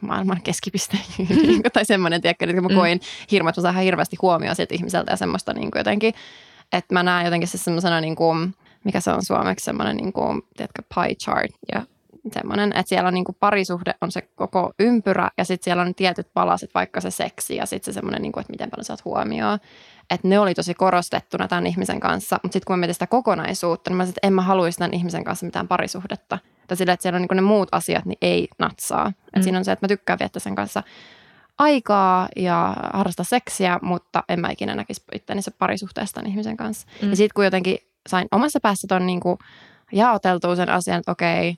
maailman 0.00 0.42
keskipiste 0.42 0.98
niin 1.18 1.62
tai 1.72 1.84
semmoinen, 1.84 2.20
tiedätkö, 2.20 2.44
että 2.50 2.60
mä 2.60 2.68
mm. 2.68 2.74
koin 2.74 3.00
hirveän, 3.30 3.50
että 3.50 3.60
mä 3.60 3.72
saan 3.72 3.84
hirveästi 3.84 4.16
huomioon 4.22 4.56
sieltä 4.56 4.74
ihmiseltä 4.74 5.12
ja 5.12 5.16
semmoista 5.16 5.52
niin 5.52 5.70
kuin 5.70 5.80
jotenkin, 5.80 6.14
että 6.72 6.94
mä 6.94 7.02
näen 7.02 7.24
jotenkin 7.24 7.48
se 7.48 7.58
semmoisena 7.58 8.00
niin 8.00 8.16
kuin, 8.16 8.54
mikä 8.84 9.00
se 9.00 9.10
on 9.10 9.24
suomeksi, 9.24 9.64
semmoinen 9.64 9.96
niin 9.96 10.12
kuin, 10.12 10.42
tiedätkö, 10.56 10.82
pie 10.94 11.14
chart. 11.14 11.52
Ja 11.74 11.82
semmoinen, 12.32 12.72
että 12.72 12.88
siellä 12.88 13.08
on 13.08 13.14
niin 13.14 13.24
kuin 13.24 13.36
parisuhde 13.40 13.94
on 14.00 14.12
se 14.12 14.22
koko 14.34 14.72
ympyrä 14.78 15.30
ja 15.38 15.44
sitten 15.44 15.64
siellä 15.64 15.82
on 15.82 15.94
tietyt 15.94 16.26
palaset, 16.34 16.70
vaikka 16.74 17.00
se 17.00 17.10
seksi 17.10 17.56
ja 17.56 17.66
sitten 17.66 17.94
se 17.94 17.94
semmoinen, 17.94 18.22
niin 18.22 18.32
kuin, 18.32 18.40
että 18.40 18.52
miten 18.52 18.70
paljon 18.70 18.84
saat 18.84 19.04
huomioon. 19.04 19.58
Että 20.10 20.28
ne 20.28 20.38
oli 20.38 20.54
tosi 20.54 20.74
korostettuna 20.74 21.48
tämän 21.48 21.66
ihmisen 21.66 22.00
kanssa, 22.00 22.38
mutta 22.42 22.52
sitten 22.52 22.66
kun 22.66 22.72
mä 22.72 22.80
mietin 22.80 22.94
sitä 22.94 23.06
kokonaisuutta, 23.06 23.90
niin 23.90 23.96
mä 23.96 24.02
sanoin, 24.02 24.10
että 24.10 24.26
en 24.26 24.32
mä 24.32 24.42
haluaisi 24.42 24.78
tämän 24.78 24.94
ihmisen 24.94 25.24
kanssa 25.24 25.46
mitään 25.46 25.68
parisuhdetta. 25.68 26.38
Tai 26.66 26.76
sillä, 26.76 26.92
että 26.92 27.02
siellä 27.02 27.16
on 27.16 27.22
niin 27.22 27.36
ne 27.36 27.42
muut 27.42 27.68
asiat, 27.72 28.04
niin 28.04 28.18
ei 28.22 28.48
natsaa. 28.58 29.12
Mm. 29.36 29.42
siinä 29.42 29.58
on 29.58 29.64
se, 29.64 29.72
että 29.72 29.84
mä 29.84 29.88
tykkään 29.88 30.18
viettää 30.18 30.40
sen 30.40 30.54
kanssa 30.54 30.82
aikaa 31.58 32.28
ja 32.36 32.76
harrastaa 32.92 33.24
seksiä, 33.24 33.78
mutta 33.82 34.24
en 34.28 34.40
mä 34.40 34.50
ikinä 34.50 34.74
näkisi 34.74 35.02
itteni 35.14 35.42
se 35.42 35.50
parisuhteesta 35.50 36.20
ihmisen 36.26 36.56
kanssa. 36.56 36.86
Mm. 37.02 37.10
Ja 37.10 37.16
sitten 37.16 37.34
kun 37.34 37.44
jotenkin 37.44 37.78
sain 38.08 38.28
omassa 38.32 38.60
päässä 38.60 38.86
ton 38.88 39.06
niin 39.06 39.20
jaoteltua 39.92 40.56
sen 40.56 40.70
asian, 40.70 40.98
että 40.98 41.12
okei, 41.12 41.56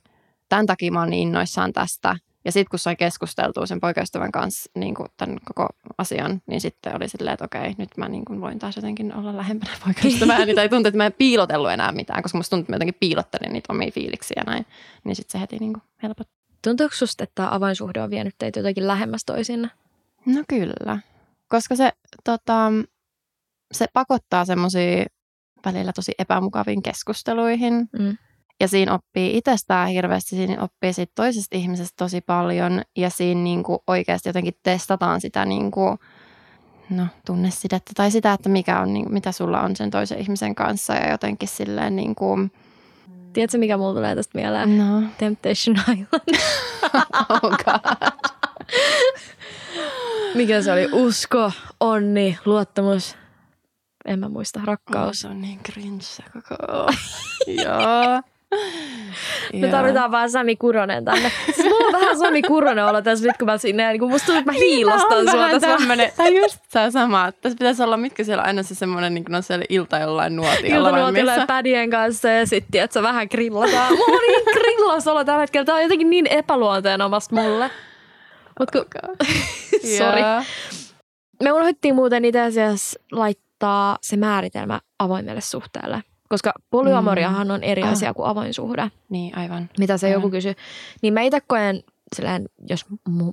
tämän 0.49 0.67
takia 0.67 0.93
mä 0.93 1.01
oon 1.01 1.11
niin 1.11 1.29
innoissaan 1.29 1.73
tästä. 1.73 2.17
Ja 2.45 2.53
sitten 2.53 2.71
kun 2.71 2.79
sai 2.79 2.97
keskusteltua 2.97 3.67
sen 3.67 3.81
poikaystävän 3.81 4.33
kanssa 4.33 4.71
niin 4.75 4.95
kuin 4.95 5.09
tämän 5.17 5.37
koko 5.45 5.69
asian, 5.99 6.43
niin 6.47 6.61
sitten 6.61 6.97
oli 6.97 7.09
silleen, 7.09 7.35
että 7.35 7.45
okei, 7.45 7.75
nyt 7.79 7.97
mä 7.97 8.09
niin 8.09 8.25
kuin 8.25 8.41
voin 8.41 8.59
taas 8.59 8.77
jotenkin 8.77 9.15
olla 9.15 9.37
lähempänä 9.37 9.73
poikaystävää. 9.85 10.45
niin, 10.45 10.57
tai 10.57 10.69
tuntui, 10.69 10.89
että 10.89 10.97
mä 10.97 11.07
en 11.07 11.13
piilotellut 11.13 11.71
enää 11.71 11.93
mitään, 11.93 12.23
koska 12.23 12.39
musta 12.39 12.51
tuntui, 12.51 12.63
että 12.63 12.73
mä 12.73 12.77
jotenkin 12.77 12.97
piilottelin 13.01 13.53
niitä 13.53 13.73
omia 13.73 13.91
fiiliksiä 13.91 14.35
ja 14.37 14.53
näin. 14.53 14.67
Niin 15.05 15.17
sitten 15.17 15.33
se 15.33 15.41
heti 15.41 15.59
niin 15.59 15.73
kuin 15.73 15.83
helpotti. 16.03 16.33
Tuntuuko 16.65 16.95
susta, 16.95 17.25
että 17.25 17.35
tämä 17.35 17.55
avainsuhde 17.55 18.03
on 18.03 18.11
vienyt 18.11 18.35
teitä 18.39 18.59
jotenkin 18.59 18.87
lähemmäs 18.87 19.25
toisinna? 19.25 19.69
No 20.27 20.45
kyllä, 20.49 20.99
koska 21.49 21.77
se, 21.77 21.93
tota, 22.25 22.73
se 23.73 23.87
pakottaa 23.93 24.45
semmoisia 24.45 25.05
välillä 25.65 25.93
tosi 25.93 26.13
epämukaviin 26.19 26.83
keskusteluihin. 26.83 27.89
Mm. 27.99 28.17
Ja 28.61 28.69
siinä 28.69 28.95
oppii 28.95 29.37
itsestään 29.37 29.89
hirveästi, 29.89 30.37
siinä 30.37 30.63
oppii 30.63 30.93
siitä 30.93 31.13
toisesta 31.15 31.57
ihmisestä 31.57 31.95
tosi 31.97 32.21
paljon 32.21 32.83
ja 32.97 33.11
siinä 33.11 33.41
niin 33.41 33.63
kuin 33.63 33.79
oikeasti 33.87 34.29
jotenkin 34.29 34.55
testataan 34.63 35.21
sitä 35.21 35.45
niin 35.45 35.71
kuin, 35.71 35.99
no, 36.91 37.07
tunnesidettä 37.27 37.93
tai 37.97 38.11
sitä, 38.11 38.33
että 38.33 38.49
mikä 38.49 38.81
on, 38.81 38.95
niin, 38.95 39.13
mitä 39.13 39.33
sulla 39.33 39.61
on 39.61 39.77
sen 39.77 39.91
toisen 39.91 40.19
ihmisen 40.19 40.55
kanssa 40.55 40.95
ja 40.95 41.11
jotenkin 41.11 41.49
silleen 41.49 41.97
niin 41.97 42.15
kuin, 42.15 42.53
Tiedätkö, 43.33 43.59
mikä 43.59 43.77
mulla 43.77 43.95
tulee 43.95 44.15
tästä 44.15 44.39
mieleen? 44.39 44.79
No. 44.79 45.03
Temptation 45.19 45.77
Island. 45.77 46.41
oh 47.31 47.41
God. 47.41 48.09
mikä 50.35 50.63
se 50.63 50.73
oli? 50.73 50.89
Usko, 50.93 51.53
onni, 51.81 52.39
luottamus. 52.45 53.17
En 54.05 54.19
mä 54.19 54.29
muista. 54.29 54.61
Rakkaus. 54.65 55.07
Oh, 55.07 55.13
se 55.15 55.29
on 55.29 55.41
niin 55.41 55.61
cringe 55.63 56.05
koko. 56.33 56.57
Joo. 57.65 58.23
Me 59.53 59.69
tarvitaan 59.69 60.11
vaan 60.11 60.31
Sami 60.31 60.57
Kuronen 60.57 61.05
tänne. 61.05 61.33
Siis 61.45 61.69
mulla 61.69 61.87
on 61.87 61.93
vähän 61.93 62.19
Sami 62.19 62.43
Kuronen 62.43 62.85
olla 62.85 63.03
tässä 63.03 63.27
nyt, 63.27 63.37
kun 63.37 63.47
mä 63.47 63.59
sinne, 63.59 63.89
niin 63.89 64.01
kun 64.01 64.11
musta 64.11 64.27
tuntuu, 64.27 64.39
että 64.39 64.53
mä 64.53 64.59
hiilostan 64.59 65.19
niin, 65.19 65.31
sua 65.31 65.49
tässä. 65.49 65.69
Tämmönen, 65.69 66.13
tai 66.17 66.37
just 66.37 66.59
se 66.69 66.91
sama. 66.91 67.33
Tässä 67.33 67.57
pitäisi 67.59 67.83
olla, 67.83 67.97
mitkä 67.97 68.25
siellä 68.25 68.41
on 68.41 68.47
aina 68.47 68.63
se 68.63 68.75
semmoinen, 68.75 69.15
niin 69.15 69.35
on 69.35 69.43
siellä 69.43 69.65
ilta 69.69 69.99
jollain 69.99 70.37
nuotiolla. 70.37 70.89
Ilta 70.89 71.01
nuotiolla 71.01 71.33
ja 71.33 71.47
pädien 71.47 71.91
kanssa 71.91 72.29
ja 72.29 72.47
sitten, 72.47 72.83
että 72.83 72.95
sä 72.95 73.03
vähän 73.03 73.27
grillataan. 73.31 73.93
Mulla 73.93 74.17
on 74.17 74.23
niin 74.29 74.45
grillas 74.53 75.07
olla 75.07 75.25
tällä 75.25 75.41
hetkellä. 75.41 75.65
Tää 75.65 75.75
on 75.75 75.83
jotenkin 75.83 76.11
niin 76.11 76.27
epäluonteenomaista 76.27 77.35
mulle. 77.35 77.71
Mut 78.59 78.71
kun... 78.71 78.85
Sori. 79.99 80.23
Me 81.43 81.53
unohdettiin 81.53 81.95
muuten 81.95 82.25
itse 82.25 82.41
asiassa 82.43 83.01
laittaa 83.13 83.99
se 84.03 84.17
määritelmä 84.17 84.81
avoimelle 84.99 85.41
suhteelle. 85.41 86.03
Koska 86.29 86.53
polyamoriahan 86.71 87.51
on 87.51 87.63
eri 87.63 87.83
mm. 87.83 87.93
asia 87.93 88.15
kuin 88.15 88.29
avoin 88.29 88.55
suhde. 88.55 88.91
Niin, 89.09 89.39
aivan. 89.39 89.71
Mitä 89.79 89.99
se 89.99 90.07
aivan. 90.07 90.17
joku 90.17 90.31
kysyy. 90.31 90.55
Niin 91.03 91.15
mä 91.15 91.21
itse 91.21 91.41
koen, 91.47 91.83
silleen, 92.17 92.49
jos 92.69 92.87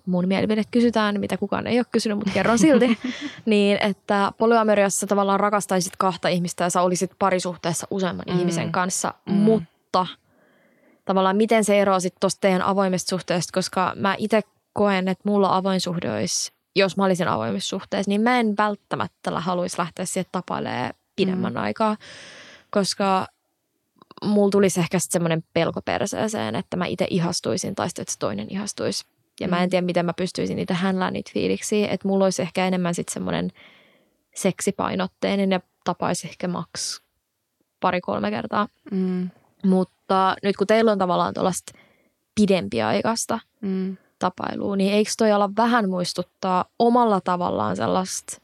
mun 0.06 0.28
mielipide 0.28 0.64
kysytään, 0.72 1.14
niin 1.14 1.22
mitä 1.22 1.38
kukaan 1.38 1.68
ei 1.68 1.80
ole 1.80 1.86
kysynyt, 1.92 2.18
mutta 2.18 2.34
kerron 2.34 2.60
silti, 2.60 2.98
niin 3.46 3.78
että 3.82 4.32
polyamoriassa 4.38 5.08
tavallaan 5.08 5.40
rakastaisit 5.40 5.94
kahta 5.98 6.28
ihmistä 6.28 6.64
ja 6.64 6.70
sä 6.70 6.82
olisit 6.82 7.12
parisuhteessa 7.20 7.88
useamman 7.92 8.26
mm. 8.30 8.40
ihmisen 8.40 8.72
kanssa, 8.72 9.14
mm. 9.26 9.34
mutta 9.34 10.08
tavallaan 11.06 11.38
miten 11.38 11.64
se 11.64 11.80
eroaa 11.82 12.00
sitten 12.00 12.20
tuosta 12.20 12.42
teidän 12.42 12.62
avoimesta 12.62 13.10
suhteesta, 13.10 13.52
koska 13.54 13.94
mä 13.96 14.16
itse 14.18 14.42
koen, 14.74 15.08
että 15.08 15.30
mulla 15.30 15.56
avoin 15.56 15.82
suhde 15.82 16.12
olisi, 16.12 16.52
jos 16.76 16.98
mä 16.98 17.06
olisin 17.06 17.28
avoimessa 17.28 17.70
suhteessa, 17.70 18.10
niin 18.10 18.22
mä 18.22 18.40
en 18.40 18.54
välttämättä 18.58 19.32
haluaisi 19.32 19.80
lähteä 19.80 20.06
siihen 20.06 20.30
tapailemaan 20.32 20.94
pidemmän 21.16 21.54
mm. 21.54 21.60
aikaa 21.60 21.98
koska 22.76 23.28
mulla 24.24 24.52
tulisi 24.52 24.80
ehkä 24.80 24.98
semmoinen 25.00 25.44
pelko 25.54 25.82
perseeseen, 25.82 26.56
että 26.56 26.78
mä 26.78 26.86
itse 26.86 27.08
ihastuisin 27.10 27.76
tai 27.76 27.90
sitten, 27.90 28.02
että 28.04 28.16
toinen 28.20 28.48
ihastuisi. 28.50 29.06
Ja 29.40 29.48
mm. 29.48 29.52
mä 29.52 29.64
en 29.64 29.68
mm. 29.68 29.70
tiedä, 29.70 29.86
miten 29.86 30.06
mä 30.06 30.14
pystyisin 30.14 30.56
niitä 30.56 30.74
hänlään 30.74 31.14
niitä 31.14 31.32
fiiliksiä. 31.34 31.88
Että 31.88 32.08
mulla 32.08 32.26
olisi 32.26 32.42
ehkä 32.42 32.68
enemmän 32.68 32.96
sitten 32.96 33.14
semmoinen 33.14 33.52
seksipainotteinen 34.36 35.52
ja 35.52 35.60
tapaisi 35.84 36.28
ehkä 36.28 36.48
maks 36.48 37.02
pari-kolme 37.80 38.30
kertaa. 38.32 38.68
Mm. 38.92 39.30
Mutta 39.66 40.36
nyt 40.44 40.58
kun 40.58 40.68
teillä 40.68 40.92
on 40.92 40.98
tavallaan 40.98 41.34
tuollaista 41.34 41.74
pidempiaikaista 42.36 43.40
mm. 43.62 43.98
tapailua, 44.20 44.76
niin 44.76 44.94
eikö 44.94 45.12
toi 45.18 45.32
olla 45.32 45.50
vähän 45.58 45.90
muistuttaa 45.90 46.66
omalla 46.80 47.22
tavallaan 47.22 47.76
sellaista 47.76 48.38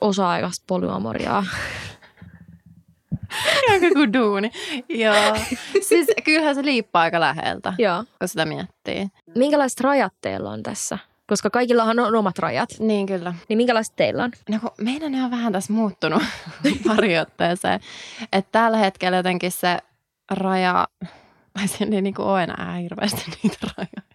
osa-aikaista 0.00 0.64
polyamoriaa? 0.66 1.46
Aika 3.70 3.86
kuin 3.94 4.12
duuni. 4.12 4.50
Joo. 4.88 5.36
Siis 5.82 6.06
kyllähän 6.24 6.54
se 6.54 6.64
liippaa 6.64 7.02
aika 7.02 7.20
läheltä, 7.20 7.72
Joo. 7.78 8.04
kun 8.18 8.28
sitä 8.28 8.44
miettii. 8.44 9.08
Minkälaiset 9.36 9.80
rajat 9.80 10.12
teillä 10.20 10.50
on 10.50 10.62
tässä? 10.62 10.98
Koska 11.26 11.50
kaikillahan 11.50 11.98
on 11.98 12.16
omat 12.16 12.38
rajat. 12.38 12.68
Niin 12.78 13.06
kyllä. 13.06 13.34
Niin 13.48 13.56
minkälaiset 13.56 13.96
teillä 13.96 14.24
on? 14.24 14.30
No 14.48 14.58
kun 14.60 14.70
meidän 14.80 15.14
on 15.14 15.30
vähän 15.30 15.52
tässä 15.52 15.72
muuttunut 15.72 16.22
pari 16.86 17.18
otteeseen. 17.18 17.80
Että 18.32 18.52
tällä 18.52 18.76
hetkellä 18.76 19.16
jotenkin 19.16 19.52
se 19.52 19.78
raja, 20.30 20.88
tai 21.52 21.68
se 21.68 21.84
ei 21.84 22.02
niin 22.02 22.14
kuin 22.14 22.26
ole 22.26 22.42
enää 22.42 22.74
hirveästi 22.74 23.24
niitä 23.42 23.56
rajoja. 23.76 24.10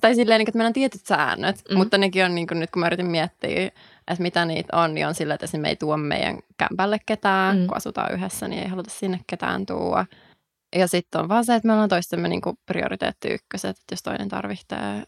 Tai 0.00 0.14
silleen, 0.14 0.40
että 0.40 0.58
meillä 0.58 0.68
on 0.68 0.72
tietyt 0.72 1.06
säännöt, 1.06 1.56
mm. 1.70 1.76
mutta 1.76 1.98
nekin 1.98 2.24
on 2.24 2.34
niin 2.34 2.46
kuin 2.46 2.60
nyt 2.60 2.70
kun 2.70 2.80
mä 2.80 2.86
yritin 2.86 3.06
miettiä, 3.06 3.70
että 4.08 4.22
mitä 4.22 4.44
niitä 4.44 4.76
on, 4.76 4.94
niin 4.94 5.06
on 5.06 5.14
sillä, 5.14 5.34
että 5.34 5.58
me 5.58 5.68
ei 5.68 5.76
tuo 5.76 5.96
meidän 5.96 6.38
kämpälle 6.56 6.98
ketään, 7.06 7.58
mm. 7.58 7.66
kun 7.66 7.76
asutaan 7.76 8.14
yhdessä, 8.14 8.48
niin 8.48 8.62
ei 8.62 8.68
haluta 8.68 8.90
sinne 8.90 9.20
ketään 9.26 9.66
tuua. 9.66 10.06
Ja 10.76 10.88
sitten 10.88 11.20
on 11.20 11.28
vaan 11.28 11.44
se, 11.44 11.54
että 11.54 11.66
me 11.66 11.72
ollaan 11.72 11.88
toistemme 11.88 12.28
niin 12.28 12.40
prioriteetti 12.66 13.28
ykköset, 13.28 13.70
että 13.70 13.92
jos 13.92 14.02
toinen 14.02 14.28
tarvitsee 14.28 15.02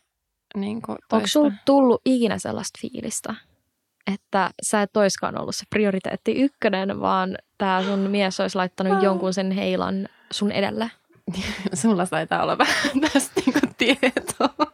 niin 0.56 0.82
toista. 0.82 1.16
Onko 1.16 1.26
sulla 1.26 1.52
tullut 1.64 2.02
ikinä 2.04 2.38
sellaista 2.38 2.78
fiilistä, 2.82 3.34
että 4.14 4.50
sä 4.62 4.82
et 4.82 4.92
toiskaan 4.92 5.40
ollut 5.40 5.56
se 5.56 5.64
prioriteetti 5.70 6.32
ykkönen, 6.32 7.00
vaan 7.00 7.38
tämä 7.58 7.82
sun 7.82 7.98
mies 7.98 8.40
olisi 8.40 8.56
laittanut 8.56 8.96
oh. 8.96 9.02
jonkun 9.02 9.34
sen 9.34 9.50
heilan 9.50 10.08
sun 10.30 10.52
edelle? 10.52 10.90
Sulla 11.74 12.06
taitaa 12.06 12.42
olla 12.42 12.58
vähän 12.58 13.00
tästä 13.00 13.40
niin 13.46 13.74
tietoa. 13.78 14.72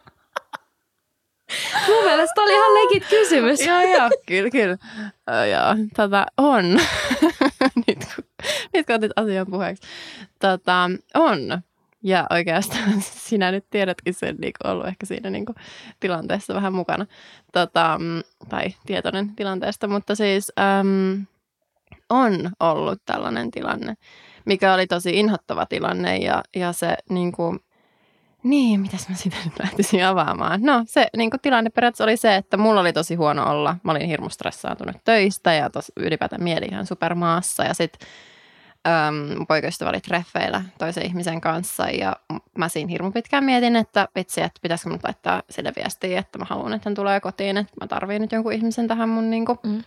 Mun 1.97 2.05
mielestä 2.05 2.41
oli 2.41 2.53
ihan 2.53 2.73
legit 2.73 3.09
kysymys. 3.09 3.65
joo, 3.65 3.81
joo, 3.81 4.09
kyllä, 4.25 4.49
kyllä. 4.49 4.77
Joo, 5.49 5.87
tota, 5.95 6.25
on. 6.37 6.65
nyt, 7.87 7.99
kun, 8.15 8.23
nyt 8.73 8.85
kun 8.85 8.95
otit 8.95 9.11
asian 9.15 9.47
puheeksi. 9.49 9.83
Tota, 10.39 10.89
on. 11.13 11.61
Ja 12.03 12.27
oikeastaan 12.29 13.01
sinä 13.27 13.51
nyt 13.51 13.65
tiedätkin 13.69 14.13
sen 14.13 14.35
niin 14.39 14.53
ollut 14.63 14.87
ehkä 14.87 15.05
siinä 15.05 15.29
niin 15.29 15.45
kuin 15.45 15.55
tilanteessa 15.99 16.53
vähän 16.53 16.73
mukana. 16.73 17.05
Tota, 17.53 17.97
mm, 17.99 18.23
tai 18.49 18.67
tietoinen 18.85 19.35
tilanteesta, 19.35 19.87
mutta 19.87 20.15
siis 20.15 20.51
äm, 20.59 21.25
on 22.09 22.51
ollut 22.59 23.01
tällainen 23.05 23.51
tilanne, 23.51 23.97
mikä 24.45 24.73
oli 24.73 24.87
tosi 24.87 25.19
inhottava 25.19 25.65
tilanne 25.65 26.17
ja, 26.17 26.43
ja 26.55 26.73
se 26.73 26.97
niin 27.09 27.31
kuin, 27.31 27.59
niin, 28.49 28.79
mitäs 28.79 29.09
mä 29.09 29.15
sitä 29.15 29.37
nyt 29.45 29.59
lähtisin 29.59 30.05
avaamaan? 30.05 30.61
No 30.61 30.83
se 30.85 31.07
niin 31.17 31.29
kuin 31.29 31.41
tilanne 31.41 31.69
periaatteessa 31.69 32.03
oli 32.03 32.17
se, 32.17 32.35
että 32.35 32.57
mulla 32.57 32.81
oli 32.81 32.93
tosi 32.93 33.15
huono 33.15 33.51
olla. 33.51 33.75
Mä 33.83 33.91
olin 33.91 34.07
hirmu 34.07 34.29
stressaantunut 34.29 34.97
töistä 35.03 35.53
ja 35.53 35.69
tos, 35.69 35.91
ylipäätään 35.97 36.43
mieli 36.43 36.65
ihan 36.65 36.85
supermaassa. 36.85 37.63
Ja 37.63 37.73
sitten 37.73 38.07
äm, 38.87 39.45
poikaystävä 39.47 39.89
oli 39.89 39.99
treffeillä 39.99 40.63
toisen 40.77 41.05
ihmisen 41.05 41.41
kanssa 41.41 41.85
ja 41.89 42.15
mä 42.57 42.69
siinä 42.69 42.89
hirmu 42.89 43.11
pitkään 43.11 43.43
mietin, 43.43 43.75
että 43.75 44.07
vitsi, 44.15 44.41
että 44.41 44.59
pitäisikö 44.61 44.89
mun 44.89 44.99
laittaa 45.03 45.43
sille 45.49 45.73
viestiä, 45.75 46.19
että 46.19 46.39
mä 46.39 46.45
haluan, 46.49 46.73
että 46.73 46.89
hän 46.89 46.95
tulee 46.95 47.19
kotiin, 47.19 47.57
että 47.57 47.73
mä 47.81 47.87
tarviin 47.87 48.21
nyt 48.21 48.31
jonkun 48.31 48.53
ihmisen 48.53 48.87
tähän 48.87 49.09
mun 49.09 49.29
niin 49.29 49.45
kuin, 49.45 49.59
mm. 49.63 49.83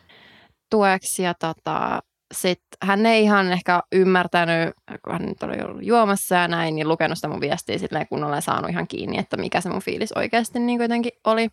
tueksi. 0.70 1.22
Ja 1.22 1.34
tota, 1.34 2.02
sitten 2.32 2.78
hän 2.82 3.06
ei 3.06 3.22
ihan 3.22 3.52
ehkä 3.52 3.82
ymmärtänyt, 3.92 4.74
kun 5.04 5.12
hän 5.12 5.22
nyt 5.22 5.42
oli 5.42 5.62
ollut 5.64 5.86
juomassa 5.86 6.34
ja 6.34 6.48
näin, 6.48 6.74
niin 6.74 6.88
lukenut 6.88 7.18
sitä 7.18 7.28
mun 7.28 7.40
viestiä 7.40 7.78
silleen, 7.78 8.06
kun 8.08 8.24
olen 8.24 8.42
saanut 8.42 8.70
ihan 8.70 8.88
kiinni, 8.88 9.18
että 9.18 9.36
mikä 9.36 9.60
se 9.60 9.68
mun 9.68 9.82
fiilis 9.82 10.12
oikeasti 10.12 10.58
niin 10.58 10.80
jotenkin 10.80 11.12
oli. 11.24 11.48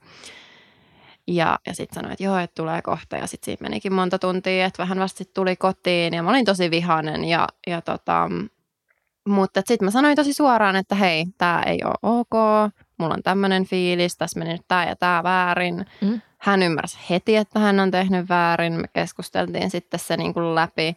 Ja, 1.27 1.59
ja 1.67 1.75
sitten 1.75 1.95
sanoi, 1.95 2.11
että 2.11 2.23
joo, 2.23 2.37
että 2.37 2.61
tulee 2.61 2.81
kohta. 2.81 3.17
Ja 3.17 3.27
sitten 3.27 3.45
siitä 3.45 3.63
menikin 3.63 3.93
monta 3.93 4.19
tuntia, 4.19 4.65
että 4.65 4.83
vähän 4.83 4.99
vasta 4.99 5.23
tuli 5.33 5.55
kotiin. 5.55 6.13
Ja 6.13 6.23
mä 6.23 6.29
olin 6.29 6.45
tosi 6.45 6.71
vihainen. 6.71 7.25
Ja, 7.25 7.47
ja 7.67 7.81
tota, 7.81 8.29
mutta 9.27 9.61
sitten 9.65 9.85
mä 9.85 9.91
sanoin 9.91 10.15
tosi 10.15 10.33
suoraan, 10.33 10.75
että 10.75 10.95
hei, 10.95 11.25
tämä 11.37 11.63
ei 11.65 11.79
ole 11.83 11.95
ok. 12.01 12.33
Mulla 12.97 13.13
on 13.13 13.23
tämmöinen 13.23 13.65
fiilis, 13.65 14.17
tässä 14.17 14.39
meni 14.39 14.51
nyt 14.51 14.67
tämä 14.67 14.85
ja 14.85 14.95
tämä 14.95 15.23
väärin. 15.23 15.85
Mm. 16.01 16.21
Hän 16.37 16.63
ymmärsi 16.63 16.97
heti, 17.09 17.35
että 17.35 17.59
hän 17.59 17.79
on 17.79 17.91
tehnyt 17.91 18.29
väärin. 18.29 18.73
Me 18.73 18.87
keskusteltiin 18.93 19.69
sitten 19.69 19.99
se 19.99 20.17
niin 20.17 20.33
kuin 20.33 20.55
läpi. 20.55 20.95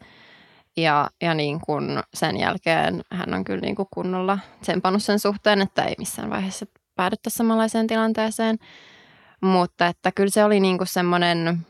Ja, 0.76 1.10
ja 1.20 1.34
niin 1.34 1.60
kuin 1.60 2.02
sen 2.14 2.36
jälkeen 2.36 3.02
hän 3.12 3.34
on 3.34 3.44
kyllä 3.44 3.60
niin 3.60 3.76
kuin 3.76 3.88
kunnolla 3.90 4.38
tsempannut 4.60 5.02
sen 5.02 5.18
suhteen, 5.18 5.60
että 5.60 5.84
ei 5.84 5.94
missään 5.98 6.30
vaiheessa 6.30 6.66
päädyttäisi 6.96 7.36
samanlaiseen 7.36 7.86
tilanteeseen. 7.86 8.58
Mutta 9.40 9.86
että 9.86 10.12
kyllä 10.12 10.30
se 10.30 10.44
oli 10.44 10.60
niin 10.60 10.78
kuin 10.78 10.88
semmoinen, 10.88 11.66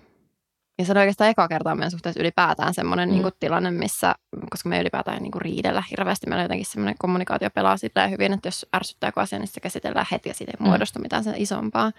ja 0.79 0.85
se 0.85 0.93
oli 0.93 1.01
oikeastaan 1.01 1.31
eka 1.31 1.49
kertaa 1.49 1.75
meidän 1.75 1.91
suhteessa 1.91 2.21
ylipäätään 2.21 2.75
semmoinen 2.75 3.09
mm. 3.09 3.13
niin 3.13 3.23
kuin 3.23 3.35
tilanne, 3.41 3.71
missä, 3.71 4.15
koska 4.51 4.69
me 4.69 4.81
ylipäätään 4.81 5.23
niin 5.23 5.33
kuin 5.33 5.43
riidellä 5.43 5.83
hirveästi, 5.91 6.27
meillä 6.27 6.45
jotenkin 6.45 6.67
semmoinen 6.67 6.95
kommunikaatio 6.99 7.51
pelaa 7.51 7.77
silleen 7.77 8.11
hyvin, 8.11 8.33
että 8.33 8.49
jos 8.49 8.67
ärsyttää 8.77 9.09
joku 9.09 9.21
asia, 9.21 9.39
niin 9.39 9.49
se 9.49 9.61
käsitellään 9.61 10.07
heti 10.11 10.29
ja 10.29 10.35
siitä 10.35 10.53
ei 10.53 10.61
mm. 10.61 10.69
muodostu 10.69 10.99
mitään 10.99 11.25
sen 11.25 11.35
isompaa. 11.37 11.93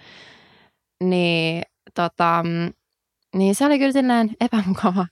Niin, 1.02 1.64
tota, 1.94 2.44
niin 3.36 3.56
se 3.56 3.66
oli 3.66 3.80
kyllä 3.80 3.92
silleen 3.92 4.30
epämukava 4.42 5.08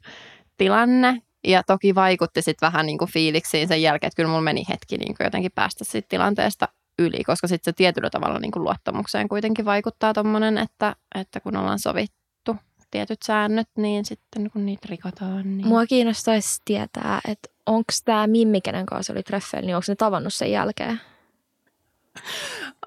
tilanne. 0.58 1.22
Ja 1.44 1.64
toki 1.64 1.96
vaikutti 1.96 2.42
sitten 2.42 2.68
vähän 2.68 2.86
niin 2.86 2.98
kuin 2.98 3.12
fiiliksiin 3.12 3.68
sen 3.68 3.82
jälkeen, 3.82 4.08
että 4.08 4.16
kyllä 4.16 4.30
mulla 4.30 4.42
meni 4.42 4.64
hetki 4.70 4.98
niin 4.98 5.18
kuin 5.18 5.26
jotenkin 5.26 5.52
päästä 5.56 5.84
siitä 5.84 6.08
tilanteesta 6.10 6.68
yli, 7.00 7.24
koska 7.24 7.48
sitten 7.48 7.72
se 7.72 7.76
tietyllä 7.76 8.10
tavalla 8.10 8.40
niin 8.40 8.52
kuin 8.52 8.64
luottamukseen 8.64 9.30
kuitenkin 9.30 9.66
vaikuttaa 9.66 10.14
tuommoinen, 10.14 10.58
että, 10.58 10.96
että 11.16 11.40
kun 11.40 11.58
ollaan 11.58 11.80
sovittu 11.80 12.56
tietyt 12.92 13.22
säännöt, 13.22 13.70
niin 13.78 14.06
sitten 14.06 14.50
kun 14.52 14.66
niitä 14.66 14.88
rikotaan. 14.90 15.58
Niin... 15.58 15.68
Mua 15.68 15.86
kiinnostaisi 15.86 16.62
tietää, 16.66 17.20
että 17.28 17.50
onko 17.66 17.92
tämä 18.06 18.28
Mimmi, 18.28 18.62
kenen 18.62 18.86
kanssa 18.86 19.14
oli 19.14 19.24
treffeillä, 19.24 19.68
niin 19.68 19.76
onko 19.76 19.86
ne 19.88 19.96
tavannut 19.96 20.34
sen 20.34 20.52
jälkeen? 20.52 21.02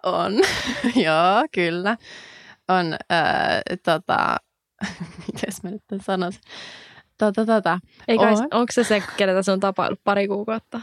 On, 0.03 0.33
joo, 1.07 1.45
kyllä. 1.53 1.97
On, 2.81 2.93
äh, 2.93 3.79
tota, 3.85 4.37
miten 5.27 5.53
mä 5.63 5.71
nyt 5.71 6.03
sanoisin? 6.03 6.41
Tota, 7.19 7.47
tota. 7.47 7.79
Eikä, 8.09 8.29
on. 8.29 8.49
onko 8.51 8.73
se 8.73 8.85
se, 8.85 9.03
kenetä 9.17 9.43
se 9.43 9.53
on 9.53 9.61
tapaillut 9.61 10.01
pari 10.05 10.29
kuukautta? 10.29 10.81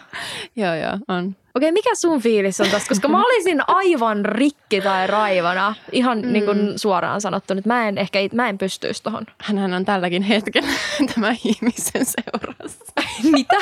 joo, 0.55 0.75
joo, 0.75 0.97
on. 1.07 1.35
Okei, 1.55 1.71
mikä 1.71 1.89
sun 1.95 2.21
fiilis 2.21 2.61
on 2.61 2.69
tästä? 2.69 2.89
Koska 2.89 3.07
mä 3.07 3.25
olisin 3.25 3.61
aivan 3.67 4.25
rikki 4.25 4.81
tai 4.81 5.07
raivana, 5.07 5.75
ihan 5.91 6.21
mm. 6.21 6.33
niin 6.33 6.45
kuin 6.45 6.79
suoraan 6.79 7.21
sanottu, 7.21 7.53
että 7.53 7.69
mä 7.69 7.87
en 7.87 7.97
ehkä 7.97 8.19
mä 8.33 8.49
en 8.49 8.57
pystyisi 8.57 9.03
tohon. 9.03 9.25
Hänhän 9.41 9.73
on 9.73 9.85
tälläkin 9.85 10.21
hetkellä 10.21 10.69
tämä 11.15 11.31
ihmisen 11.45 12.05
seurassa. 12.05 12.85
mitä? 13.31 13.57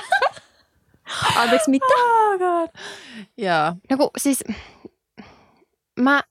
Anteeksi, 1.36 1.70
mitä? 1.70 1.86
Oh 1.98 2.38
God. 2.40 2.70
Joo. 3.38 3.74
No 3.90 3.98
kun, 3.98 4.10
siis 4.18 4.44
mä, 6.00 6.22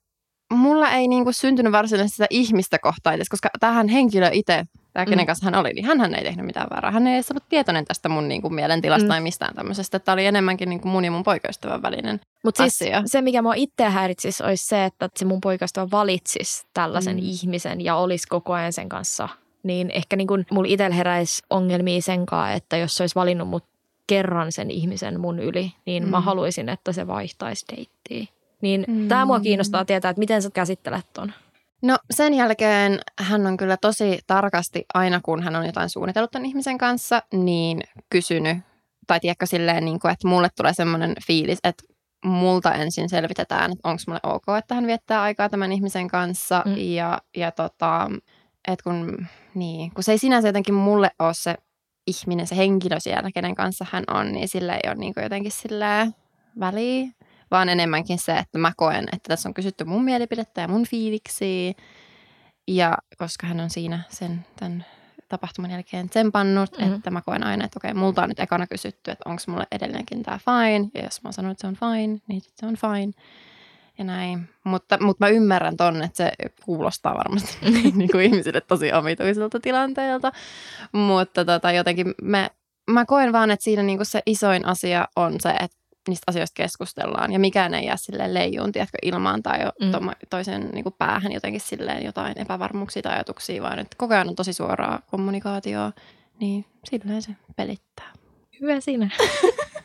mulla 0.52 0.90
ei 0.90 1.09
niinku 1.09 1.32
syntynyt 1.32 1.72
varsinaisesti 1.72 2.16
sitä 2.16 2.26
ihmistä 2.30 2.78
kohtaa 2.78 3.12
edes, 3.12 3.28
koska 3.28 3.48
tähän 3.61 3.88
henkilö 3.88 4.30
itse 4.32 4.64
tämä 4.92 5.06
kenen 5.06 5.24
mm. 5.24 5.26
kanssa 5.26 5.44
hän 5.44 5.54
oli, 5.54 5.72
niin 5.72 5.85
hän 5.85 6.14
ei 6.14 6.24
tehnyt 6.24 6.46
mitään 6.46 6.66
väärää. 6.70 6.90
Hän 6.90 7.06
ei 7.06 7.22
ollut 7.30 7.48
tietoinen 7.48 7.85
tästä 7.85 8.09
mun 8.09 8.28
niin 8.28 8.42
kuin, 8.42 8.54
mielentilasta 8.54 9.04
mm. 9.04 9.09
tai 9.09 9.20
mistään 9.20 9.54
tämmöisestä. 9.54 9.98
Tämä 9.98 10.12
oli 10.12 10.26
enemmänkin 10.26 10.68
niin 10.68 10.80
kuin 10.80 10.92
mun 10.92 11.04
ja 11.04 11.11
mun 11.11 11.22
poikaystävän 11.22 11.82
välinen 11.82 12.20
Mutta 12.44 12.68
siis 12.68 12.92
se, 13.06 13.20
mikä 13.20 13.42
mua 13.42 13.54
itse 13.54 13.85
häiritsisi, 13.85 14.44
olisi 14.44 14.66
se, 14.66 14.85
että 14.85 15.09
se 15.16 15.24
mun 15.24 15.40
poikaystävä 15.40 15.87
valitsisi 15.90 16.66
tällaisen 16.74 17.16
mm. 17.16 17.22
ihmisen 17.22 17.80
ja 17.80 17.96
olisi 17.96 18.26
koko 18.28 18.52
ajan 18.52 18.72
sen 18.72 18.88
kanssa. 18.88 19.28
Niin 19.62 19.90
ehkä 19.90 20.16
niin 20.16 20.28
kuin 20.28 20.46
mulla 20.50 20.68
itsellä 20.68 20.96
heräisi 20.96 21.42
ongelmia 21.50 22.02
senkaan, 22.02 22.52
että 22.52 22.76
jos 22.76 22.96
se 22.96 23.02
olisi 23.02 23.14
valinnut 23.14 23.48
mut 23.48 23.64
kerran 24.06 24.52
sen 24.52 24.70
ihmisen 24.70 25.20
mun 25.20 25.38
yli, 25.38 25.72
niin 25.87 26.04
mm. 26.04 26.11
mä 26.11 26.20
haluaisin, 26.20 26.68
että 26.68 26.92
se 26.92 27.06
vaihtaisi 27.06 27.64
deittiä. 27.76 28.36
Niin 28.62 28.85
mm. 28.88 29.09
tämä 29.09 29.25
mua 29.25 29.40
kiinnostaa 29.40 29.85
tietää, 29.85 30.11
että 30.11 30.21
miten 30.21 30.42
sä 30.42 30.51
käsittelet 30.51 31.07
ton. 31.12 31.33
No 31.83 31.99
sen 32.11 32.35
jälkeen 32.35 33.01
hän 33.19 33.47
on 33.47 33.57
kyllä 33.57 33.77
tosi 33.77 34.19
tarkasti 34.27 34.85
aina, 34.95 35.21
kun 35.25 35.42
hän 35.42 35.57
on 35.57 35.66
jotain 35.66 35.90
suunnitellut 35.90 36.31
tämän 36.31 36.47
ihmisen 36.47 36.79
kanssa, 36.79 37.23
niin 37.33 37.81
kysynyt, 38.11 38.59
tai 39.07 39.21
tiedätkö 39.21 39.47
silleen, 39.47 39.85
niin 39.85 40.01
kuin, 40.01 40.12
että 40.12 40.29
mulle 40.29 40.49
tulee 40.57 40.75
semmoinen 40.75 41.14
fiilis, 41.27 41.59
että 41.64 41.85
multa 42.25 42.75
ensin 42.75 43.09
selvitetään, 43.09 43.73
että 43.73 43.88
onko 43.88 44.03
mulle 44.07 44.21
ok, 44.23 44.45
että 44.59 44.75
hän 44.75 44.87
viettää 44.87 45.23
aikaa 45.23 45.49
tämän 45.49 45.73
ihmisen 45.73 46.09
kanssa. 46.09 46.62
Mm. 46.66 46.77
Ja, 46.77 47.21
ja 47.37 47.51
tota, 47.51 48.11
että 48.69 48.85
kun, 48.85 49.27
niin, 49.55 49.90
kun 49.90 50.05
se 50.05 50.12
ei 50.12 50.19
sinänsä 50.19 50.49
jotenkin 50.49 50.75
mulle 50.75 51.11
ole 51.19 51.35
se 51.35 51.55
ihminen, 52.07 52.47
se 52.47 52.57
henkilö 52.57 53.01
siellä, 53.01 53.31
kenen 53.35 53.55
kanssa 53.55 53.87
hän 53.90 54.05
on, 54.11 54.33
niin 54.33 54.49
sillä 54.49 54.75
ei 54.75 54.81
ole 54.87 54.95
niin 54.95 55.12
jotenkin 55.23 55.53
silleen 55.53 56.14
väliä 56.61 57.07
vaan 57.50 57.68
enemmänkin 57.68 58.18
se, 58.18 58.38
että 58.38 58.59
mä 58.59 58.72
koen, 58.76 59.04
että 59.04 59.28
tässä 59.28 59.48
on 59.48 59.54
kysytty 59.54 59.85
mun 59.85 60.04
mielipidettä 60.04 60.61
ja 60.61 60.68
mun 60.68 60.87
fiiliksiä. 60.87 61.72
Ja 62.68 62.98
koska 63.18 63.46
hän 63.46 63.61
on 63.61 63.70
siinä 63.70 64.00
sen 64.09 64.46
tämän 64.56 64.85
tapahtuman 65.28 65.70
jälkeen 65.70 66.09
tsempannut, 66.09 66.78
mm-hmm. 66.78 66.94
että 66.94 67.11
mä 67.11 67.22
koen 67.22 67.44
aina, 67.44 67.64
että 67.64 67.78
okei, 67.78 67.94
multa 67.94 68.22
on 68.22 68.28
nyt 68.28 68.40
ekana 68.40 68.66
kysytty, 68.66 69.11
että 69.11 69.30
onko 69.30 69.42
mulle 69.46 69.66
edelleenkin 69.72 70.22
tämä 70.22 70.38
fine. 70.38 70.90
Ja 70.94 71.04
jos 71.04 71.22
mä 71.22 71.32
sanon, 71.32 71.50
että 71.50 71.61
se 71.61 71.66
on 71.66 71.76
fine, 71.76 72.20
niin 72.28 72.42
se 72.54 72.66
on 72.66 72.76
fine. 72.76 73.12
Ja 73.98 74.04
näin. 74.04 74.48
Mutta, 74.64 74.98
mutta 75.00 75.24
mä 75.24 75.28
ymmärrän 75.28 75.76
ton, 75.76 76.02
että 76.02 76.16
se 76.16 76.32
kuulostaa 76.64 77.14
varmasti 77.14 77.59
niin 77.96 78.11
kuin 78.11 78.24
ihmisille 78.24 78.61
tosi 78.61 78.92
omituiselta 78.92 79.61
tilanteelta. 79.61 80.32
Mutta 80.92 81.44
tota, 81.44 81.72
jotenkin 81.72 82.14
me, 82.22 82.50
mä 82.90 83.04
koen 83.04 83.32
vaan, 83.32 83.50
että 83.50 83.64
siinä 83.64 83.82
niin 83.82 83.98
kuin 83.98 84.06
se 84.06 84.22
isoin 84.26 84.66
asia 84.66 85.09
on 85.16 85.35
se, 85.40 85.50
että 85.50 85.76
niistä 86.09 86.25
asioista 86.27 86.55
keskustellaan 86.55 87.33
ja 87.33 87.38
mikään 87.38 87.75
ei 87.75 87.87
jää 87.87 87.97
silleen 87.97 88.35
leijuun, 88.35 88.73
tiedätkö, 88.73 88.99
ilmaan 89.03 89.42
tai 89.42 89.62
jo 89.62 89.73
mm. 89.81 90.11
toisen 90.31 90.69
niin 90.73 90.83
kuin 90.83 90.95
päähän 90.99 91.33
jotenkin 91.33 91.61
silleen 91.61 92.05
jotain 92.05 92.38
epävarmuuksia 92.38 93.03
tai 93.03 93.14
ajatuksia, 93.14 93.62
vaan 93.62 93.79
että 93.79 93.97
koko 93.97 94.14
ajan 94.14 94.29
on 94.29 94.35
tosi 94.35 94.53
suoraa 94.53 95.03
kommunikaatioa, 95.11 95.92
niin 96.40 96.64
silleen 96.90 97.23
se 97.23 97.33
pelittää. 97.57 98.12
Hyvä 98.61 98.81
siinä. 98.81 99.11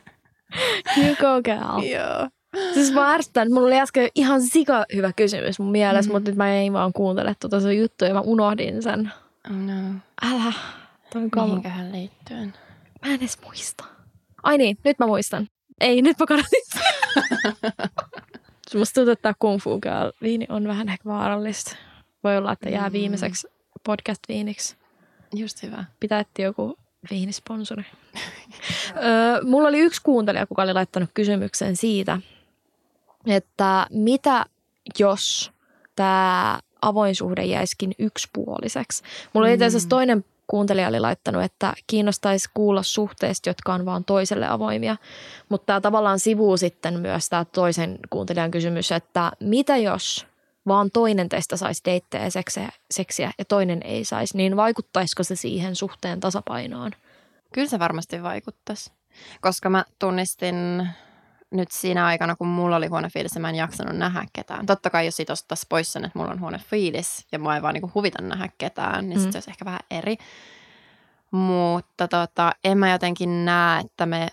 you 0.97 1.15
go 1.15 1.41
girl. 1.43 1.83
Joo. 1.83 2.29
Siis 2.73 2.91
mä 2.91 3.13
ärsytän, 3.13 3.53
mulla 3.53 3.67
oli 3.67 3.79
äsken 3.79 4.09
ihan 4.15 4.41
sika 4.41 4.85
hyvä 4.95 5.13
kysymys 5.13 5.59
mun 5.59 5.71
mielessä, 5.71 6.11
mm. 6.11 6.15
mutta 6.15 6.29
nyt 6.29 6.37
mä 6.37 6.53
en 6.53 6.73
vaan 6.73 6.93
kuuntele 6.93 7.35
tuota 7.39 7.61
sun 7.61 7.77
juttua 7.77 8.07
ja 8.07 8.13
mä 8.13 8.21
unohdin 8.21 8.83
sen. 8.83 9.11
Oh 9.51 9.57
no. 9.57 9.73
Älä. 10.21 10.53
Toi 11.13 11.45
Mihinkähän 11.45 11.91
liittyen? 11.91 12.53
Mä 13.05 13.13
en 13.13 13.19
edes 13.19 13.37
muista. 13.43 13.83
Ai 14.43 14.57
niin, 14.57 14.77
nyt 14.83 14.99
mä 14.99 15.07
muistan. 15.07 15.47
Ei, 15.81 16.01
nyt 16.01 16.17
kadotin 16.17 16.63
Musta 18.75 18.93
tuntuu, 18.93 19.11
että 19.11 19.33
Kung 19.39 19.61
Fu 19.61 19.79
Girl 19.79 20.11
viini 20.21 20.45
on 20.49 20.67
vähän 20.67 20.89
ehkä 20.89 21.09
vaarallista. 21.09 21.75
Voi 22.23 22.37
olla, 22.37 22.51
että 22.51 22.69
jää 22.69 22.89
mm. 22.89 22.93
viimeiseksi 22.93 23.47
podcast-viiniksi. 23.89 24.75
Just 25.33 25.63
hyvä. 25.63 25.85
Pitää 25.99 26.19
etsiä 26.19 26.45
joku 26.45 26.77
viinisponsori. 27.11 27.83
öö, 28.97 29.41
mulla 29.43 29.67
oli 29.67 29.79
yksi 29.79 30.01
kuuntelija, 30.03 30.47
kuka 30.47 30.61
oli 30.61 30.73
laittanut 30.73 31.09
kysymyksen 31.13 31.75
siitä, 31.75 32.19
että 33.25 33.87
mitä 33.89 34.45
jos 34.99 35.51
tämä 35.95 36.59
avoin 36.81 37.15
suhde 37.15 37.45
jäisikin 37.45 37.91
yksipuoliseksi. 37.99 39.03
Mulla 39.33 39.47
oli 39.47 39.53
itse 39.53 39.65
asiassa 39.65 39.87
mm. 39.87 39.89
toinen 39.89 40.25
kuuntelija 40.51 40.87
oli 40.87 40.99
laittanut, 40.99 41.43
että 41.43 41.73
kiinnostaisi 41.87 42.49
kuulla 42.53 42.83
suhteista, 42.83 43.49
jotka 43.49 43.73
on 43.73 43.85
vaan 43.85 44.05
toiselle 44.05 44.47
avoimia. 44.47 44.97
Mutta 45.49 45.65
tämä 45.65 45.81
tavallaan 45.81 46.19
sivuu 46.19 46.57
sitten 46.57 46.99
myös 46.99 47.29
tämä 47.29 47.45
toisen 47.45 47.99
kuuntelijan 48.09 48.51
kysymys, 48.51 48.91
että 48.91 49.31
mitä 49.39 49.77
jos 49.77 50.27
vaan 50.67 50.91
toinen 50.91 51.29
teistä 51.29 51.57
saisi 51.57 51.81
deittejä 51.85 52.29
seksiä, 52.29 52.69
seksiä 52.91 53.31
ja 53.37 53.45
toinen 53.45 53.81
ei 53.83 54.05
saisi, 54.05 54.37
niin 54.37 54.55
vaikuttaisiko 54.55 55.23
se 55.23 55.35
siihen 55.35 55.75
suhteen 55.75 56.19
tasapainoon? 56.19 56.91
Kyllä 57.53 57.67
se 57.67 57.79
varmasti 57.79 58.23
vaikuttaisi, 58.23 58.91
koska 59.41 59.69
mä 59.69 59.85
tunnistin 59.99 60.87
nyt 61.51 61.71
siinä 61.71 62.05
aikana, 62.05 62.35
kun 62.35 62.47
mulla 62.47 62.75
oli 62.75 62.87
huono 62.87 63.09
fiilis 63.13 63.39
mä 63.39 63.49
en 63.49 63.55
jaksanut 63.55 63.97
nähdä 63.97 64.25
ketään. 64.33 64.65
Totta 64.65 64.89
kai 64.89 65.05
jos 65.05 65.15
siitä 65.15 65.33
ostaisi 65.33 65.65
pois 65.69 65.93
sen, 65.93 66.05
että 66.05 66.19
mulla 66.19 66.31
on 66.31 66.39
huono 66.39 66.57
fiilis 66.69 67.25
ja 67.31 67.39
mä 67.39 67.55
ei 67.55 67.61
vaan 67.61 67.73
niin 67.73 67.93
huvita 67.95 68.21
nähdä 68.21 68.49
ketään, 68.57 69.09
niin 69.09 69.19
mm. 69.19 69.21
sitten 69.21 69.31
se 69.31 69.37
olisi 69.37 69.49
ehkä 69.49 69.65
vähän 69.65 69.79
eri. 69.91 70.17
Mutta 71.31 72.07
tota, 72.07 72.51
en 72.63 72.77
mä 72.77 72.91
jotenkin 72.91 73.45
näe, 73.45 73.81
että 73.81 74.05
me... 74.05 74.27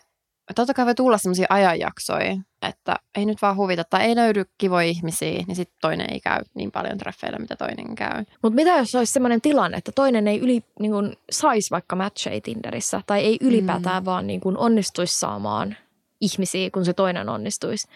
Totta 0.54 0.74
kai 0.74 0.86
voi 0.86 0.94
tulla 0.94 1.18
sellaisia 1.18 1.46
ajanjaksoja, 1.50 2.36
että 2.62 2.96
ei 3.14 3.26
nyt 3.26 3.42
vaan 3.42 3.56
huvita 3.56 3.84
tai 3.84 4.02
ei 4.02 4.16
löydy 4.16 4.44
kivoja 4.58 4.86
ihmisiä, 4.86 5.44
niin 5.46 5.56
sitten 5.56 5.78
toinen 5.80 6.12
ei 6.12 6.20
käy 6.20 6.42
niin 6.54 6.70
paljon 6.70 6.98
treffeillä, 6.98 7.38
mitä 7.38 7.56
toinen 7.56 7.94
käy. 7.94 8.24
Mutta 8.42 8.56
mitä 8.56 8.70
jos 8.70 8.94
olisi 8.94 9.12
sellainen 9.12 9.40
tilanne, 9.40 9.76
että 9.76 9.92
toinen 9.92 10.28
ei 10.28 10.38
yli, 10.40 10.64
niin 10.80 10.92
kun, 10.92 11.16
saisi 11.30 11.70
vaikka 11.70 11.96
matcheja 11.96 12.40
Tinderissä 12.40 13.00
tai 13.06 13.20
ei 13.20 13.38
ylipäätään 13.40 14.02
mm. 14.02 14.04
vaan 14.04 14.26
niin 14.26 14.40
kun, 14.40 14.58
onnistuisi 14.58 15.18
saamaan 15.18 15.76
ihmisiä, 16.20 16.70
kun 16.70 16.84
se 16.84 16.92
toinen 16.92 17.28
onnistuisi. 17.28 17.88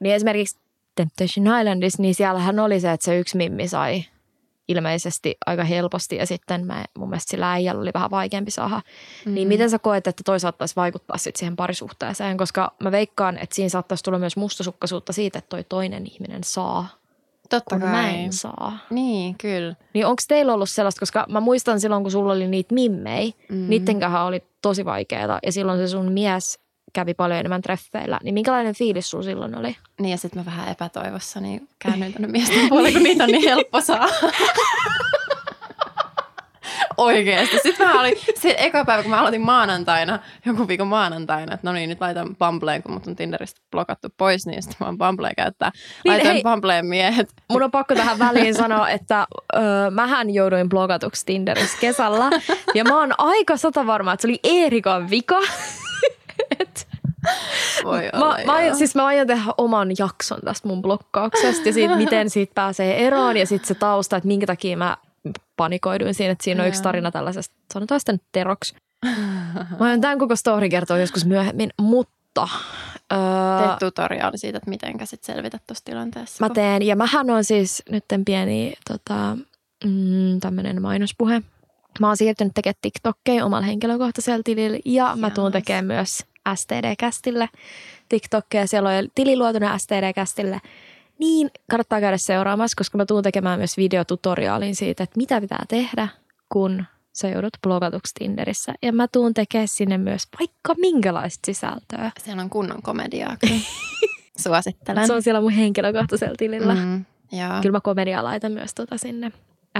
Niin 0.00 0.14
esimerkiksi 0.14 0.56
Temptation 0.94 1.60
Islandissa, 1.60 2.02
niin 2.02 2.14
siellähän 2.14 2.58
oli 2.58 2.80
se, 2.80 2.92
että 2.92 3.04
se 3.04 3.18
yksi 3.18 3.36
mimmi 3.36 3.68
sai 3.68 4.04
ilmeisesti 4.68 5.36
aika 5.46 5.64
helposti 5.64 6.16
ja 6.16 6.26
sitten 6.26 6.66
mä, 6.66 6.84
mun 6.98 7.08
mielestä 7.08 7.30
sillä 7.30 7.52
äijällä 7.52 7.80
oli 7.80 7.90
vähän 7.94 8.10
vaikeampi 8.10 8.50
saada. 8.50 8.80
Mm. 9.26 9.34
Niin 9.34 9.48
miten 9.48 9.70
sä 9.70 9.78
koet, 9.78 10.06
että 10.06 10.22
toi 10.24 10.40
saattaisi 10.40 10.76
vaikuttaa 10.76 11.18
sitten 11.18 11.38
siihen 11.38 11.56
parisuhteeseen? 11.56 12.36
Koska 12.36 12.72
mä 12.82 12.90
veikkaan, 12.90 13.38
että 13.38 13.54
siinä 13.54 13.68
saattaisi 13.68 14.04
tulla 14.04 14.18
myös 14.18 14.36
mustasukkaisuutta 14.36 15.12
siitä, 15.12 15.38
että 15.38 15.48
toi 15.48 15.64
toinen 15.68 16.06
ihminen 16.06 16.44
saa 16.44 16.88
Totta 17.50 17.74
kun 17.74 17.80
kai. 17.80 17.90
mä 17.90 18.10
en 18.10 18.32
saa. 18.32 18.78
Niin, 18.90 19.38
kyllä. 19.38 19.74
Niin 19.94 20.06
onko 20.06 20.22
teillä 20.28 20.54
ollut 20.54 20.70
sellaista, 20.70 20.98
koska 20.98 21.26
mä 21.28 21.40
muistan 21.40 21.80
silloin, 21.80 22.02
kun 22.02 22.12
sulla 22.12 22.32
oli 22.32 22.46
niitä 22.46 22.74
mimmei, 22.74 23.34
mm. 23.48 23.68
niittenkähän 23.68 24.22
oli 24.22 24.42
tosi 24.62 24.84
vaikeaa 24.84 25.38
ja 25.46 25.52
silloin 25.52 25.78
se 25.78 25.88
sun 25.88 26.12
mies 26.12 26.58
kävi 26.96 27.14
paljon 27.14 27.38
enemmän 27.38 27.62
treffeillä, 27.62 28.18
niin 28.22 28.34
minkälainen 28.34 28.74
fiilis 28.74 29.10
sulla 29.10 29.24
silloin 29.24 29.58
oli? 29.58 29.76
Niin 30.00 30.10
ja 30.10 30.18
sitten 30.18 30.40
mä 30.40 30.46
vähän 30.46 30.68
epätoivossa, 30.68 31.40
niin 31.40 31.68
käännyin 31.78 32.12
tänne 32.12 32.28
miesten 32.28 32.68
puolelle, 32.68 32.92
kun 32.92 33.02
niitä 33.02 33.24
on 33.24 33.30
niin 33.30 33.48
helppo 33.48 33.80
saa. 33.80 34.08
Oikeesti. 36.96 37.58
Sitten 37.62 37.88
mä 37.88 38.00
olin, 38.00 38.14
se 38.34 38.54
eka 38.58 38.84
päivä, 38.84 39.02
kun 39.02 39.10
mä 39.10 39.20
aloitin 39.20 39.40
maanantaina, 39.40 40.18
joku 40.46 40.68
viikon 40.68 40.86
maanantaina, 40.86 41.54
että 41.54 41.66
no 41.66 41.72
niin, 41.72 41.88
nyt 41.88 42.00
laitan 42.00 42.36
Bumbleen, 42.36 42.82
kun 42.82 42.92
mut 42.92 43.06
on 43.06 43.16
Tinderistä 43.16 43.60
blokattu 43.70 44.08
pois, 44.16 44.46
niin 44.46 44.62
sitten 44.62 44.76
mä 44.80 44.86
oon 44.86 44.98
Bumbleen 44.98 45.34
käyttää. 45.36 45.70
Niin, 45.74 46.12
Laitoin 46.12 46.32
hei, 46.32 46.42
Bumbleen 46.42 46.86
miehet. 46.86 47.28
Mun 47.50 47.62
on 47.62 47.70
pakko 47.70 47.94
tähän 47.94 48.18
väliin 48.18 48.54
sanoa, 48.54 48.88
että 48.88 49.26
öö, 49.56 49.90
mähän 49.90 50.34
jouduin 50.34 50.68
blokatuksi 50.68 51.26
Tinderissä 51.26 51.78
kesällä. 51.80 52.30
Ja 52.74 52.84
mä 52.84 52.98
oon 52.98 53.12
aika 53.18 53.56
sata 53.56 53.86
varma, 53.86 54.12
että 54.12 54.22
se 54.22 54.28
oli 54.28 54.40
Eerikan 54.44 55.10
vika. 55.10 55.40
Voi 57.84 58.02
mä, 58.18 58.24
olla, 58.24 58.38
mä, 58.46 58.52
aion, 58.52 58.76
siis 58.76 58.94
mä 58.94 59.06
aion 59.06 59.26
tehdä 59.26 59.44
oman 59.58 59.88
jakson 59.98 60.40
tästä 60.44 60.68
mun 60.68 60.82
blokkauksesta 60.82 61.68
ja 61.68 61.72
siitä, 61.72 61.96
miten 62.04 62.30
siitä 62.30 62.54
pääsee 62.54 63.06
eroon 63.06 63.36
ja 63.36 63.46
sitten 63.46 63.68
se 63.68 63.74
tausta, 63.74 64.16
että 64.16 64.26
minkä 64.26 64.46
takia 64.46 64.76
mä 64.76 64.96
panikoiduin 65.56 66.14
siinä, 66.14 66.32
että 66.32 66.44
siinä 66.44 66.62
on 66.62 66.68
yksi 66.68 66.82
tarina 66.82 67.10
tällaisesta, 67.10 67.54
sanotaan 67.74 68.00
sitten 68.00 68.20
teroksi. 68.32 68.76
Mä 69.78 69.86
aion 69.86 70.00
tämän 70.00 70.18
koko 70.18 70.36
story 70.36 70.68
kertoa 70.68 70.98
joskus 70.98 71.24
myöhemmin, 71.24 71.70
mutta... 71.80 72.48
Öö, 73.12 73.18
Teet 73.66 73.78
tutoriaali 73.78 74.38
siitä, 74.38 74.58
että 74.58 74.70
miten 74.70 74.94
sit 75.04 75.24
selvitä 75.24 75.58
tuossa 75.66 75.84
tilanteessa. 75.84 76.46
Mä 76.46 76.54
teen, 76.54 76.82
ja 76.82 76.96
mähän 76.96 77.30
on 77.30 77.44
siis 77.44 77.82
nyt 77.90 78.04
pieni 78.26 78.74
tota, 78.88 79.36
mm, 79.84 80.40
tämmöinen 80.40 80.82
mainospuhe. 80.82 81.42
Mä 82.00 82.06
oon 82.06 82.16
siirtynyt 82.16 82.54
tekemään 82.54 82.78
TikTokkeja 82.82 83.44
omalla 83.44 83.66
henkilökohtaisella 83.66 84.42
tilillä 84.44 84.78
ja 84.84 85.16
mä 85.16 85.30
tuun 85.30 85.52
tekemään 85.52 85.84
myös 85.84 86.24
STD-kästille 86.54 87.48
TikTokkeja. 88.08 88.66
Siellä 88.66 88.88
on 88.88 89.08
tili 89.14 89.36
luotuna 89.36 89.78
STD-kästille. 89.78 90.60
Niin 91.18 91.50
kannattaa 91.70 92.00
käydä 92.00 92.16
seuraamassa, 92.16 92.76
koska 92.76 92.98
mä 92.98 93.06
tuun 93.06 93.22
tekemään 93.22 93.58
myös 93.58 93.76
videotutoriaalin 93.76 94.74
siitä, 94.74 95.02
että 95.02 95.16
mitä 95.16 95.40
pitää 95.40 95.64
tehdä, 95.68 96.08
kun 96.48 96.84
sä 97.12 97.28
joudut 97.28 97.52
blogatuksi 97.62 98.14
Tinderissä. 98.18 98.72
Ja 98.82 98.92
mä 98.92 99.08
tuun 99.08 99.34
tekemään 99.34 99.68
sinne 99.68 99.98
myös 99.98 100.22
vaikka 100.40 100.74
minkälaista 100.80 101.46
sisältöä. 101.46 102.10
Siellä 102.24 102.42
on 102.42 102.50
kunnon 102.50 102.82
komediaa. 102.82 103.36
Suosittelen. 104.42 105.06
Se 105.06 105.12
on 105.12 105.22
siellä 105.22 105.40
mun 105.40 105.52
henkilökohtaisella 105.52 106.34
tilillä. 106.38 106.74
Mm, 106.74 107.04
joo. 107.32 107.60
Kyllä 107.62 107.76
mä 107.76 107.80
komediaa 107.80 108.24
laitan 108.24 108.52
myös 108.52 108.74
tota 108.74 108.98
sinne 108.98 109.32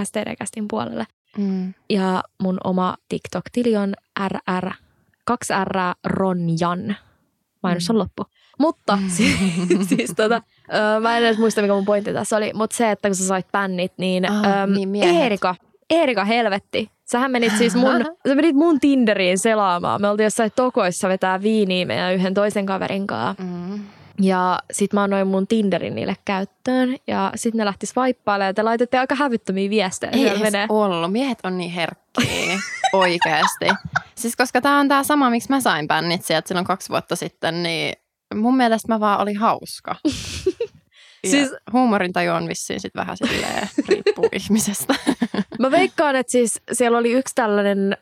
STD-kästin 0.03 0.67
puolelle. 0.67 1.07
Mm. 1.37 1.73
Ja 1.89 2.23
mun 2.41 2.57
oma 2.63 2.97
TikTok-tili 3.09 3.77
on 3.77 3.93
RR, 4.27 4.71
2R 5.31 5.93
Ronjan. 6.03 6.95
Mainos 7.63 7.89
on 7.89 7.95
mm. 7.95 7.99
loppu. 7.99 8.25
Mutta 8.59 8.95
mm. 8.95 9.09
siis, 9.09 9.35
siis 9.89 10.13
tota, 10.15 10.41
mä 11.01 11.17
en 11.17 11.23
edes 11.23 11.37
muista, 11.37 11.61
mikä 11.61 11.73
mun 11.73 11.85
pointti 11.85 12.13
tässä 12.13 12.37
oli, 12.37 12.51
mutta 12.53 12.75
se, 12.75 12.91
että 12.91 13.09
kun 13.09 13.15
sä 13.15 13.27
sait 13.27 13.51
bännit, 13.51 13.93
niin, 13.97 14.31
oh, 14.31 14.45
äm, 14.45 14.73
niin 14.73 14.95
Eerika, 14.95 15.55
Eerika 15.89 16.25
helvetti. 16.25 16.91
Sähän 17.05 17.31
menit 17.31 17.57
siis 17.57 17.75
mun, 17.75 18.05
sä 18.27 18.35
menit 18.35 18.55
mun 18.55 18.79
Tinderiin 18.79 19.37
selaamaan. 19.37 20.01
Me 20.01 20.09
oltiin 20.09 20.25
jossain 20.25 20.51
tokoissa 20.55 21.09
vetää 21.09 21.41
viiniä 21.41 21.85
meidän 21.85 22.13
yhden 22.13 22.33
toisen 22.33 22.65
kaverin 22.65 23.07
kanssa. 23.07 23.43
Mm. 23.43 23.79
Ja 24.21 24.59
sit 24.71 24.93
mä 24.93 25.03
annoin 25.03 25.27
mun 25.27 25.47
Tinderin 25.47 25.95
niille 25.95 26.15
käyttöön 26.25 26.95
ja 27.07 27.31
sit 27.35 27.53
ne 27.53 27.65
lähtis 27.65 27.95
vaippailemaan 27.95 28.49
ja 28.49 28.53
te 28.53 28.63
laitette 28.63 28.99
aika 28.99 29.15
hävyttömiä 29.15 29.69
viestejä. 29.69 30.11
Ei 30.11 30.27
edes 30.27 30.39
menee. 30.41 30.65
ollut. 30.69 31.11
Miehet 31.11 31.39
on 31.43 31.57
niin 31.57 31.71
herkkiä 31.71 32.59
oikeasti. 32.93 33.65
Siis 34.15 34.35
koska 34.35 34.61
tää 34.61 34.77
on 34.79 34.87
tää 34.87 35.03
sama, 35.03 35.29
miksi 35.29 35.49
mä 35.49 35.61
sain 35.61 35.87
bännit 35.87 36.25
sieltä 36.25 36.47
silloin 36.47 36.65
kaksi 36.67 36.89
vuotta 36.89 37.15
sitten, 37.15 37.63
niin 37.63 37.93
mun 38.35 38.57
mielestä 38.57 38.87
mä 38.87 38.99
vaan 38.99 39.21
olin 39.21 39.37
hauska. 39.37 39.95
siis 41.31 41.49
huumorintaju 41.73 42.31
on 42.31 42.47
vissiin 42.47 42.79
sit 42.79 42.95
vähän 42.95 43.17
silleen, 43.17 43.69
riippuu 43.87 44.29
ihmisestä. 44.43 44.95
mä 45.59 45.71
veikkaan, 45.71 46.15
että 46.15 46.31
siis 46.31 46.61
siellä 46.71 46.97
oli 46.97 47.11
yksi 47.11 47.35
tällainen 47.35 47.97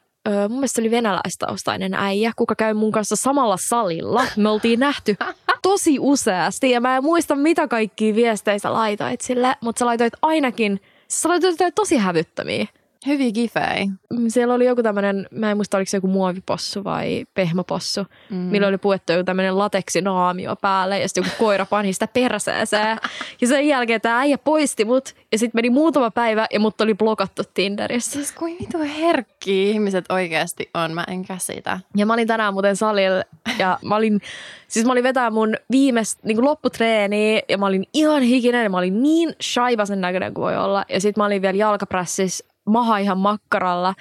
mun 0.50 0.58
mielestä 0.60 0.82
oli 0.82 0.92
venäläistaustainen 0.92 1.94
äijä, 1.94 2.32
kuka 2.36 2.56
käy 2.56 2.74
mun 2.74 2.92
kanssa 2.92 3.16
samalla 3.16 3.58
salilla. 3.58 4.26
Me 4.38 4.50
oltiin 4.50 4.80
nähty 4.80 5.16
tosi 5.62 5.98
useasti 6.00 6.72
ja 6.72 6.82
mä 6.82 6.98
en 6.98 7.04
muista 7.04 7.36
mitä 7.36 7.68
kaikkia 7.68 8.16
viestejä 8.16 8.60
sä 8.60 8.74
laitoit 8.74 9.22
sille, 9.22 9.56
mutta 9.62 9.80
sä 9.80 9.86
laitoit 9.86 10.14
ainakin, 10.22 10.82
sä 11.08 11.30
laitoit 11.30 11.76
tosi 11.76 11.98
hävyttömiä. 11.98 12.68
Hyviä 13.06 13.32
gifei. 13.32 13.88
Mm, 14.14 14.26
siellä 14.28 14.54
oli 14.54 14.66
joku 14.66 14.84
tämmöinen, 14.84 15.28
mä 15.32 15.52
en 15.52 15.58
muista 15.58 15.78
oliko 15.78 15.90
se 15.90 15.98
joku 15.98 16.08
muovipossu 16.08 16.84
vai 16.84 17.26
pehmäpossu, 17.34 18.06
mm. 18.30 18.38
millä 18.38 18.68
oli 18.68 18.78
puettu 18.78 19.12
joku 19.12 19.24
tämmöinen 19.24 19.58
lateksinaamio 19.58 20.56
päälle 20.56 21.00
ja 21.00 21.08
sitten 21.08 21.24
joku 21.24 21.36
koira 21.44 21.66
pani 21.66 21.94
sitä 21.94 22.08
perseeseen. 22.08 22.98
ja 23.42 23.48
sen 23.48 23.68
jälkeen 23.68 24.02
tämä 24.02 24.20
äijä 24.20 24.38
poisti 24.38 24.86
mut 24.86 25.16
ja 25.32 25.38
sitten 25.38 25.58
meni 25.58 25.70
muutama 25.70 26.12
päivä 26.12 26.48
ja 26.52 26.60
mut 26.60 26.82
oli 26.82 26.94
blokattu 26.94 27.44
Tinderissä. 27.54 28.12
Siis 28.12 28.32
kuin 28.32 28.58
vitu 28.62 28.78
herkki 29.00 29.70
ihmiset 29.70 30.06
oikeasti 30.10 30.70
on, 30.74 30.94
mä 30.94 31.04
en 31.08 31.26
käsitä. 31.26 31.80
Ja 31.96 32.06
mä 32.06 32.14
olin 32.14 32.28
tänään 32.28 32.54
muuten 32.54 32.76
salilla 32.76 33.24
ja 33.60 33.80
mä 33.82 33.96
olin, 33.96 34.22
siis 34.68 34.86
mä 34.86 34.92
olin 34.92 35.04
vetää 35.04 35.30
mun 35.30 35.56
viimeistä 35.72 36.22
niin 36.24 36.46
lopputreeniä 36.46 37.42
ja 37.50 37.58
mä 37.58 37.66
olin 37.66 37.86
ihan 37.94 38.22
hikinen 38.22 38.64
ja 38.64 38.70
mä 38.70 38.78
olin 38.78 39.04
niin 39.04 39.36
shaivasen 39.44 40.02
näköinen 40.02 40.34
kuin 40.34 40.44
voi 40.44 40.58
olla. 40.58 40.86
Ja 40.90 41.02
sitten 41.02 41.22
mä 41.22 41.26
olin 41.26 41.42
vielä 41.42 41.58
jalkaprässissä 41.58 42.55
maha 42.66 42.98
ihan 42.98 43.18
makkaralla. 43.18 43.96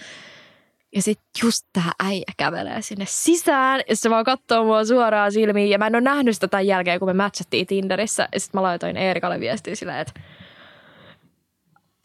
Ja 0.95 1.03
sitten 1.03 1.27
just 1.43 1.67
tää 1.73 1.93
äijä 2.05 2.33
kävelee 2.37 2.83
sinne 2.83 3.05
sisään 3.09 3.81
ja 3.89 3.97
se 3.97 4.11
vaan 4.11 4.25
katsoo 4.25 4.65
mua 4.65 4.85
suoraan 4.85 5.33
silmiin. 5.33 5.71
Ja 5.71 5.79
mä 5.79 5.87
en 5.87 5.95
ole 5.95 6.01
nähnyt 6.01 6.35
sitä 6.35 6.49
tämän 6.49 6.67
jälkeen, 6.67 6.99
kun 6.99 7.09
me 7.09 7.13
matchattiin 7.13 7.67
Tinderissä. 7.67 8.29
Ja 8.33 8.41
sitten 8.41 8.59
mä 8.59 8.63
laitoin 8.63 8.97
Eerikalle 8.97 9.41
viestiä 9.41 9.75
silleen, 9.75 9.99
että 9.99 10.21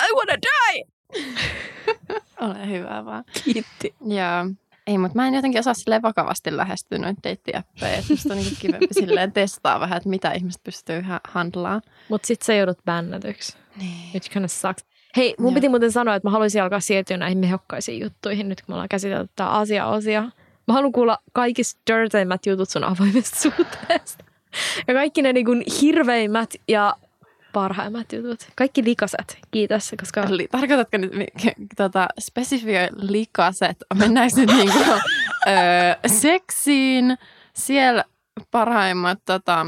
I 0.03 0.13
wanna 0.15 0.35
die! 0.41 0.83
Ole 2.47 2.69
hyvä 2.69 3.05
vaan. 3.05 3.23
Kiitti. 3.43 3.95
Joo. 4.01 4.45
Ei, 4.87 4.97
mutta 4.97 5.15
mä 5.15 5.27
en 5.27 5.33
jotenkin 5.33 5.59
osaa 5.59 5.73
silleen 5.73 6.01
vakavasti 6.01 6.57
lähestyä 6.57 6.97
noita 6.97 7.19
deittiäppejä. 7.23 8.03
Musta 8.09 8.33
on 8.33 8.39
niin 8.39 8.55
kivempi 8.59 8.87
silleen 8.91 9.31
testaa 9.31 9.79
vähän, 9.79 9.97
että 9.97 10.09
mitä 10.09 10.31
ihmiset 10.31 10.63
pystyy 10.63 11.03
handlaamaan. 11.27 11.81
Mutta 12.09 12.27
sit 12.27 12.41
sä 12.41 12.53
joudut 12.53 12.77
bännätyksi. 12.85 13.57
Niin. 13.75 14.11
Which 14.13 14.31
kind 14.31 14.45
of 14.45 14.51
sucks. 14.51 14.85
Hei, 15.17 15.35
mun 15.39 15.51
Joo. 15.51 15.55
piti 15.55 15.69
muuten 15.69 15.91
sanoa, 15.91 16.15
että 16.15 16.27
mä 16.27 16.31
haluaisin 16.31 16.63
alkaa 16.63 16.79
siirtyä 16.79 17.17
näihin 17.17 17.37
mehokkaisiin 17.37 18.01
juttuihin 18.01 18.49
nyt, 18.49 18.61
kun 18.61 18.65
me 18.67 18.73
ollaan 18.73 18.89
käsitelty 18.89 19.31
tämä 19.35 19.49
asia-osia. 19.49 20.21
Mä 20.67 20.73
haluan 20.73 20.91
kuulla 20.91 21.17
kaikista 21.33 21.81
dirteimmät 21.87 22.45
jutut 22.45 22.69
sun 22.69 22.83
avoimesta 22.83 23.39
suhteesta. 23.49 24.23
Ja 24.87 24.93
kaikki 24.93 25.21
ne 25.21 25.33
niin 25.33 25.45
kuin 25.45 25.63
hirveimmät 25.81 26.53
ja 26.67 26.95
parhaimmat 27.53 28.13
jutut. 28.13 28.47
Kaikki 28.55 28.83
likaset, 28.83 29.37
kiitos, 29.51 29.91
koska... 29.99 30.25
Li- 30.29 30.47
tarkoitatko 30.51 30.97
nyt 30.97 31.11
tota, 31.77 32.07
spesifioi 32.19 32.87
likaset? 32.95 33.77
Mennäänkö 33.95 34.35
nyt 34.37 34.51
niinku, 34.55 34.79
öö, 35.47 35.53
seksiin? 36.07 37.17
Siellä 37.53 38.05
parhaimmat, 38.51 39.19
tota, 39.25 39.63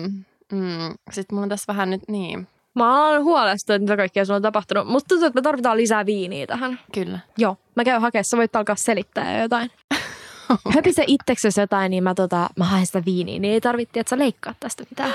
mm, 0.51 0.93
sitten 1.11 1.35
mulla 1.35 1.43
on 1.43 1.49
tässä 1.49 1.73
vähän 1.73 1.89
nyt 1.89 2.01
niin. 2.07 2.47
Mä 2.75 3.09
oon 3.09 3.23
huolestunut, 3.23 3.75
että 3.75 3.83
mitä 3.83 3.97
kaikkea 3.97 4.25
sulla 4.25 4.35
on 4.35 4.41
tapahtunut. 4.41 4.87
Musta 4.87 5.07
tuntuu, 5.07 5.27
että 5.27 5.37
me 5.37 5.41
tarvitaan 5.41 5.77
lisää 5.77 6.05
viiniä 6.05 6.47
tähän. 6.47 6.79
Kyllä. 6.93 7.19
Joo, 7.37 7.57
mä 7.75 7.83
käyn 7.83 8.01
hakemaan, 8.01 8.23
sä 8.23 8.37
voit 8.37 8.55
alkaa 8.55 8.75
selittää 8.75 9.35
jo 9.35 9.41
jotain. 9.41 9.71
Höpise 10.75 11.03
itseksesi 11.07 11.61
jotain, 11.61 11.89
niin 11.89 12.03
mä, 12.03 12.13
tota, 12.13 12.49
mä 12.57 12.65
haen 12.65 12.85
sitä 12.85 13.05
viiniä, 13.05 13.39
niin 13.39 13.53
ei 13.53 13.61
tarvitse, 13.61 13.99
että 13.99 14.09
sä 14.09 14.17
leikkaat 14.17 14.57
tästä 14.59 14.83
mitään. 14.89 15.13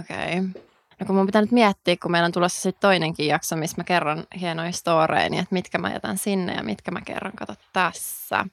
Okei. 0.00 0.38
Okay. 0.38 0.62
No 1.00 1.06
kun 1.06 1.16
mun 1.16 1.26
pitää 1.26 1.42
nyt 1.42 1.52
miettiä, 1.52 1.96
kun 2.02 2.10
meillä 2.10 2.26
on 2.26 2.32
tulossa 2.32 2.60
sitten 2.60 2.80
toinenkin 2.80 3.26
jakso, 3.26 3.56
missä 3.56 3.76
mä 3.76 3.84
kerron 3.84 4.24
hienoja 4.40 4.72
storeja, 4.72 5.30
niin 5.30 5.42
että 5.42 5.54
mitkä 5.54 5.78
mä 5.78 5.92
jätän 5.92 6.18
sinne 6.18 6.54
ja 6.54 6.62
mitkä 6.62 6.90
mä 6.90 7.00
kerron, 7.00 7.32
kato 7.36 7.54
tässä. 7.72 8.44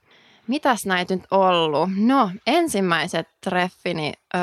Mitäs 0.47 0.85
näitä 0.85 1.15
nyt 1.15 1.25
ollut? 1.31 1.89
No, 1.95 2.31
ensimmäiset 2.47 3.27
treffini 3.41 4.13
öö, 4.35 4.41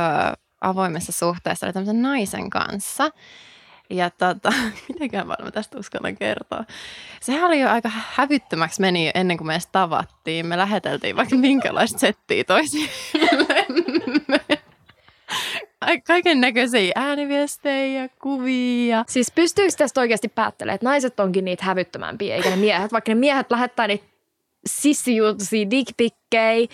avoimessa 0.60 1.12
suhteessa 1.12 1.66
oli 1.66 1.72
tämmöisen 1.72 2.02
naisen 2.02 2.50
kanssa. 2.50 3.10
Ja 3.92 4.10
tota, 4.10 4.52
mitenkään 4.88 5.26
mä 5.26 5.36
tästä 5.52 5.78
uskallan 5.78 6.16
kertoa. 6.16 6.64
Sehän 7.20 7.44
oli 7.44 7.60
jo 7.60 7.70
aika 7.70 7.90
hävyttömäksi 7.94 8.80
meni 8.80 9.10
ennen 9.14 9.36
kuin 9.36 9.46
me 9.46 9.54
edes 9.54 9.68
tavattiin. 9.72 10.46
Me 10.46 10.56
läheteltiin 10.58 11.16
vaikka 11.16 11.36
minkälaista 11.36 11.98
settiä 11.98 12.44
toisillemme. 12.44 13.64
Kaiken 16.06 16.40
näköisiä 16.40 16.92
ääniviestejä 16.94 18.02
ja 18.02 18.08
kuvia. 18.18 19.04
Siis 19.08 19.32
pystyykö 19.34 19.72
tästä 19.78 20.00
oikeasti 20.00 20.28
päättelemään, 20.28 20.74
että 20.74 20.86
naiset 20.86 21.20
onkin 21.20 21.44
niitä 21.44 21.64
hävyttömämpiä, 21.64 22.36
eikä 22.36 22.50
ne 22.50 22.56
miehet, 22.56 22.92
vaikka 22.92 23.10
ne 23.10 23.14
miehet 23.14 23.50
lähettää 23.50 23.86
niitä 23.86 24.04
sissijuutuisia 24.66 25.70
dickpikkejä. 25.70 26.52
Ja 26.52 26.68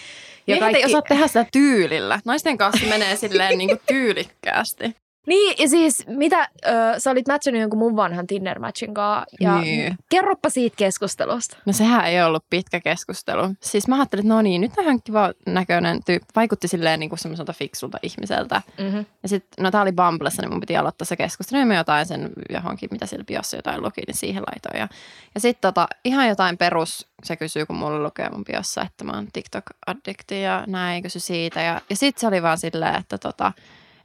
Miehet 0.47 0.61
kaikki... 0.61 0.79
ei 0.79 0.85
osaa 0.85 1.03
tehdä 1.03 1.27
sitä 1.27 1.47
tyylillä. 1.53 2.21
Naisten 2.25 2.59
kanssa 2.59 2.87
menee 2.87 3.17
silleen 3.17 3.59
niin 3.59 3.69
kuin 3.69 3.81
tyylikkäästi. 3.87 4.97
Niin, 5.29 5.55
ja 5.59 5.69
siis 5.69 6.05
mitä, 6.07 6.49
ö, 6.67 7.01
sä 7.01 7.11
olit 7.11 7.29
matchannut 7.29 7.61
jonkun 7.61 7.79
mun 7.79 7.97
vanhan 7.97 8.27
Tinder-matchin 8.27 8.95
kanssa, 8.95 9.25
ja 9.41 9.61
niin. 9.61 9.97
kerropa 10.09 10.51
siitä 10.51 10.77
keskustelusta. 10.77 11.57
No 11.67 11.73
sehän 11.73 12.07
ei 12.07 12.23
ollut 12.23 12.45
pitkä 12.51 12.81
keskustelu. 12.81 13.55
Siis 13.61 13.89
mä 13.89 13.97
ajattelin, 13.97 14.23
että 14.27 14.35
no 14.35 14.43
niin, 14.43 14.61
nyt 14.61 14.73
on 14.79 14.85
ihan 14.85 15.03
kiva 15.03 15.33
näköinen 15.47 16.05
tyyppi. 16.05 16.27
Vaikutti 16.37 16.69
silleen 16.69 17.01
niin 17.01 17.11
kuin 17.11 17.19
semmoiselta 17.19 17.53
fiksulta 17.53 17.99
ihmiseltä. 18.03 18.63
Mm-hmm. 18.79 19.07
Ja 19.23 19.29
sitten, 19.29 19.65
no 19.65 19.71
tää 19.71 19.83
oli 19.83 19.93
Bumblessa, 19.93 20.43
niin 20.43 20.51
mun 20.51 20.61
piti 20.61 20.77
aloittaa 20.77 21.07
se 21.07 21.17
keskustelu, 21.17 21.61
ja 21.61 21.67
mä 21.67 21.75
jotain 21.75 22.07
sen 22.07 22.31
johonkin, 22.51 22.89
mitä 22.93 23.07
siellä 23.07 23.25
biossa 23.25 23.57
jotain 23.57 23.83
luki, 23.83 24.03
niin 24.07 24.17
siihen 24.17 24.43
laitoin. 24.43 24.81
Ja, 24.81 24.89
ja 25.35 25.41
sitten 25.41 25.69
tota, 25.69 25.89
ihan 26.05 26.29
jotain 26.29 26.59
perus, 26.59 27.07
se 27.25 27.37
kysyy, 27.37 27.67
kun 27.67 27.77
mulla 27.77 28.03
lukee 28.03 28.31
mun 28.31 28.45
biossa, 28.45 28.83
että 28.83 29.05
mä 29.05 29.13
oon 29.13 29.29
TikTok-addikti 29.33 30.43
ja 30.43 30.65
näin, 30.67 31.03
kysy 31.03 31.21
siitä. 31.21 31.63
Ja, 31.63 31.81
ja 31.91 31.97
sitten 31.97 32.21
se 32.21 32.27
oli 32.27 32.43
vaan 32.43 32.59
silleen, 32.59 32.95
että 32.95 33.19
tota, 33.19 33.53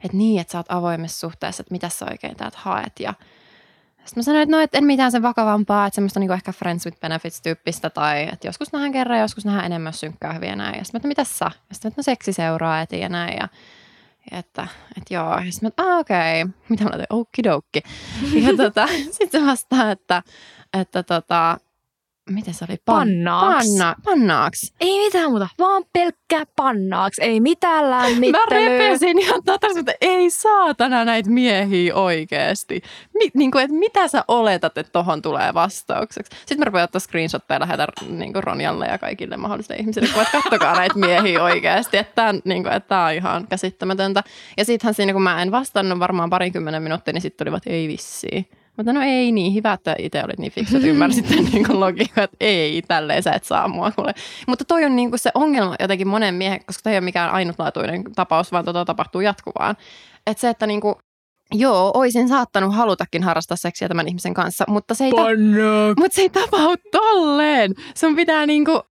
että 0.04 0.16
niin, 0.16 0.40
että 0.40 0.52
sä 0.52 0.58
oot 0.58 0.66
avoimessa 0.72 1.20
suhteessa, 1.20 1.60
että 1.60 1.72
mitä 1.72 1.88
sä 1.88 2.06
oikein 2.10 2.36
täältä 2.36 2.58
haet. 2.60 3.00
Ja 3.00 3.14
sitten 4.04 4.16
mä 4.16 4.22
sanoin, 4.22 4.42
että 4.42 4.56
no, 4.56 4.62
et 4.62 4.74
en 4.74 4.84
mitään 4.84 5.12
sen 5.12 5.22
vakavampaa, 5.22 5.86
että 5.86 5.94
semmoista 5.94 6.20
niinku 6.20 6.32
ehkä 6.32 6.52
friends 6.52 6.86
with 6.86 7.00
benefits 7.00 7.40
tyyppistä 7.40 7.90
tai 7.90 8.28
että 8.32 8.48
joskus 8.48 8.72
nähdään 8.72 8.92
kerran, 8.92 9.20
joskus 9.20 9.44
nähdään 9.44 9.66
enemmän 9.66 9.92
synkkää 9.92 10.32
hyviä 10.32 10.56
näin. 10.56 10.78
Ja 10.78 10.84
sitten 10.84 10.98
mä, 10.98 10.98
että 10.98 11.08
mitä 11.08 11.24
sä? 11.24 11.44
Ja 11.44 11.74
sitten 11.74 11.88
että 11.88 11.98
no 11.98 12.02
seksi 12.02 12.32
seuraa 12.32 12.80
etiin 12.80 13.02
ja 13.02 13.08
näin. 13.08 13.36
Ja, 13.36 13.48
että, 14.30 14.66
että 14.96 15.14
joo. 15.14 15.38
Ja 15.38 15.52
sitten 15.52 15.66
mä, 15.66 15.68
että 15.68 15.96
okei. 15.96 16.42
Okay. 16.42 16.54
Mitä 16.68 16.84
mä 16.84 16.90
laitan? 16.90 17.06
Okidoki. 17.10 17.82
Ja 18.46 18.56
tota, 18.56 18.86
sitten 19.18 19.40
se 19.40 19.46
vastaa, 19.46 19.90
että, 19.90 20.22
että 20.80 21.02
tota, 21.02 21.58
miten 22.30 22.54
se 22.54 22.64
oli? 22.68 22.74
Pan- 22.76 22.80
pannaaks. 22.84 23.66
Panna, 23.66 23.94
pannaaks. 24.04 24.72
Ei 24.80 24.98
mitään 25.04 25.30
muuta, 25.30 25.48
vaan 25.58 25.82
pelkkää 25.92 26.44
pannaaks. 26.56 27.18
Ei 27.18 27.40
mitään 27.40 27.90
lämmittelyä. 27.90 28.70
Mä 28.70 28.78
repesin 28.78 29.18
ihan 29.18 29.42
totasin, 29.44 29.78
että 29.78 29.94
ei 30.00 30.30
saatana 30.30 31.04
näitä 31.04 31.30
miehiä 31.30 31.94
oikeesti. 31.94 32.82
Mi- 33.14 33.30
niin 33.34 33.50
kuin, 33.50 33.64
että 33.64 33.76
mitä 33.76 34.08
sä 34.08 34.24
oletat, 34.28 34.78
että 34.78 34.92
tohon 34.92 35.22
tulee 35.22 35.54
vastaukseksi? 35.54 36.36
Sitten 36.36 36.58
mä 36.58 36.64
rupean 36.64 36.84
ottaa 36.84 37.00
screenshotteja 37.00 37.56
ja 37.56 37.60
lähetän 37.60 37.88
niin 38.08 38.32
kuin 38.32 38.44
Ronjalle 38.44 38.86
ja 38.86 38.98
kaikille 38.98 39.36
mahdollisille 39.36 39.76
ihmisille, 39.76 40.08
että 40.22 40.42
kattokaa 40.42 40.74
näitä 40.76 40.98
miehiä 40.98 41.42
oikeesti. 41.42 41.96
Että 41.96 42.14
tämä 42.14 42.34
niin 42.44 42.62
kuin, 42.62 42.72
että 42.72 43.00
on 43.00 43.12
ihan 43.12 43.46
käsittämätöntä. 43.48 44.22
Ja 44.56 44.64
sittenhän 44.64 44.94
siinä, 44.94 45.12
kun 45.12 45.22
mä 45.22 45.42
en 45.42 45.50
vastannut 45.50 45.98
varmaan 45.98 46.30
parinkymmenen 46.30 46.82
minuuttia, 46.82 47.12
niin 47.12 47.22
sitten 47.22 47.44
tulivat, 47.44 47.62
ei 47.66 47.88
vissiin. 47.88 48.48
Mutta 48.76 48.92
no 48.92 49.00
ei 49.02 49.32
niin, 49.32 49.54
hyvä, 49.54 49.72
että 49.72 49.96
itse 49.98 50.24
olit 50.24 50.38
niin 50.38 50.52
fiksu, 50.52 50.76
että 50.76 50.88
ymmärsit 50.88 51.30
niin 51.52 51.80
logiikkaa, 51.80 52.24
että 52.24 52.36
ei, 52.40 52.82
tälleen 52.88 53.22
sä 53.22 53.32
et 53.32 53.44
saa 53.44 53.68
mua 53.68 53.90
kuule. 53.90 54.14
Mutta 54.46 54.64
toi 54.64 54.84
on 54.84 54.96
niin 54.96 55.10
kuin 55.10 55.20
se 55.20 55.30
ongelma 55.34 55.74
jotenkin 55.80 56.08
monen 56.08 56.34
miehen, 56.34 56.64
koska 56.66 56.82
toi 56.82 56.92
ei 56.92 56.98
ole 56.98 57.04
mikään 57.04 57.30
ainutlaatuinen 57.30 58.04
tapaus, 58.14 58.52
vaan 58.52 58.64
tota 58.64 58.84
tapahtuu 58.84 59.20
jatkuvaan. 59.20 59.76
Että 60.26 60.40
se, 60.40 60.48
että 60.48 60.66
niin 60.66 60.80
kuin, 60.80 60.94
Joo, 61.52 61.90
oisin 61.94 62.28
saattanut 62.28 62.74
halutakin 62.74 63.22
harrastaa 63.22 63.56
seksiä 63.56 63.88
tämän 63.88 64.08
ihmisen 64.08 64.34
kanssa, 64.34 64.64
mutta 64.68 64.94
se 64.94 65.04
ei, 65.04 65.10
ta- 65.10 65.16
mutta 66.00 66.14
se 66.14 66.22
ei 66.22 66.30
tapahdu 66.30 66.74
tolleen. 66.92 67.74
Sun 67.94 68.16
pitää 68.16 68.46
niinku 68.46 68.82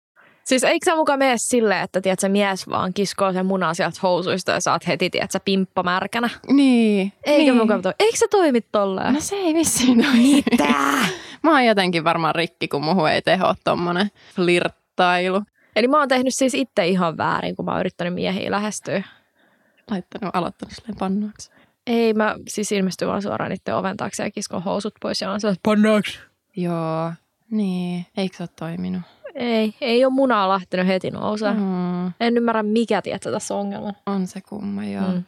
Siis 0.44 0.64
eikö 0.64 0.86
sä 0.86 0.96
mukaan 0.96 1.20
mene 1.20 1.38
silleen, 1.38 1.84
että 1.84 2.02
tiedät, 2.02 2.20
mies 2.28 2.70
vaan 2.70 2.94
kiskoo 2.94 3.34
sen 3.34 3.46
munan 3.46 3.76
sieltä 3.76 4.00
housuista 4.04 4.52
ja 4.52 4.60
saat 4.60 4.88
heti, 4.88 5.10
tiedät, 5.10 5.32
sä 5.32 5.40
pimppa 5.40 5.84
märkänä? 5.84 6.30
Niin. 6.48 7.14
Eikö 7.26 7.52
niin. 7.52 7.58
mukaan 7.58 7.82
toi? 7.82 7.94
Eikö 8.00 8.18
se 8.18 8.28
toimi 8.28 8.62
tolleen? 8.62 9.14
No 9.14 9.20
se 9.20 9.36
ei 9.36 9.54
vissiin 9.54 10.04
toimi. 10.04 10.44
Mitä? 10.52 10.74
mä 11.44 11.52
oon 11.52 11.66
jotenkin 11.66 12.04
varmaan 12.04 12.36
rikki, 12.36 12.68
kun 12.68 12.84
muhu 12.84 13.06
ei 13.06 13.22
teho 13.22 13.56
tommonen 13.64 14.12
flirttailu. 14.36 15.42
Eli 15.76 15.88
mä 15.88 16.00
oon 16.00 16.08
tehnyt 16.08 16.36
siis 16.36 16.54
itse 16.54 16.88
ihan 16.88 17.18
väärin, 17.18 17.56
kun 17.56 17.66
mä 17.66 17.72
oon 17.72 17.80
yrittänyt 17.80 18.14
miehiä 18.14 18.52
lähestyä. 18.52 19.04
Laittanut, 19.92 20.36
aloittanut 20.36 20.74
silleen 20.74 20.98
pannaksi. 21.00 21.52
Ei, 21.88 22.14
mä 22.14 22.36
siis 22.48 22.72
ilmestyn 22.72 23.08
vaan 23.08 23.22
suoraan 23.22 23.52
niiden 23.52 23.76
oven 23.76 23.98
taakse 23.98 24.24
ja 24.24 24.32
kiskon 24.32 24.64
housut 24.64 24.94
pois 25.02 25.22
ja 25.22 25.32
on 25.32 25.42
se 25.42 25.56
pannaksi. 25.64 26.20
Joo, 26.56 27.12
niin. 27.52 28.06
Eikö 28.18 28.38
se 28.38 28.44
ole 28.44 28.50
toiminut? 28.60 29.02
Ei, 29.36 29.74
ei 29.82 30.06
ole 30.06 30.14
munaa 30.14 30.50
lähtenyt 30.50 30.88
heti 30.88 31.12
nousee. 31.12 31.54
Mm. 31.54 32.08
En 32.20 32.38
ymmärrä, 32.38 32.64
mikä 32.64 33.02
tietää 33.02 33.32
tässä 33.32 33.56
ongelma. 33.56 33.94
On 34.06 34.28
se 34.28 34.42
kumma, 34.42 34.86
joo. 34.86 35.12
Mm. 35.12 35.24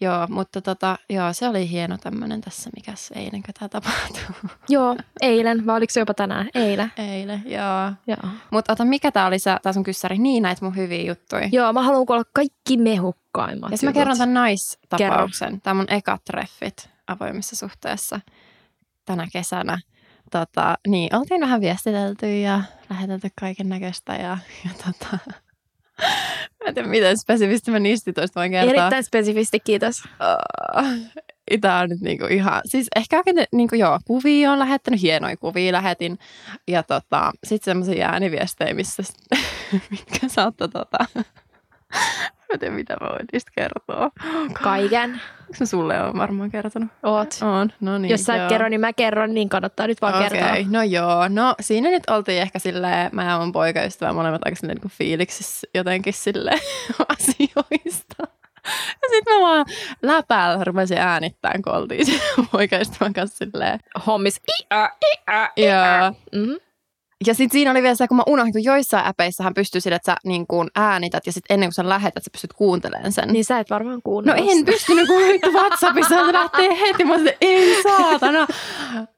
Joo, 0.00 0.26
mutta 0.30 0.60
tota, 0.60 0.98
joo, 1.10 1.32
se 1.32 1.48
oli 1.48 1.70
hieno 1.70 1.98
tämmöinen 1.98 2.40
tässä, 2.40 2.70
mikä 2.76 2.94
eilen, 3.14 3.42
kun 3.42 3.54
tämä 3.58 3.68
tapahtui. 3.68 4.50
Joo, 4.68 4.96
eilen, 5.20 5.66
vai 5.66 5.76
oliko 5.76 5.90
se 5.90 6.00
jopa 6.00 6.14
tänään? 6.14 6.48
Eilen. 6.54 6.92
Eilen, 6.96 7.42
joo. 7.46 7.92
joo. 8.06 8.32
Mutta 8.50 8.72
ota, 8.72 8.84
mikä 8.84 9.12
tämä 9.12 9.26
oli 9.26 9.36
tää 9.62 9.72
sun 9.72 9.82
kyssäri? 9.82 10.18
Niin 10.18 10.42
näitä 10.42 10.64
mun 10.64 10.76
hyviä 10.76 11.02
juttuja. 11.02 11.48
Joo, 11.52 11.72
mä 11.72 11.82
haluan 11.82 12.06
kuulla 12.06 12.24
kaikki 12.32 12.76
mehukkaimmat 12.76 13.72
Ja 13.72 13.78
mä 13.82 13.92
kerron 13.92 14.18
tämän 14.18 14.34
naistapauksen. 14.34 15.60
Tämä 15.60 15.74
mun 15.74 15.86
ekat 15.88 16.24
treffit 16.24 16.90
avoimessa 17.06 17.56
suhteessa 17.56 18.20
tänä 19.04 19.26
kesänä 19.32 19.78
tota, 20.30 20.74
niin, 20.88 21.16
oltiin 21.16 21.40
vähän 21.40 21.60
viestitelty 21.60 22.40
ja 22.40 22.62
lähetelty 22.90 23.28
kaiken 23.40 23.68
näköistä 23.68 24.14
ja, 24.14 24.38
ja 24.64 24.70
tota, 24.84 25.18
Mä 26.64 26.68
en 26.68 26.74
tiedä, 26.74 26.88
miten 26.88 27.18
spesifisti 27.18 27.70
mä 27.70 27.78
niistä 27.78 28.12
toista 28.12 28.40
voin 28.40 28.50
kertoa. 28.52 28.70
Erittäin 28.70 29.04
spesifisti, 29.04 29.60
kiitos. 29.60 30.02
Uh, 30.04 31.26
Tämä 31.60 31.80
on 31.80 31.88
nyt 31.88 32.00
niinku 32.00 32.24
ihan, 32.24 32.60
siis 32.64 32.86
ehkä 32.96 33.22
niinku 33.52 33.74
joo, 33.74 33.98
kuvia 34.04 34.52
on 34.52 34.58
lähettänyt, 34.58 35.02
hienoja 35.02 35.36
kuvia 35.36 35.72
lähetin. 35.72 36.18
Ja 36.68 36.82
tota, 36.82 37.32
sitten 37.44 37.64
semmoisia 37.64 38.08
ääniviestejä, 38.08 38.74
missä, 38.74 39.02
mitkä 39.90 40.28
saattoi 40.28 40.68
tota, 40.68 40.98
Mä 42.52 42.58
tiedä, 42.58 42.74
mitä 42.74 42.96
mä 43.00 43.08
voin 43.08 43.26
niistä 43.32 43.50
kertoa. 43.54 44.10
Kaiken. 44.62 45.20
Onko 45.40 45.66
sulle 45.66 46.02
on 46.02 46.18
varmaan 46.18 46.50
kertonut? 46.50 46.88
Oot. 47.02 47.34
On, 47.42 47.72
no 47.80 47.98
niin. 47.98 48.10
Jos 48.10 48.24
sä 48.24 48.42
et 48.42 48.48
kerro, 48.48 48.68
niin 48.68 48.80
mä 48.80 48.92
kerron, 48.92 49.34
niin 49.34 49.48
kannattaa 49.48 49.86
nyt 49.86 50.02
vaan 50.02 50.14
okay. 50.14 50.28
kertoa. 50.28 50.70
no 50.70 50.82
joo. 50.82 51.28
No 51.28 51.54
siinä 51.60 51.90
nyt 51.90 52.10
oltiin 52.10 52.42
ehkä 52.42 52.58
silleen, 52.58 53.10
mä 53.12 53.24
ja 53.24 53.38
mun 53.38 53.52
poikaystävä 53.52 54.12
molemmat 54.12 54.42
aika 54.44 54.56
silleen 54.56 54.78
niin 54.82 54.90
fiiliksissä 54.90 55.66
jotenkin 55.74 56.12
silleen 56.12 56.58
asioista. 57.18 58.36
Ja 59.02 59.08
sitten 59.10 59.34
mä 59.34 59.40
vaan 59.40 59.66
läpäällä 60.02 60.64
rupesin 60.64 60.98
äänittämään, 60.98 61.62
kun 61.62 61.72
oltiin 61.72 62.06
poikaystävän 62.52 63.12
kanssa 63.12 63.44
silleen. 63.44 63.80
Hommis. 64.06 64.40
Ia, 64.72 64.90
ia, 65.28 65.50
ia. 65.56 66.12
Mm-hmm. 66.34 66.56
Ja 67.26 67.34
sitten 67.34 67.58
siinä 67.58 67.70
oli 67.70 67.82
vielä 67.82 67.94
se, 67.94 68.08
kun 68.08 68.16
mä 68.16 68.22
unohdin, 68.26 68.52
kun 68.52 68.64
joissain 68.64 69.06
äpeissähän 69.06 69.54
pystyy 69.54 69.80
sille, 69.80 69.96
että 69.96 70.12
sä 70.12 70.16
niin 70.24 70.46
kuin 70.46 70.68
äänität 70.74 71.26
ja 71.26 71.32
sitten 71.32 71.54
ennen 71.54 71.66
kuin 71.66 71.74
sä 71.74 71.88
lähetät, 71.88 72.24
sä 72.24 72.30
pystyt 72.32 72.52
kuuntelemaan 72.52 73.12
sen. 73.12 73.28
Niin 73.28 73.44
sä 73.44 73.58
et 73.58 73.70
varmaan 73.70 74.00
kuunnella. 74.04 74.40
No 74.40 74.50
en 74.50 74.64
pystynyt, 74.64 75.06
kun 75.06 75.16
vittu 75.16 75.50
WhatsAppissa 75.52 76.26
se 76.26 76.32
lähtee 76.32 76.80
heti. 76.80 77.04
Mä 77.04 77.14
sanoin, 77.14 77.34
ei 77.40 77.82
saatana. 77.82 78.46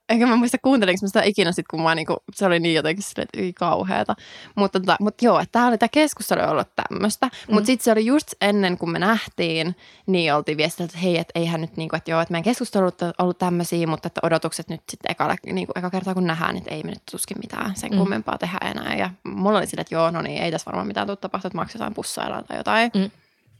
Enkä 0.09 0.27
mä 0.27 0.37
muista 0.37 0.59
kuuntelinko 0.63 0.99
mä 1.03 1.07
sitä 1.07 1.23
ikinä 1.23 1.53
sit, 1.53 1.69
kun 1.69 1.83
mä 1.83 1.95
niinku, 1.95 2.17
se 2.35 2.47
oli 2.47 2.61
niin 2.61 2.75
jotenkin 2.75 3.03
silleen, 3.03 3.29
että 3.33 3.41
ei 3.41 3.53
kauheeta. 3.53 4.17
Mutta 4.55 4.81
tota, 4.81 4.97
mut 5.01 5.23
joo, 5.23 5.39
että 5.39 5.53
tää 5.53 5.67
oli 5.67 5.79
tää 5.79 5.89
keskustelu 5.89 6.51
ollut 6.51 6.69
tämmöistä. 6.77 7.27
Mm. 7.27 7.55
Mutta 7.55 7.67
sitten 7.67 7.85
se 7.85 7.93
oli 7.93 8.07
just 8.07 8.35
ennen 8.41 8.79
kuin 8.79 8.91
me 8.91 8.99
nähtiin, 8.99 9.77
niin 10.07 10.35
oltiin 10.35 10.59
viestillä, 10.59 10.85
että 10.85 10.99
hei, 10.99 11.19
että 11.19 11.33
eihän 11.35 11.61
nyt 11.61 11.77
niinku, 11.77 11.97
että 11.97 12.11
joo, 12.11 12.21
että 12.21 12.33
meidän 12.33 12.45
keskustelut 12.45 13.03
on 13.03 13.13
ollut 13.19 13.39
tämmöisiä, 13.39 13.87
mutta 13.87 14.07
että 14.07 14.21
odotukset 14.23 14.69
nyt 14.69 14.81
sitten 14.91 15.11
eka, 15.11 15.37
niinku, 15.47 15.73
eka 15.77 15.91
kertaa 15.91 16.15
kun 16.15 16.27
nähdään, 16.27 16.57
että 16.57 16.75
ei 16.75 16.83
me 16.83 16.91
nyt 16.91 17.03
tuskin 17.11 17.37
mitään 17.41 17.77
sen 17.77 17.91
mm. 17.91 17.99
kummempaa 17.99 18.39
tehdä 18.39 18.59
enää. 18.65 18.97
Ja 18.97 19.11
mulla 19.25 19.59
oli 19.59 19.67
silleen, 19.67 19.83
että 19.83 19.95
joo, 19.95 20.11
no 20.11 20.23
niin, 20.23 20.43
ei 20.43 20.51
tässä 20.51 20.67
varmaan 20.67 20.87
mitään 20.87 21.07
tule 21.07 21.17
tapahtua, 21.17 21.49
että 21.49 21.59
maksetaan 21.59 21.95
pussaillaan 21.95 22.45
tai 22.45 22.57
jotain. 22.57 22.91
Mm. 22.95 23.11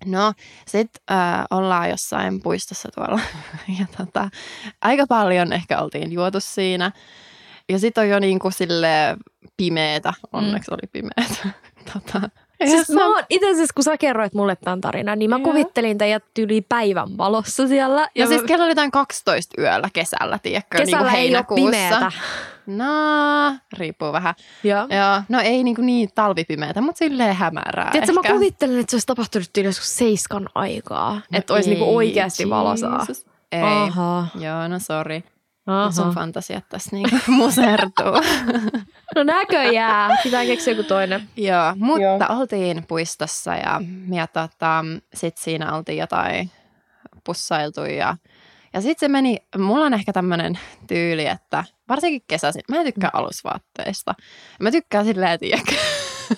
No, 0.07 0.33
sitten 0.67 1.03
äh, 1.11 1.45
ollaan 1.51 1.91
jossain 1.91 2.43
puistossa 2.43 2.89
tuolla 2.95 3.21
ja 3.79 3.87
tota, 3.97 4.31
aika 4.83 5.07
paljon 5.09 5.53
ehkä 5.53 5.79
oltiin 5.79 6.13
juotu 6.13 6.41
siinä. 6.41 6.93
Ja 7.69 7.79
sitten 7.79 8.03
on 8.03 8.11
jo 8.11 8.19
niin 8.19 8.39
kuin 8.39 8.53
sille 8.53 9.17
pimeetä, 9.57 10.13
onneksi 10.33 10.71
mm. 10.71 10.75
oli 10.75 10.89
pimeätä. 10.93 11.49
tota, 11.93 12.31
Siis 12.67 12.91
mä 12.91 13.07
oon, 13.07 13.23
itse 13.31 13.51
asiassa 13.51 13.75
kun 13.75 13.85
sä 13.85 13.97
kerroit 13.97 14.35
mulle 14.35 14.57
tämän 14.57 14.81
tarinan, 14.81 15.19
niin 15.19 15.31
mä 15.31 15.37
Joo. 15.37 15.45
kuvittelin 15.45 15.99
teidät 15.99 16.25
yli 16.39 16.61
päivän 16.61 17.19
valossa 17.19 17.69
siellä. 17.69 18.01
Ja, 18.01 18.09
ja 18.15 18.27
siis 18.27 18.43
kello 18.43 18.65
oli 18.65 18.71
jotain 18.71 18.91
12 18.91 19.63
yöllä 19.63 19.89
kesällä, 19.93 20.39
tiedätkö? 20.43 20.79
Kesällä 20.79 21.13
niin 21.13 21.21
ei 21.21 21.37
ole 21.37 21.45
pimeätä. 21.55 22.13
No, 22.67 22.87
riippuu 23.79 24.13
vähän. 24.13 24.35
Joo. 24.65 24.81
Joo. 24.81 25.23
No 25.29 25.41
ei 25.41 25.65
niin, 25.65 25.77
kuin 25.77 25.87
niin 25.87 26.09
talvipimeätä, 26.15 26.81
mutta 26.81 26.99
silleen 26.99 27.35
hämärää 27.35 27.91
Tiedätkö, 27.91 28.13
ehkä. 28.13 28.29
mä 28.29 28.35
kuvittelin, 28.35 28.81
että 28.81 28.91
se 28.91 28.97
olisi 28.97 29.07
tapahtunut 29.07 29.57
yli 29.59 29.73
seiskan 29.73 30.49
aikaa. 30.55 31.15
No 31.15 31.39
että 31.39 31.55
olisi 31.55 31.71
niin 31.71 31.83
oikeasti 31.83 32.51
valosaa. 32.51 33.07
Ei. 33.53 33.63
Aha. 33.63 34.27
Joo, 34.35 34.69
no 34.69 34.79
sori. 34.79 35.25
Aha. 35.69 35.91
Sun 35.91 36.15
fantasiat 36.15 36.65
tässä 36.69 36.97
niin 36.97 37.09
musertuu. 37.29 38.13
no 39.17 39.23
näköjään. 39.25 40.19
Pitää 40.23 40.45
keksiä 40.45 40.73
joku 40.73 40.89
toinen. 40.89 41.29
Joo, 41.37 41.75
mutta 41.77 42.03
Joo. 42.03 42.41
oltiin 42.41 42.85
puistossa 42.89 43.55
ja, 43.55 43.81
ja 44.13 44.27
tota, 44.27 44.85
sitten 45.15 45.45
siinä 45.45 45.75
oltiin 45.75 45.99
jotain 45.99 46.51
pussailtu 47.25 47.81
ja 47.81 48.17
ja 48.75 48.81
sitten 48.81 49.01
se 49.01 49.09
meni, 49.09 49.37
mulla 49.59 49.87
on 49.87 49.95
ehkä 49.95 50.13
tämmöinen 50.13 50.59
tyyli, 50.87 51.27
että 51.27 51.65
varsinkin 51.89 52.23
kesäisin, 52.29 52.63
mä 52.69 52.77
en 52.77 52.87
tykkää 52.87 53.11
mm. 53.15 53.19
alusvaatteista. 53.19 54.15
Mä 54.61 54.71
tykkään 54.71 55.05
silleen, 55.05 55.39
tiedäkö. 55.39 55.73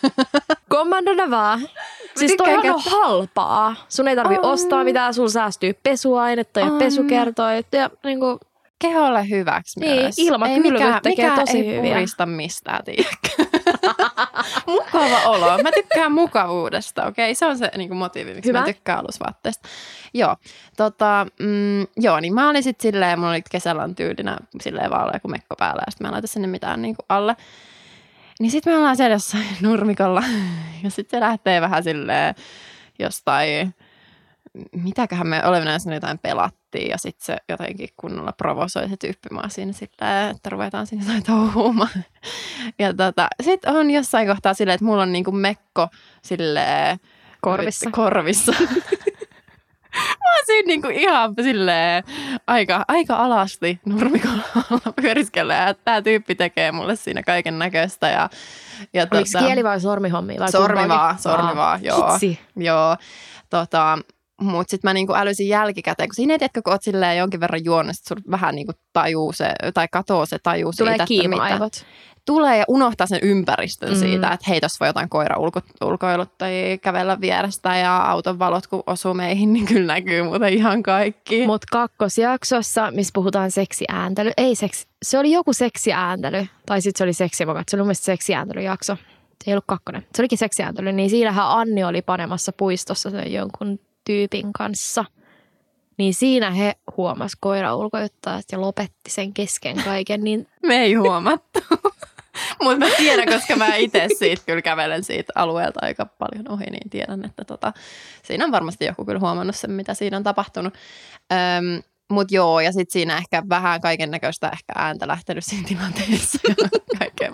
Kommandona 0.69 1.31
vaan. 1.31 1.69
Siis 2.17 2.35
toi 2.37 2.55
on 2.55 2.83
halpaa. 2.87 3.75
Sun 3.89 4.09
ei 4.09 4.17
tarvi 4.17 4.35
on. 4.35 4.45
ostaa 4.45 4.85
mitään, 4.85 5.15
sun 5.15 5.31
säästyy 5.31 5.73
pesuainetta 5.83 6.61
ja 6.61 6.67
on. 6.67 6.79
pesukertoit 6.79 7.67
ja 7.73 7.91
niinku 8.05 8.39
keholle 8.81 9.29
hyväksi 9.29 9.81
niin, 9.81 10.03
myös. 10.03 10.19
Ilmakylvyt 10.19 11.03
tekee 11.03 11.31
mikä 11.31 11.41
tosi 11.41 11.59
ei 11.59 11.77
hyviä. 11.77 11.95
purista 11.95 12.27
mistään, 12.27 12.83
Mukava 14.67 15.19
olo. 15.25 15.63
Mä 15.63 15.71
tykkään 15.75 16.13
mukavuudesta, 16.13 17.07
okei? 17.07 17.25
Okay? 17.25 17.35
Se 17.35 17.47
on 17.47 17.59
se 17.59 17.71
niin 17.77 17.89
kuin 17.89 17.99
motiivi, 17.99 18.35
miksi 18.35 18.49
Hyvä. 18.49 18.59
mä 18.59 18.65
tykkään 18.65 18.99
alusvaatteista. 18.99 19.69
Joo, 20.15 20.37
tota, 20.77 21.27
mm, 21.41 21.87
joo, 21.97 22.21
niin 22.21 22.35
mä 22.35 22.51
olin 22.51 22.63
sitten 22.63 22.93
silleen, 22.93 23.19
mulla 23.19 23.31
oli 23.31 23.43
kesällä 23.51 23.83
on 23.83 23.95
tyylinä 23.95 24.37
silleen 24.61 24.91
vaan 24.91 25.11
joku 25.15 25.29
mekko 25.29 25.57
päällä, 25.59 25.83
ja 25.87 25.91
sitten 25.91 26.05
mä 26.05 26.09
en 26.09 26.13
laita 26.13 26.27
sinne 26.27 26.49
mitään 26.49 26.83
niin 26.83 26.97
kuin 26.97 27.07
alle. 27.09 27.37
Niin 28.41 28.51
sitten 28.51 28.73
me 28.73 28.77
ollaan 28.79 28.97
siellä 28.97 29.15
jossain 29.15 29.47
nurmikolla, 29.61 30.23
ja 30.83 30.91
sitten 30.91 31.19
se 31.19 31.21
lähtee 31.21 31.61
vähän 31.61 31.85
silleen 31.85 32.35
jostain 32.99 33.75
mitäköhän 34.73 35.27
me 35.27 35.47
olemme 35.47 35.65
näissä 35.65 35.95
jotain 35.95 36.19
pelattiin 36.71 36.91
ja 36.91 36.99
sitten 36.99 37.25
se 37.25 37.37
jotenkin 37.49 37.89
kunnolla 37.97 38.33
provosoi 38.33 38.89
se 38.89 38.97
tyyppi 38.97 39.29
mua 39.33 39.49
siinä 39.49 39.73
silleen, 39.73 40.31
että 40.37 40.51
ruvetaan 40.51 40.87
siinä 40.87 41.05
jotain 41.05 41.23
touhuumaan. 41.23 41.91
Ja 42.79 42.95
tota, 42.95 43.29
sitten 43.43 43.73
on 43.73 43.91
jossain 43.91 44.29
kohtaa 44.29 44.55
silleen, 44.55 44.75
että 44.75 44.85
mulla 44.85 45.03
on 45.03 45.13
niinku 45.13 45.33
mekko 45.33 45.89
silleen 46.23 46.99
korvissa. 47.41 47.91
korvissa. 48.01 48.53
Mä 49.97 50.35
oon 50.37 50.47
siinä 50.47 50.67
niinku 50.67 50.89
ihan 50.89 51.35
silleen 51.43 52.05
aika, 52.47 52.85
aika 52.89 53.17
alasti 53.17 53.81
nurmikolla 53.87 54.43
pyöriskellä 55.03 55.55
ja 55.55 55.75
tää 55.75 56.03
tyyppi 56.03 56.35
tekee 56.35 56.73
mulle 56.73 56.97
siinä 56.97 57.23
kaiken 57.23 57.59
näköistä. 57.59 58.09
Ja, 58.09 58.31
ja 58.93 59.07
Oliko 59.13 59.29
tota, 59.33 59.47
kieli 59.47 59.65
vai 59.65 59.81
sormihommi? 59.81 60.37
Vai 60.39 60.53
sormi 60.53 60.89
vaan, 60.89 61.19
sormi 61.19 61.57
vaan, 61.57 61.85
joo. 61.85 62.13
Hitsi. 62.13 62.41
Joo, 62.57 62.97
tota, 63.51 63.99
mutta 64.41 64.71
sitten 64.71 64.89
mä 64.89 64.95
niinku 64.95 65.15
älysin 65.15 65.49
jälkikäteen, 65.49 66.09
kun 66.09 66.15
siinä 66.15 66.35
ei 66.35 66.39
tiedätkö, 66.39 66.63
kun 66.63 66.73
oot 66.73 66.83
silleen 66.83 67.19
jonkin 67.19 67.41
verran 67.41 67.65
juonut, 67.65 67.93
sit 67.95 68.31
vähän 68.31 68.55
niinku 68.55 68.73
tajuu 68.93 69.33
se, 69.33 69.53
tai 69.75 69.89
katoo 69.93 70.27
se 70.27 70.39
tajuu 70.43 70.73
Tulee 70.79 70.93
siitä, 70.93 71.07
kiima-aivot. 71.07 71.87
Tulee 72.27 72.59
ja 72.59 72.65
unohtaa 72.69 73.07
sen 73.07 73.19
ympäristön 73.23 73.93
mm. 73.93 73.99
siitä, 73.99 74.31
että 74.33 74.47
hei, 74.49 74.61
tuossa 74.61 74.77
voi 74.81 74.89
jotain 74.89 75.09
koira 75.09 75.37
ulko, 75.37 75.61
ulkoilut 75.85 76.39
tai 76.39 76.79
kävellä 76.83 77.21
vierestä 77.21 77.77
ja 77.77 77.97
auton 77.97 78.39
valot, 78.39 78.67
kun 78.67 78.83
osuu 78.87 79.15
meihin, 79.15 79.53
niin 79.53 79.67
kyllä 79.67 79.95
näkyy 79.95 80.23
muuten 80.23 80.53
ihan 80.53 80.83
kaikki. 80.83 81.47
Mutta 81.47 81.67
kakkosjaksossa, 81.73 82.91
missä 82.91 83.11
puhutaan 83.15 83.51
seksiääntely, 83.51 84.31
ei 84.37 84.55
seksi, 84.55 84.87
se 85.03 85.19
oli 85.19 85.33
joku 85.33 85.53
seksiääntely, 85.53 86.47
tai 86.67 86.81
sitten 86.81 86.99
se 86.99 87.05
oli 87.05 87.13
seksivokat, 87.13 87.69
se 87.69 87.77
oli 87.77 87.85
mun 87.85 87.95
seksiääntelyjakso. 87.95 88.97
Se 89.45 89.51
ei 89.51 89.55
ollut 89.55 89.65
kakkonen. 89.67 90.07
Se 90.15 90.23
olikin 90.23 90.39
seksiääntely, 90.39 90.93
niin 90.93 91.11
siinähän 91.11 91.47
Anni 91.49 91.85
oli 91.85 92.03
panemassa 92.03 92.53
puistossa 92.53 93.11
sen 93.11 93.33
jonkun 93.33 93.79
tyypin 94.05 94.53
kanssa. 94.53 95.05
Niin 95.97 96.15
siinä 96.15 96.51
he 96.51 96.75
huomas 96.97 97.33
koira 97.41 97.77
ulkoittaa 97.77 98.41
ja 98.53 98.61
lopetti 98.61 99.11
sen 99.11 99.33
kesken 99.33 99.77
kaiken. 99.85 100.25
Niin... 100.25 100.49
Me 100.67 100.77
ei 100.77 100.95
huomattu. 100.95 101.61
Mutta 102.63 102.79
mä 102.79 102.87
tiedän, 102.97 103.29
koska 103.29 103.57
mä 103.57 103.77
itse 103.77 104.07
siitä 104.19 104.43
kyllä 104.47 104.63
kävelen 104.63 105.05
siitä 105.05 105.33
alueelta 105.37 105.81
aika 105.83 106.07
paljon 106.07 106.51
ohi, 106.51 106.65
niin 106.65 106.91
tiedän, 106.91 107.25
että 107.25 107.45
tota, 107.45 107.73
siinä 108.23 108.45
on 108.45 108.53
varmasti 108.53 108.85
joku 108.85 109.05
kyllä 109.05 109.21
huomannut 109.21 109.57
sen, 109.57 109.71
mitä 109.71 109.95
siinä 109.95 110.17
on 110.17 110.23
tapahtunut. 110.23 110.75
Öm, 111.33 111.83
mutta 112.11 112.35
joo, 112.35 112.61
ja 112.61 112.73
sitten 112.73 112.93
siinä 112.93 113.17
ehkä 113.17 113.43
vähän 113.49 113.81
kaiken 113.81 114.11
näköistä 114.11 114.49
ehkä 114.49 114.73
ääntä 114.77 115.09
lähtenyt 115.09 115.45
siinä 115.45 115.69
tilanteessa 115.69 116.39
kaikkea 116.99 117.31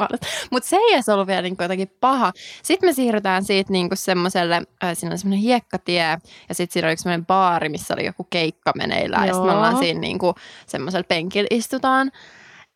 Mutta 0.50 0.68
se 0.68 0.76
ei 0.76 0.94
edes 0.94 1.08
ollut 1.08 1.26
vielä 1.26 1.42
niinku 1.42 1.62
jotenkin 1.62 1.90
paha. 2.00 2.32
Sitten 2.62 2.88
me 2.88 2.92
siirrytään 2.92 3.44
siitä 3.44 3.72
niinku 3.72 3.96
semmoiselle, 3.96 4.62
äh, 4.84 4.90
siinä 4.94 5.12
on 5.12 5.18
semmoinen 5.18 5.40
hiekkatie, 5.40 6.18
ja 6.48 6.54
sitten 6.54 6.72
siinä 6.72 6.88
oli 6.88 6.96
semmoinen 6.96 7.26
baari, 7.26 7.68
missä 7.68 7.94
oli 7.94 8.06
joku 8.06 8.24
keikka 8.30 8.72
meneillään, 8.76 9.26
ja 9.26 9.34
sitten 9.34 9.50
me 9.50 9.56
ollaan 9.56 9.78
siinä 9.78 10.00
niinku 10.00 10.34
semmoisella 10.66 11.04
penkillä 11.08 11.48
istutaan. 11.50 12.12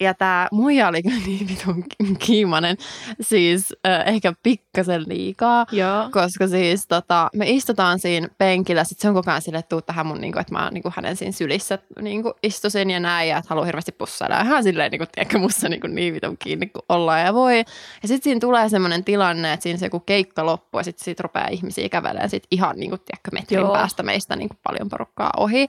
Ja 0.01 0.15
tämä 0.15 0.49
muija 0.53 0.89
oli 0.89 1.03
kyllä 1.03 1.23
niin 1.27 1.49
vitun 1.49 1.85
kiimainen, 2.19 2.77
siis 3.21 3.75
äh, 3.87 4.09
ehkä 4.15 4.33
pikkasen 4.43 5.05
liikaa, 5.09 5.67
Joo. 5.73 6.09
koska 6.13 6.49
siis 6.49 6.87
tota, 6.87 7.31
me 7.37 7.51
istutaan 7.51 7.99
siinä 7.99 8.29
penkillä, 8.39 8.85
sitten 8.85 9.03
se 9.03 9.09
on 9.09 9.15
koko 9.15 9.31
ajan 9.31 9.43
sille, 9.43 9.59
että 9.59 9.69
tuu 9.69 9.83
tähän 9.83 10.07
mun, 10.07 10.21
niin 10.21 10.33
kuin, 10.33 10.41
että 10.41 10.53
mä 10.53 10.71
niin 10.71 10.83
kuin 10.83 10.93
hänen 10.97 11.17
siinä 11.17 11.33
sylissä 11.33 11.79
niin 12.01 12.23
kuin 12.23 12.35
istusin 12.43 12.91
ja 12.91 13.01
näin, 13.01 13.29
ja 13.29 13.39
että 13.39 13.49
haluan 13.49 13.67
hirveästi 13.67 13.93
pussailla. 13.93 14.37
Ja 14.37 14.45
hän 14.45 14.63
silleen, 14.63 14.91
niin 14.91 14.99
kuin, 14.99 15.09
tiedätkö, 15.13 15.39
musta 15.39 15.69
niin, 15.69 15.81
kuin 15.81 15.95
niin 15.95 16.15
vitun 16.15 16.37
kiinni 16.39 16.67
kuin 16.67 16.83
ollaan 16.89 17.21
ja 17.21 17.35
voi. 17.35 17.59
Ja 18.03 18.09
sitten 18.09 18.23
siinä 18.23 18.41
tulee 18.41 18.69
semmoinen 18.69 19.05
tilanne, 19.05 19.53
että 19.53 19.63
siinä 19.63 19.79
se 19.79 19.87
joku 19.87 20.01
keikka 20.01 20.47
loppuu, 20.47 20.81
ja 20.81 20.85
sitten 20.85 21.05
siitä 21.05 21.23
rupeaa 21.23 21.49
ihmisiä 21.49 21.89
kävelemään 21.89 22.31
sit 22.31 22.47
ihan 22.51 22.77
niin 22.77 22.91
kuin, 22.91 23.01
tiedätkö, 23.01 23.31
metrin 23.33 23.61
Joo. 23.61 23.73
päästä 23.73 24.03
meistä 24.03 24.37
niin 24.37 24.49
kuin 24.49 24.59
paljon 24.63 24.89
porukkaa 24.89 25.31
ohi. 25.37 25.67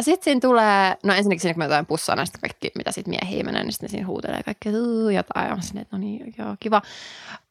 Sitten 0.00 0.24
siinä 0.24 0.40
tulee, 0.40 0.96
no 1.04 1.14
ensinnäkin 1.14 1.40
siinä 1.40 1.54
kun 1.54 1.58
me 1.58 1.64
jotain 1.64 1.86
pussaa 1.86 2.16
näistä 2.16 2.38
kaikki, 2.38 2.70
mitä 2.76 2.92
sitten 2.92 3.14
miehiä 3.20 3.44
menee, 3.44 3.62
niin 3.62 3.72
sitten 3.72 3.88
siinä 3.88 4.06
huutelee 4.06 4.42
kaikkea 4.42 4.72
jotain. 5.14 5.48
Ja 5.48 5.56
sinne, 5.60 5.80
että 5.80 5.96
no 5.96 6.00
niin, 6.00 6.34
joo, 6.38 6.56
kiva. 6.60 6.82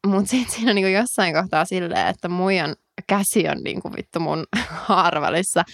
Mutta 0.06 0.30
sitten 0.30 0.54
siinä 0.54 0.70
on 0.70 0.74
niin 0.74 0.92
jossain 0.92 1.34
kohtaa 1.34 1.64
silleen, 1.64 2.06
että 2.06 2.28
muijan 2.28 2.76
käsi 3.06 3.48
on 3.48 3.58
niin 3.64 3.82
kuin 3.82 3.94
vittu 3.96 4.20
mun 4.20 4.44
haarvälissä. 4.86 5.64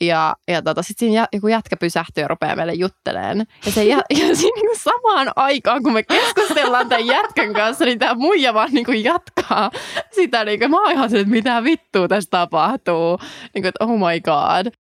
Ja, 0.00 0.36
ja 0.48 0.62
tota, 0.62 0.82
sitten 0.82 1.08
siinä 1.08 1.28
joku 1.32 1.48
jätkä 1.48 1.76
pysähtyy 1.76 2.22
ja 2.24 2.28
rupeaa 2.28 2.56
meille 2.56 2.74
jutteleen. 2.74 3.46
Ja, 3.66 3.72
se 3.72 3.84
jä, 3.84 3.96
ja 4.20 4.36
siinä 4.36 4.60
niin 4.60 4.78
samaan 4.78 5.32
aikaan, 5.36 5.82
kun 5.82 5.92
me 5.92 6.02
keskustellaan 6.02 6.88
tämän 6.88 7.06
jätkän 7.06 7.52
kanssa, 7.52 7.84
niin 7.84 7.98
tämä 7.98 8.14
muija 8.14 8.54
vaan 8.54 8.70
niin 8.72 8.84
kuin 8.84 9.04
jatkaa 9.04 9.70
sitä. 10.10 10.44
Niin 10.44 10.58
kuin, 10.58 10.70
mä 10.70 10.82
oon 10.82 10.92
ihan 10.92 11.10
se, 11.10 11.20
että 11.20 11.30
mitä 11.30 11.64
vittua 11.64 12.08
tässä 12.08 12.30
tapahtuu. 12.30 13.18
Niin 13.54 13.62
kuin, 13.62 13.66
että 13.66 13.84
oh 13.84 13.98
my 13.98 14.20
god. 14.20 14.83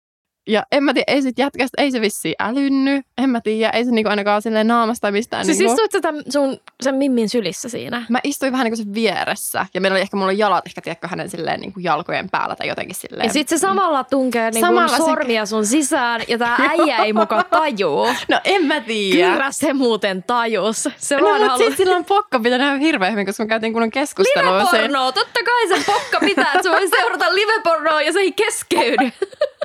Ja 0.47 0.63
en 0.71 0.83
mä 0.83 0.93
tiedä, 0.93 1.13
ei 1.13 1.21
sit 1.21 1.39
jätkästä, 1.39 1.81
ei 1.81 1.91
se 1.91 2.01
vissiin 2.01 2.35
älynny. 2.39 3.01
En 3.17 3.29
mä 3.29 3.41
tiedä, 3.41 3.69
ei 3.69 3.85
se 3.85 3.91
niinku 3.91 4.09
ainakaan 4.09 4.41
silleen 4.41 4.67
naamasta 4.67 5.11
mistään. 5.11 5.45
Siis 5.45 5.57
niinku... 5.57 5.83
istuit 5.83 6.03
sä 6.03 6.31
sun, 6.31 6.57
sen 6.81 6.95
Mimmin 6.95 7.29
sylissä 7.29 7.69
siinä? 7.69 8.05
Mä 8.09 8.19
istuin 8.23 8.51
vähän 8.51 8.65
niinku 8.65 8.75
sen 8.75 8.93
vieressä. 8.93 9.65
Ja 9.73 9.81
meillä 9.81 9.95
oli 9.95 10.01
ehkä 10.01 10.17
mulla 10.17 10.31
jalat 10.31 10.65
ehkä 10.65 10.81
tiedätkö 10.81 11.07
hänen 11.07 11.29
silleen 11.29 11.59
niinku 11.59 11.79
jalkojen 11.79 12.29
päällä 12.29 12.55
tai 12.55 12.67
jotenkin 12.67 12.95
silleen. 12.95 13.27
Ja 13.27 13.33
sit 13.33 13.49
se 13.49 13.57
samalla 13.57 14.03
tunkee 14.03 14.51
niinku 14.51 14.67
samalla 14.67 14.97
sormia 14.97 15.45
se... 15.45 15.49
sun 15.49 15.65
sisään 15.65 16.21
ja 16.27 16.37
tää 16.37 16.57
äijä 16.69 16.97
ei 16.97 17.13
muka 17.13 17.43
tajuu. 17.43 18.07
no 18.29 18.39
en 18.43 18.65
mä 18.65 18.81
tiedä. 18.81 19.31
Kyllä 19.31 19.51
se 19.51 19.73
muuten 19.73 20.23
tajus. 20.23 20.89
Se 20.97 21.17
no, 21.17 21.27
vaan 21.27 21.43
halu... 21.43 21.63
sit 21.63 21.77
silloin 21.77 22.05
pokka 22.05 22.39
pitää 22.39 22.57
nähdä 22.57 22.77
hirveän 22.77 23.11
hyvin, 23.11 23.25
koska 23.25 23.43
me 23.43 23.47
käytiin 23.47 23.73
kunnon 23.73 23.91
keskustelua. 23.91 24.57
Livepornoa, 24.57 25.11
totta 25.11 25.39
kai 25.45 25.67
se 25.67 25.85
pokka 25.85 26.19
pitää, 26.19 26.51
että 26.53 26.63
se 26.63 26.69
voi 26.69 26.87
seurata 26.87 27.35
livepornoa 27.35 28.01
ja 28.01 28.13
se 28.13 28.19
ei 28.19 28.31
keskeydy. 28.31 29.11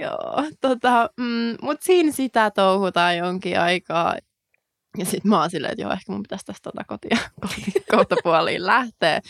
Joo, 0.00 0.44
tota, 0.60 1.10
mm, 1.16 1.56
mutta 1.62 1.84
siinä 1.84 2.12
sitä 2.12 2.50
touhutaan 2.50 3.16
jonkin 3.16 3.60
aikaa. 3.60 4.14
Ja 4.98 5.04
sitten 5.04 5.28
mä 5.28 5.40
oon 5.40 5.50
silleen, 5.50 5.72
että 5.72 5.82
joo, 5.82 5.92
ehkä 5.92 6.12
mun 6.12 6.22
pitäisi 6.22 6.44
tästä 6.44 6.70
tota 6.70 6.84
kotia, 6.84 7.16
koti, 7.40 7.84
kohtapuoliin 7.90 8.66
lähteä. 8.66 9.20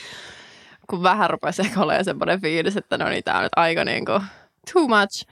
Kun 0.91 1.03
vähän 1.03 1.31
rupesi 1.31 1.62
ehkä 1.62 1.81
olemaan 1.81 2.05
semmoinen 2.05 2.41
fiilis, 2.41 2.77
että 2.77 2.99
no 2.99 3.09
niin, 3.09 3.25
tää 3.25 3.37
on 3.37 3.43
nyt 3.43 3.53
aika 3.57 3.85
niinku 3.85 4.12
too 4.72 4.89
much. 4.89 5.27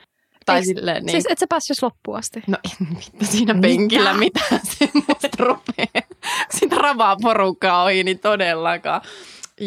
Tai 0.47 0.61
Eiks- 0.61 0.64
silleen 0.64 1.05
niin. 1.05 1.11
Siis 1.11 1.24
et 1.30 1.38
sä 1.38 1.47
päässyt 1.49 1.82
loppuun 1.82 2.18
asti. 2.18 2.43
No 2.47 2.59
en 2.64 2.88
vittu 2.97 3.24
siinä 3.24 3.55
penkillä 3.62 4.14
mitään 4.14 4.61
semmoista 4.64 5.28
rupeaa. 5.38 6.09
Sitä 6.59 6.76
ravaa 6.76 7.16
porukkaa 7.22 7.82
ohi, 7.84 8.05
niin 8.05 8.18
todellakaan. 8.18 9.01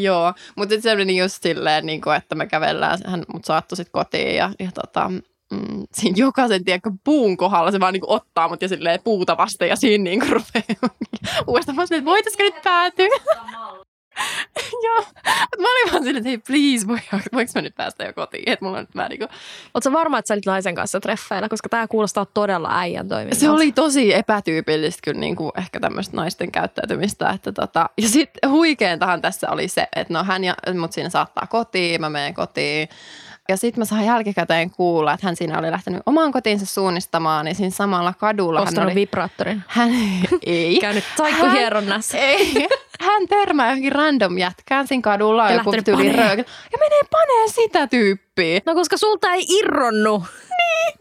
Joo, 0.02 0.34
mutta 0.56 0.76
se 0.82 0.96
meni 0.96 1.18
just 1.18 1.44
silleen, 1.44 1.86
niin 1.86 2.02
kuin, 2.02 2.16
että 2.16 2.36
me 2.36 2.48
kävellään, 2.48 3.00
hän 3.06 3.24
mut 3.34 3.46
saattoi 3.46 3.78
sitten 3.78 3.92
kotiin 3.92 4.36
ja, 4.36 4.52
ja 4.60 4.72
tota, 4.72 5.10
mm, 5.52 5.84
siinä 5.94 6.16
jokaisen 6.18 6.66
tiedätkö, 6.66 6.92
puun 7.04 7.38
kohdalla 7.38 7.72
se 7.72 7.80
vaan 7.80 7.94
niin 7.94 8.02
kuin 8.02 8.16
ottaa 8.16 8.50
mut 8.50 8.62
ja 8.62 8.68
silleen 8.68 9.00
puuta 9.04 9.38
vasten 9.38 9.70
ja 9.70 9.76
siinä 9.76 10.04
niin 10.04 10.20
kuin 10.20 10.32
rupeaa 10.32 10.96
uudestaan. 11.48 11.76
Mä 11.76 11.84
että 11.84 12.06
voitaisiko 12.06 12.44
nyt 12.44 12.62
päätyä? 12.64 13.08
Joo, 14.84 15.06
mutta 15.22 15.62
mä 15.62 15.68
olin 15.72 15.92
vaan 15.92 15.95
silleen, 16.06 16.28
että 16.28 16.30
hei 16.30 16.38
please, 16.38 16.88
voi, 16.88 17.20
voinko 17.34 17.52
mä 17.56 17.62
nyt 17.62 17.76
päästä 17.76 18.04
jo 18.04 18.14
kotiin? 18.14 18.44
Että 18.46 18.66
mulla 18.66 18.78
on 18.78 18.84
nyt 18.84 18.96
vähän 18.96 19.10
niin 19.10 19.20
kuin 19.20 19.30
Oletko 19.74 19.92
varma, 19.92 20.20
että 20.20 20.28
sä 20.28 20.34
olit 20.34 20.46
naisen 20.46 20.76
kanssa 20.76 21.00
treffeillä? 21.00 21.50
Koska 21.50 21.70
tää 21.70 21.88
kuulostaa 21.88 22.26
todella 22.26 22.80
äijän 22.80 23.08
toiminnalta. 23.08 23.40
Se 23.40 23.50
oli 23.50 23.72
tosi 23.72 24.14
epätyypillistä 24.14 25.02
kyllä 25.04 25.20
niin 25.20 25.36
kuin 25.36 25.52
ehkä 25.58 25.80
tämmöistä 25.80 26.18
naisten 26.18 26.52
käyttäytymistä. 26.52 27.30
Että 27.30 27.52
tota, 27.52 27.90
ja 28.02 28.10
sitten 28.10 28.52
huikeentahan 28.52 29.22
tässä 29.22 29.50
oli 29.50 29.68
se, 29.68 29.88
että 29.96 30.14
no 30.14 30.24
hän 30.24 30.44
ja, 30.44 30.56
mut 30.80 30.94
siinä 30.94 31.10
saattaa 31.10 31.48
kotiin, 31.48 32.02
mä 32.02 32.10
menen 32.10 32.34
kotiin. 32.34 32.90
Ja 33.50 33.58
sitten 33.58 33.82
mä 33.82 33.86
sain 33.86 34.06
jälkikäteen 34.06 34.70
kuulla, 34.72 35.14
että 35.14 35.28
hän 35.28 35.36
siinä 35.36 35.60
oli 35.60 35.72
lähtenyt 35.72 36.02
omaan 36.06 36.32
kotiinsa 36.32 36.66
suunnistamaan, 36.66 37.46
niin 37.46 37.56
siinä 37.56 37.70
samalla 37.70 38.14
kadulla 38.14 38.60
hän 38.60 38.68
Ostanut 38.68 38.88
oli... 38.88 38.96
vibraattorin. 38.96 39.64
Hän 39.68 39.92
ei. 40.46 40.78
Käynyt 40.80 41.04
taikkuhieronnassa. 41.18 42.18
Ei. 42.18 42.68
Hän 43.02 43.28
törmää 43.28 43.68
johonkin 43.68 43.92
random 43.92 44.38
jätkään 44.38 44.88
siinä 44.88 45.02
kadulla. 45.02 45.50
Ja 45.50 45.56
joku 45.56 45.72
tyyli. 45.86 46.08
Ja 46.08 46.78
menee 46.80 47.02
panee 47.12 47.48
sitä 47.48 47.88
tyyppiä. 47.88 48.62
No 48.66 48.74
koska 48.76 48.98
sulta 48.98 49.34
ei 49.34 49.46
irronnu. 49.50 50.24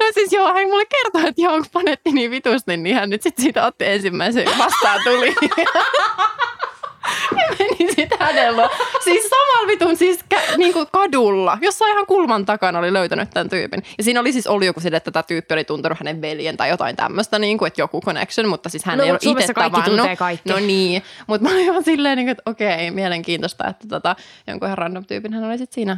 No 0.00 0.06
siis 0.14 0.32
joo, 0.32 0.54
hän 0.54 0.68
mulle 0.68 0.86
kertoi, 0.86 1.28
että 1.28 1.42
joo, 1.42 1.52
kun 1.52 1.66
panetti 1.72 2.12
niin 2.12 2.30
vitusti, 2.30 2.76
niin 2.76 2.96
hän 2.96 3.10
nyt 3.10 3.22
sitten 3.22 3.42
siitä 3.42 3.66
otti 3.66 3.84
ensimmäisen 3.86 4.46
vastaan 4.58 5.00
tuli. 5.04 5.34
meni 7.58 7.92
sitten 7.94 8.18
hänellä. 8.20 8.68
Siis 9.04 9.28
samalla 9.28 9.66
vitun 9.68 9.96
siis 9.96 10.18
kä- 10.34 10.56
niinku 10.56 10.86
kadulla, 10.92 11.58
jossain 11.60 11.92
ihan 11.92 12.06
kulman 12.06 12.44
takana 12.46 12.78
oli 12.78 12.92
löytänyt 12.92 13.30
tämän 13.30 13.48
tyypin. 13.48 13.82
Ja 13.98 14.04
siinä 14.04 14.20
oli 14.20 14.32
siis 14.32 14.46
ollut 14.46 14.66
joku 14.66 14.80
sille, 14.80 14.96
että 14.96 15.10
tämä 15.10 15.22
tyyppi 15.22 15.54
oli 15.54 15.64
tuntenut 15.64 15.98
hänen 15.98 16.20
veljen 16.22 16.56
tai 16.56 16.68
jotain 16.68 16.96
tämmöistä, 16.96 17.38
niin 17.38 17.58
kuin, 17.58 17.66
että 17.66 17.80
joku 17.80 18.00
connection, 18.00 18.48
mutta 18.48 18.68
siis 18.68 18.84
hän 18.84 18.98
No, 18.98 19.04
ei 19.04 19.10
ole 19.10 19.18
itse 19.22 19.52
tavannut. 19.54 20.06
kaikki. 20.18 20.48
No 20.48 20.58
niin, 20.58 21.02
mutta 21.26 21.48
mä 21.48 21.54
olin 21.54 21.72
vaan 21.72 21.84
silleen, 21.84 22.16
niin 22.16 22.26
kuin, 22.26 22.32
että 22.32 22.50
okei, 22.50 22.90
mielenkiintoista, 22.90 23.66
että 23.68 23.88
tota, 23.88 24.16
jonkun 24.46 24.66
ihan 24.68 24.78
random 24.78 25.04
tyypin 25.04 25.32
hän 25.34 25.44
oli 25.44 25.58
sitten 25.58 25.74
siinä 25.74 25.96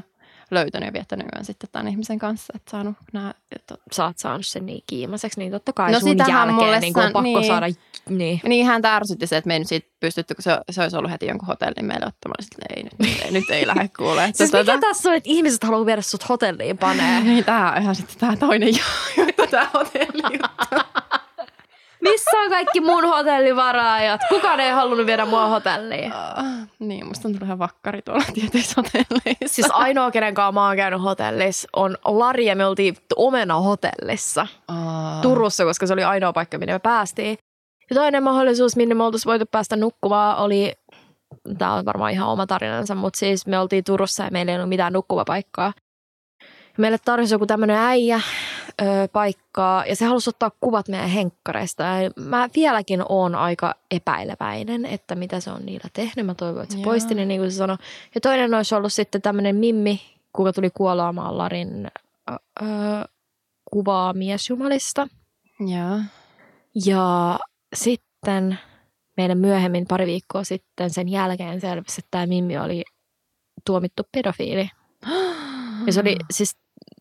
löytänyt 0.51 0.87
ja 0.87 0.93
viettänyt 0.93 1.27
yön 1.35 1.45
sitten 1.45 1.69
tämän 1.73 1.89
ihmisen 1.89 2.19
kanssa, 2.19 2.53
että 2.57 2.71
saanut 2.71 2.97
nämä, 3.13 3.35
että 3.57 3.75
Sä 3.93 4.05
oot 4.05 4.19
saanut 4.19 4.47
sen 4.47 4.67
niin 4.67 4.85
kiimaseksi, 4.87 5.41
niin 5.41 5.53
totta 5.53 5.73
kai 5.73 5.93
No 5.93 6.01
sun 6.01 6.19
jälkeen 6.19 6.55
mulle 6.55 6.81
niin 6.81 6.99
on 6.99 7.03
san- 7.03 7.13
pakko 7.13 7.23
niin. 7.23 7.47
saada. 7.47 7.67
Niin. 8.09 8.41
Niin 8.45 8.67
hän 8.67 8.85
ärsytti 8.85 9.27
se, 9.27 9.37
että 9.37 9.49
me 9.49 9.55
ei 9.55 9.59
nyt 9.59 9.69
siitä 9.69 9.89
pystytty, 10.01 10.35
kun 10.35 10.43
se, 10.43 10.59
se 10.71 10.83
olisi 10.83 10.97
ollut 10.97 11.11
heti 11.11 11.27
jonkun 11.27 11.47
hotellin 11.49 11.85
meille 11.85 12.07
ottamaan. 12.07 12.45
Sitten 12.45 12.77
ei, 12.77 12.83
nyt, 12.83 13.23
ei, 13.25 13.31
nyt 13.31 13.51
ei 13.51 13.67
lähde 13.67 13.91
kuulee. 13.99 14.31
Siis 14.35 14.53
mikä 14.53 14.79
tässä 14.81 15.09
on, 15.11 15.15
että 15.17 15.31
ihmiset 15.31 15.65
haluaa 15.65 15.87
viedä 15.87 16.03
sut 16.03 16.29
hotelliin 16.29 16.79
panee? 16.79 17.21
Niin, 17.27 17.45
tämä 17.45 17.73
on 17.73 17.83
ihan 17.83 17.95
sitten 17.95 18.19
tämä 18.19 18.37
toinen 18.37 18.69
juttu, 19.17 19.47
tämä 19.51 19.71
hotelli 19.75 20.23
juttu. 20.23 20.77
Missä 22.01 22.31
on 22.45 22.51
kaikki 22.51 22.81
mun 22.81 23.05
hotellivaraajat? 23.09 24.21
Kukaan 24.29 24.61
ei 24.61 24.71
halunnut 24.71 25.07
viedä 25.07 25.25
mua 25.25 25.47
hotelliin. 25.47 26.13
Ah, 26.13 26.45
niin, 26.79 27.07
musta 27.07 27.29
on 27.29 27.33
tullut 27.33 27.47
ihan 27.47 27.59
vakkari 27.59 28.03
tuolla 28.03 28.25
tietyissä 28.35 28.75
hotelleissa. 28.77 29.55
Siis 29.55 29.69
ainoa, 29.73 30.11
kenen 30.11 30.35
kanssa 30.35 30.53
mä 30.53 30.67
oon 30.67 30.77
käynyt 30.77 31.03
hotellissa, 31.03 31.69
on 31.77 31.97
Lari 32.05 32.47
ja 32.47 32.57
me 32.57 32.67
oltiin 32.67 32.97
Omena 33.17 33.55
hotellissa 33.61 34.47
Ah. 34.69 35.23
Turussa, 35.23 35.65
koska 35.65 35.87
se 35.87 35.93
oli 35.93 36.05
ainoa 36.05 36.33
paikka, 36.33 36.59
minne 36.59 36.73
me 36.73 36.79
päästiin. 36.79 37.39
Ja 37.91 37.97
toinen 37.97 38.23
mahdollisuus, 38.23 38.77
minne 38.77 38.95
me 38.95 39.05
oltaisiin 39.05 39.31
voitu 39.31 39.45
päästä 39.51 39.77
nukkumaan, 39.77 40.39
oli, 40.39 40.73
tämä 41.59 41.75
on 41.75 41.85
varmaan 41.85 42.13
ihan 42.13 42.29
oma 42.29 42.47
tarinansa, 42.47 42.95
mutta 42.95 43.19
siis 43.19 43.47
me 43.47 43.59
oltiin 43.59 43.85
Turussa 43.85 44.25
ja 44.25 44.31
meillä 44.31 44.53
ei 44.53 44.57
ollut 44.59 44.69
mitään 44.69 44.93
nukkuvapaikkaa. 44.93 45.73
Meille 46.79 46.99
tarjosi 47.05 47.35
joku 47.35 47.47
tämmöinen 47.47 47.77
äijä 47.77 48.21
ö, 48.83 48.85
paikkaa 49.13 49.87
ja 49.87 49.97
se 49.97 50.05
halusi 50.05 50.31
ottaa 50.31 50.51
kuvat 50.61 50.89
meidän 50.89 51.09
henkkareista. 51.09 51.83
Ja 51.83 52.11
mä 52.17 52.49
vieläkin 52.57 53.03
oon 53.09 53.35
aika 53.35 53.75
epäileväinen, 53.91 54.85
että 54.87 55.15
mitä 55.15 55.41
se 55.41 55.51
on 55.51 55.67
niillä 55.67 55.89
tehnyt. 55.93 56.27
Mä 56.27 56.35
toivon, 56.35 56.63
että 56.63 56.73
se 56.73 56.81
Joo. 56.81 56.85
poisti 56.85 57.15
ne, 57.15 57.25
niin 57.25 57.41
kuin 57.41 57.51
se 57.53 57.57
sanoi. 57.57 57.77
Ja 58.15 58.21
toinen 58.21 58.55
olisi 58.55 58.75
ollut 58.75 58.93
sitten 58.93 59.23
tämmöinen 59.23 59.57
Mimmi, 59.57 60.01
kuka 60.33 60.53
tuli 60.53 60.71
kuolaamaan 60.71 61.39
Larin 61.39 61.87
ö, 62.31 62.35
ö, 62.63 62.67
kuvaa 63.71 64.13
miesjumalista. 64.13 65.09
Joo. 65.61 65.99
Ja 66.87 67.39
sitten 67.75 68.59
meidän 69.17 69.39
myöhemmin 69.39 69.87
pari 69.87 70.07
viikkoa 70.07 70.45
sitten 70.45 70.91
sen 70.91 71.09
jälkeen 71.09 71.61
selvisi, 71.61 72.01
että 72.01 72.09
tämä 72.11 72.27
Mimmi 72.27 72.59
oli 72.59 72.85
tuomittu 73.65 74.03
pedofiili. 74.13 74.69
Ja 75.87 75.93
se 75.93 76.01
oli 76.01 76.17
siis 76.31 76.57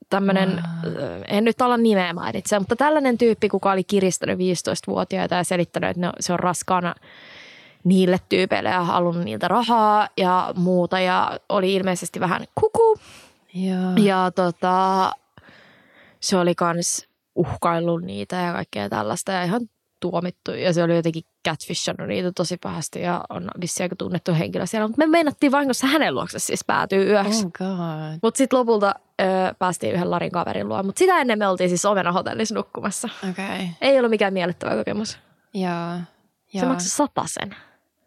tämmöinen, 0.10 0.64
Wow. 0.84 1.22
en 1.28 1.44
nyt 1.44 1.62
ala 1.62 1.78
nimeä 1.78 2.14
mainitse, 2.14 2.60
mutta 2.60 2.76
tällainen 2.76 3.18
tyyppi, 3.18 3.50
kuka 3.50 3.72
oli 3.72 3.84
kiristänyt 3.84 4.40
15-vuotiaita 4.40 5.36
ja 5.36 5.44
selittänyt, 5.44 5.90
että 5.90 6.02
no, 6.02 6.14
se 6.20 6.34
on 6.34 6.40
raskaana 6.40 6.96
niille 7.84 8.20
tyypeille 8.30 8.70
ja 8.70 8.84
halunnut 8.84 9.24
niiltä 9.24 9.48
rahaa 9.48 10.10
ja 10.18 10.54
muuta. 10.56 11.00
Ja 11.00 11.40
oli 11.50 11.74
ilmeisesti 11.76 12.20
vähän 12.20 12.46
kuku. 12.56 12.98
Joo. 13.54 14.06
Ja 14.06 14.32
tota, 14.36 15.12
se 16.20 16.38
oli 16.38 16.56
kans 16.56 17.08
uhkaillut 17.36 18.02
niitä 18.04 18.36
ja 18.36 18.54
kaikkea 18.54 18.90
tällaista 18.90 19.32
ja 19.32 19.44
ihan 19.44 19.62
tuomittu. 20.00 20.52
Ja 20.52 20.74
se 20.74 20.84
oli 20.84 20.96
jotenkin 20.96 21.24
catfishannut 21.46 22.08
niitä 22.08 22.32
tosi 22.32 22.58
pahasti 22.58 23.02
ja 23.02 23.24
on 23.30 23.48
vissiin 23.62 23.86
aika 23.86 23.96
tunnettu 23.96 24.34
henkilö 24.34 24.66
siellä. 24.66 24.88
Mutta 24.88 25.02
me 25.02 25.12
meinattiin 25.12 25.52
vahingossa 25.52 25.88
hänen 25.88 26.16
luokse 26.16 26.40
siis 26.40 26.64
päätyy 26.66 27.10
yöksi. 27.10 27.46
Oh. 27.46 27.52
Mutta 28.22 28.38
sitten 28.38 28.60
lopulta 28.60 28.96
ö, 29.22 29.24
päästiin 29.60 29.94
yhden 29.94 30.12
Larin 30.12 30.32
kaverin 30.32 30.70
luo. 30.70 30.84
Mutta 30.84 31.00
sitä 31.00 31.18
ennen 31.18 31.40
me 31.40 31.48
oltiin 31.48 31.70
siis 31.70 31.86
Omena 31.86 32.12
hotellissa 32.12 32.56
nukkumassa. 32.56 33.10
Okei. 33.30 33.46
Okay. 33.46 33.68
Ei 33.82 33.98
ollut 33.98 34.10
mikään 34.10 34.34
miellyttävä 34.34 34.76
kokemus. 34.76 35.20
Joo. 35.54 36.00
Se 36.60 36.66
maksoi 36.66 36.90
satasen. 36.90 37.56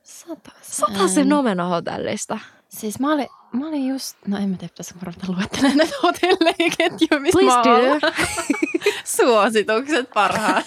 Satasen. 0.03 0.63
Satasen 0.63 1.33
Omena 1.33 1.65
hotellista. 1.65 2.39
Siis 2.69 3.01
mä 3.01 3.13
olin, 3.13 3.27
mä 3.53 3.69
olin 3.69 3.89
just, 3.89 4.17
no 4.27 4.37
en 4.37 4.49
mä 4.49 4.57
tiedä, 4.57 4.73
pitäisikö 4.73 5.01
ruveta 5.03 5.33
luettelemaan 5.33 5.77
näitä 5.77 5.97
hotelleketjuja, 6.03 7.21
missä 7.21 7.39
Please 7.39 7.57
mä 7.57 7.65
do. 7.65 8.13
Suositukset 9.17 10.11
parhaat, 10.15 10.67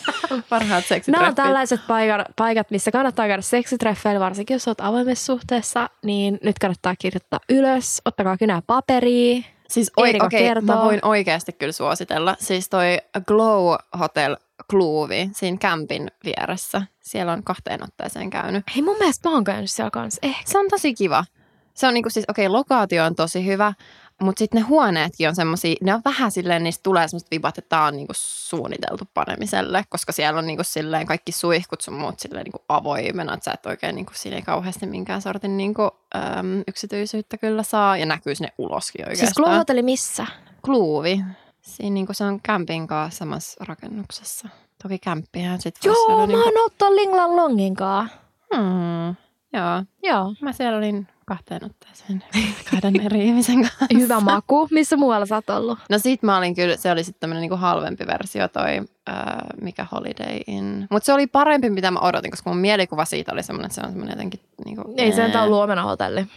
parhaat 0.49 0.59
Nämä 0.69 0.77
on 0.77 0.83
seksitreffit. 0.83 1.35
tällaiset 1.35 1.81
paikat, 1.87 2.27
paikat, 2.35 2.71
missä 2.71 2.91
kannattaa 2.91 3.27
käydä 3.27 3.41
seksitreffeillä, 3.41 4.19
varsinkin 4.19 4.55
jos 4.55 4.67
olet 4.67 4.81
avoimessa 4.81 5.25
suhteessa, 5.25 5.89
niin 6.03 6.39
nyt 6.43 6.59
kannattaa 6.59 6.95
kirjoittaa 6.99 7.39
ylös. 7.49 8.01
Ottakaa 8.05 8.37
kynää 8.37 8.61
paperia. 8.67 9.41
Siis 9.67 9.91
oi, 9.97 10.13
okei, 10.21 10.39
kertoo. 10.39 10.75
mä 10.75 10.83
voin 10.83 10.99
oikeasti 11.01 11.53
kyllä 11.53 11.71
suositella. 11.71 12.35
Siis 12.39 12.69
toi 12.69 12.97
Glow 13.27 13.75
Hotel 13.99 14.37
Kluuvi 14.69 15.29
siinä 15.33 15.57
kämpin 15.57 16.11
vieressä. 16.23 16.81
Siellä 16.99 17.33
on 17.33 17.43
kahteen 17.43 17.83
otteeseen 17.83 18.29
käynyt. 18.29 18.63
Hei, 18.75 18.81
mun 18.81 18.97
mielestä 18.97 19.29
mä 19.29 19.35
oon 19.35 19.43
käynyt 19.43 19.71
siellä 19.71 19.91
kanssa. 19.91 20.19
Ehkä. 20.23 20.41
Se 20.45 20.59
on 20.59 20.67
tosi 20.69 20.93
kiva. 20.93 21.25
Se 21.73 21.87
on 21.87 21.93
niinku 21.93 22.09
siis, 22.09 22.25
okei, 22.29 22.49
lokaatio 22.49 23.05
on 23.05 23.15
tosi 23.15 23.45
hyvä, 23.45 23.73
mutta 24.21 24.39
sitten 24.39 24.61
ne 24.61 24.67
huoneetkin 24.67 25.29
on 25.29 25.35
semmoisia, 25.35 25.75
ne 25.81 25.93
on 25.93 26.01
vähän 26.05 26.31
silleen, 26.31 26.63
niistä 26.63 26.83
tulee 26.83 27.07
semmoista 27.07 27.27
vibat, 27.31 27.57
että 27.57 27.69
tää 27.69 27.83
on 27.83 27.95
niinku 27.95 28.13
suunniteltu 28.15 29.03
panemiselle, 29.13 29.85
koska 29.89 30.11
siellä 30.11 30.39
on 30.39 30.47
niinku 30.47 30.63
silleen 30.63 31.07
kaikki 31.07 31.31
suihkut 31.31 31.81
sun 31.81 31.93
muut 31.93 32.19
silleen 32.19 32.43
niinku 32.43 32.63
avoimena, 32.69 33.33
että 33.33 33.43
sä 33.43 33.51
et 33.51 33.65
oikein 33.65 33.95
niinku 33.95 34.11
siinä 34.15 34.35
ei 34.35 34.41
kauheasti 34.41 34.85
minkään 34.85 35.21
sortin 35.21 35.57
niinku, 35.57 35.89
äm, 36.15 36.63
yksityisyyttä 36.67 37.37
kyllä 37.37 37.63
saa, 37.63 37.97
ja 37.97 38.05
näkyy 38.05 38.35
sinne 38.35 38.53
uloskin 38.57 39.09
oikeastaan. 39.09 39.45
Siis 39.47 39.57
Hotelli 39.57 39.83
missä? 39.83 40.27
Kluuvi. 40.65 41.23
Siinä 41.61 41.93
niinku 41.93 42.13
se 42.13 42.23
on 42.23 42.39
kämpin 42.41 42.87
kanssa 42.87 43.17
samassa 43.17 43.65
rakennuksessa. 43.67 44.49
Toki 44.83 44.99
kämppihän 44.99 45.61
sit 45.61 45.75
Joo, 45.83 46.19
mä 46.19 46.27
niinku... 46.27 46.43
oon 46.43 46.57
ollut 46.57 46.77
tuon 46.77 46.95
Linglan 46.95 47.35
Longin 47.35 47.75
kanssa. 47.75 48.17
Hmm, 48.55 49.15
joo, 49.53 49.83
Joo. 50.03 50.35
mä 50.41 50.53
siellä 50.53 50.77
olin 50.77 51.07
kahteen 51.25 51.65
otteeseen 51.65 52.23
kahden 52.71 53.01
eri 53.01 53.25
ihmisen 53.25 53.61
kanssa. 53.61 53.85
Hyvä 53.99 54.19
maku. 54.19 54.67
Missä 54.71 54.97
muualla 54.97 55.25
sä 55.25 55.35
oot 55.35 55.49
ollut? 55.49 55.79
No 55.89 55.99
sit 55.99 56.23
mä 56.23 56.37
olin 56.37 56.55
kyllä, 56.55 56.77
se 56.77 56.91
oli 56.91 57.03
sitten 57.03 57.19
tämmönen 57.19 57.41
niinku 57.41 57.55
halvempi 57.55 58.07
versio 58.07 58.47
toi, 58.47 58.81
ää, 59.07 59.45
mikä 59.61 59.85
Holiday 59.91 60.39
Inn. 60.47 60.87
Mutta 60.89 61.05
se 61.05 61.13
oli 61.13 61.27
parempi, 61.27 61.69
mitä 61.69 61.91
mä 61.91 61.99
odotin, 61.99 62.31
koska 62.31 62.49
mun 62.49 62.59
mielikuva 62.59 63.05
siitä 63.05 63.33
oli 63.33 63.43
semmoinen, 63.43 63.65
että 63.65 63.75
se 63.75 63.81
on 63.81 63.89
semmoinen 63.91 64.13
jotenkin 64.13 64.39
niinku... 64.65 64.93
Ei 64.97 65.11
se 65.11 65.21
ää, 65.21 65.27
nyt 65.27 65.35
ollut 65.35 65.63
Omena 65.63 65.83
Hotelli. 65.83 66.27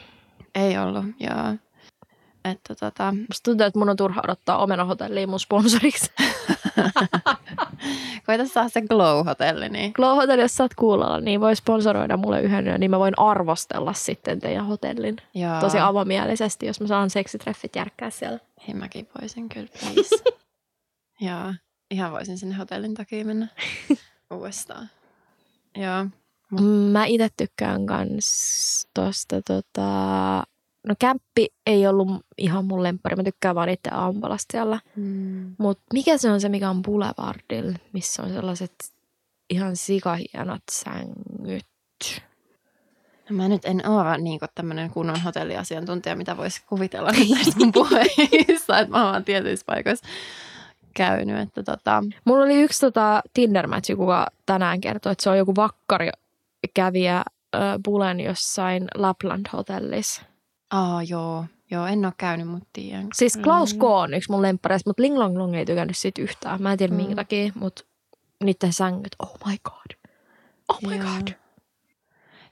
Ei 0.55 0.79
ollut, 0.79 1.05
joo. 1.21 1.55
Että 2.45 2.75
tota, 2.75 3.13
Musta 3.13 3.43
tuntuu, 3.45 3.67
että 3.67 3.79
mun 3.79 3.89
on 3.89 3.97
turha 3.97 4.21
odottaa 4.25 4.59
Omena-hotelliin 4.59 5.29
mun 5.29 5.41
sponsoriksi. 5.41 6.13
koita 8.27 8.47
saada 8.47 8.69
se 8.69 8.81
Glow-hotelli, 8.81 9.69
niin 9.69 9.93
Glow 9.93 10.17
Hotel, 10.17 10.39
jos 10.39 10.57
saat 10.57 10.75
kuulolla, 10.75 11.21
niin 11.21 11.41
voi 11.41 11.57
sponsoroida 11.57 12.17
mulle 12.17 12.41
yhden 12.43 12.67
yön, 12.69 12.81
niin 12.81 12.91
mä 12.91 12.99
voin 12.99 13.15
arvostella 13.19 13.93
sitten 13.93 14.41
teidän 14.41 14.67
hotellin. 14.67 15.17
joo. 15.35 15.61
Tosi 15.61 15.79
avomielisesti, 15.79 16.67
jos 16.67 16.81
mä 16.81 16.87
saan 16.87 17.11
seksitreffit 17.11 17.77
järkkää 17.77 18.11
siellä. 18.11 18.39
Hei, 18.69 18.75
mäkin 18.75 19.09
voisin 19.21 19.49
kyllä, 19.49 19.69
please. 19.81 20.17
joo, 21.31 21.55
ihan 21.91 22.13
voisin 22.13 22.39
sinne 22.39 22.55
hotellin 22.55 22.95
takia 22.95 23.25
mennä 23.25 23.49
uudestaan. 24.35 24.91
Joo, 25.77 26.07
Mm, 26.61 26.67
Mä 26.67 27.05
itse 27.05 27.29
tykkään 27.37 27.87
kans 27.87 28.89
tosta 28.95 29.43
tota... 29.43 30.43
No 30.87 30.95
kämppi 30.99 31.47
ei 31.67 31.87
ollut 31.87 32.09
ihan 32.39 32.65
mun 32.65 32.83
lemppari. 32.83 33.17
Mä 33.17 33.23
tykkään 33.23 33.55
vaan 33.55 33.69
itse 33.69 33.91
aamupalasta 33.91 34.53
siellä. 34.53 34.81
mm. 34.97 35.55
Mut 35.59 35.81
mikä 35.93 36.19
se 36.19 36.31
on 36.31 36.41
se, 36.41 36.49
mikä 36.49 36.71
on 36.71 36.83
Boulevardilla, 36.83 37.79
missä 37.93 38.23
on 38.23 38.29
sellaiset 38.29 38.75
ihan 39.51 39.77
sikahienot 39.77 40.63
sängyt? 40.73 41.67
No 43.31 43.37
mä 43.37 43.49
nyt 43.49 43.65
en 43.65 43.89
ole 43.89 44.19
niin 44.19 44.41
tämmöinen 44.55 44.91
kunnon 44.91 45.21
hotelliasiantuntija, 45.21 46.17
mitä 46.17 46.37
voisi 46.37 46.63
kuvitella 46.67 47.11
näistä 47.13 47.59
mun 47.59 47.73
puheista, 47.83 48.79
että 48.79 48.91
mä 48.91 49.03
oon 49.03 49.13
vaan 49.13 49.25
tietyissä 49.25 49.67
paikoissa 49.67 50.07
käynyt. 50.95 51.39
Että 51.39 51.63
tota, 51.63 52.05
Mulla 52.25 52.45
oli 52.45 52.63
yksi 52.63 52.81
tota 52.81 53.23
Tinder-matchi, 53.35 53.97
kuka 53.97 54.27
tänään 54.47 54.81
kertoi, 54.81 55.13
että 55.13 55.25
se 55.25 55.31
on 55.31 55.39
joku 55.39 55.57
vakkari 55.57 56.11
kävijä 56.75 57.17
äh, 57.17 57.63
Bulen 57.85 58.21
jossain 58.21 58.89
Lapland-hotellissa. 58.95 60.23
Aa 60.75 61.03
joo, 61.03 61.45
joo, 61.71 61.87
en 61.87 62.05
ole 62.05 62.13
käynyt, 62.19 62.49
mutta 62.49 62.69
tiedän. 62.73 63.09
Siis 63.15 63.37
Klaus 63.37 63.75
Mm. 63.75 63.79
K 63.79 63.85
on 63.85 64.15
yksi 64.15 64.31
mun 64.31 64.43
lemppareista, 64.43 64.91
mutta 64.91 65.03
Ling 65.03 65.17
Long 65.19 65.37
Long 65.39 65.55
ei 65.55 65.67
tykännyt 65.67 65.97
siitä 65.97 66.23
yhtään. 66.23 66.63
Mä 66.63 66.73
en 66.73 66.79
tiedä 66.79 66.91
Mm. 66.93 66.97
minkä 66.97 67.15
takia, 67.15 67.53
mutta 67.55 67.83
niiden 68.45 68.73
sängyt, 68.73 69.17
oh 69.19 69.37
my 69.47 69.57
god. 69.65 70.11
Oh 70.69 70.79
my 70.87 70.97
Joo. 70.97 71.07
god. 71.17 71.29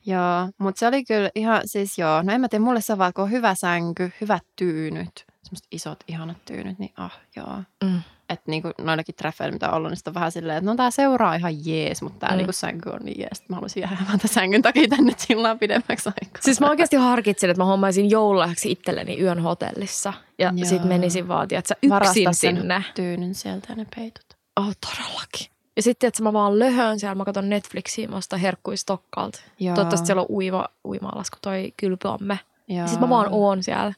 Joo, 0.06 0.48
mutta 0.58 0.78
se 0.78 0.86
oli 0.86 1.04
kyllä 1.04 1.30
ihan, 1.34 1.60
siis 1.64 1.98
joo, 1.98 2.22
no 2.22 2.32
en 2.32 2.40
mä 2.40 2.48
tiedä, 2.48 2.64
mulle 2.64 2.80
se 2.80 2.92
on 3.16 3.30
hyvä 3.30 3.54
sänky, 3.54 4.12
hyvät 4.20 4.42
tyynyt, 4.56 5.26
semmoiset 5.43 5.66
isot, 5.70 6.05
ihanat 6.09 6.36
tyynyt, 6.45 6.78
niin 6.78 6.93
ah, 6.97 7.18
joo. 7.36 7.57
Mm. 7.84 8.01
Että 8.28 8.45
niinku 8.51 8.70
noillakin 8.80 9.14
treffeillä, 9.14 9.53
mitä 9.53 9.68
on 9.68 9.74
ollut, 9.74 9.90
niin 9.90 9.97
sit 9.97 10.09
on 10.09 10.14
vähän 10.14 10.32
silleen, 10.32 10.59
että 10.59 10.70
no 10.70 10.76
tää 10.76 10.90
seuraa 10.90 11.34
ihan 11.34 11.66
jees, 11.66 12.03
mutta 12.03 12.18
tää 12.18 12.30
Mm. 12.30 12.36
niinku 12.36 12.53
sänky 12.53 12.88
on 12.90 13.01
niin 13.05 13.20
jees. 13.20 13.38
että 13.38 13.47
Mä 13.49 13.57
haluaisin 13.57 13.80
jäädä 13.80 13.97
vaan 14.09 14.18
tämän 14.18 14.34
sängyn 14.34 14.62
takia 14.62 14.88
tänne 14.88 15.12
chillaan 15.12 15.59
pidemmäksi 15.59 16.09
aikaa. 16.09 16.40
Siis 16.43 16.61
mä 16.61 16.70
oikeasti 16.70 16.97
harkitsin, 16.97 17.51
että 17.51 17.61
mä 17.61 17.64
hommaisin 17.64 18.11
joululahjaksi 18.11 18.70
itselleni 18.72 19.20
yön 19.20 19.38
hotellissa. 19.43 20.12
Ja 20.38 20.53
Joo. 20.57 20.66
sit 20.68 20.84
menisin 20.84 21.28
vaan, 21.28 21.49
että 21.51 21.74
yksin 21.74 21.90
Varastaa 21.90 22.32
sen 22.32 22.57
sinne. 22.57 22.84
tyynyn 22.95 23.34
sieltä 23.34 23.66
ja 23.68 23.74
ne 23.74 23.86
peitut. 23.97 24.26
Oh, 24.57 24.72
todellakin. 24.80 25.47
Ja 25.76 25.82
sitten, 25.82 26.09
että 26.09 26.22
mä 26.22 26.32
vaan 26.32 26.59
löhön 26.59 27.01
siellä, 27.01 27.14
mä 27.14 27.24
katson 27.24 27.49
Netflixiä, 27.49 28.09
mä 28.09 28.16
ostan 28.16 28.40
herkkuja 28.40 28.76
Stokkalta. 28.76 29.40
Toivottavasti 29.59 30.07
siellä 30.07 30.20
on 30.22 30.26
uima, 30.30 30.68
uima-alas, 30.84 31.30
kun 31.30 31.38
toi 31.43 31.72
kylpyamme. 31.76 32.38
Sitten 32.86 33.01
mä 33.01 33.09
vaan 33.09 33.26
oon 33.30 33.62
siellä. 33.62 33.93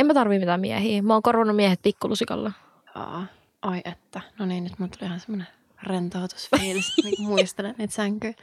En 0.00 0.06
mä 0.06 0.14
tarvii 0.14 0.38
mitään 0.38 0.60
miehiä. 0.60 1.02
Mä 1.02 1.12
oon 1.12 1.22
korvannut 1.22 1.56
miehet 1.56 1.82
pikkulusikalla. 1.82 2.52
Aa, 2.94 3.26
ai 3.62 3.80
että. 3.84 4.20
No 4.38 4.46
niin, 4.46 4.64
nyt 4.64 4.78
mulla 4.78 4.92
tuli 4.98 5.06
ihan 5.06 5.20
semmoinen 5.20 5.46
rentoutusfiilis, 5.82 6.92
niin 7.04 7.26
muistelen 7.26 7.74
niitä 7.78 7.94
sänkyjä. 7.94 8.34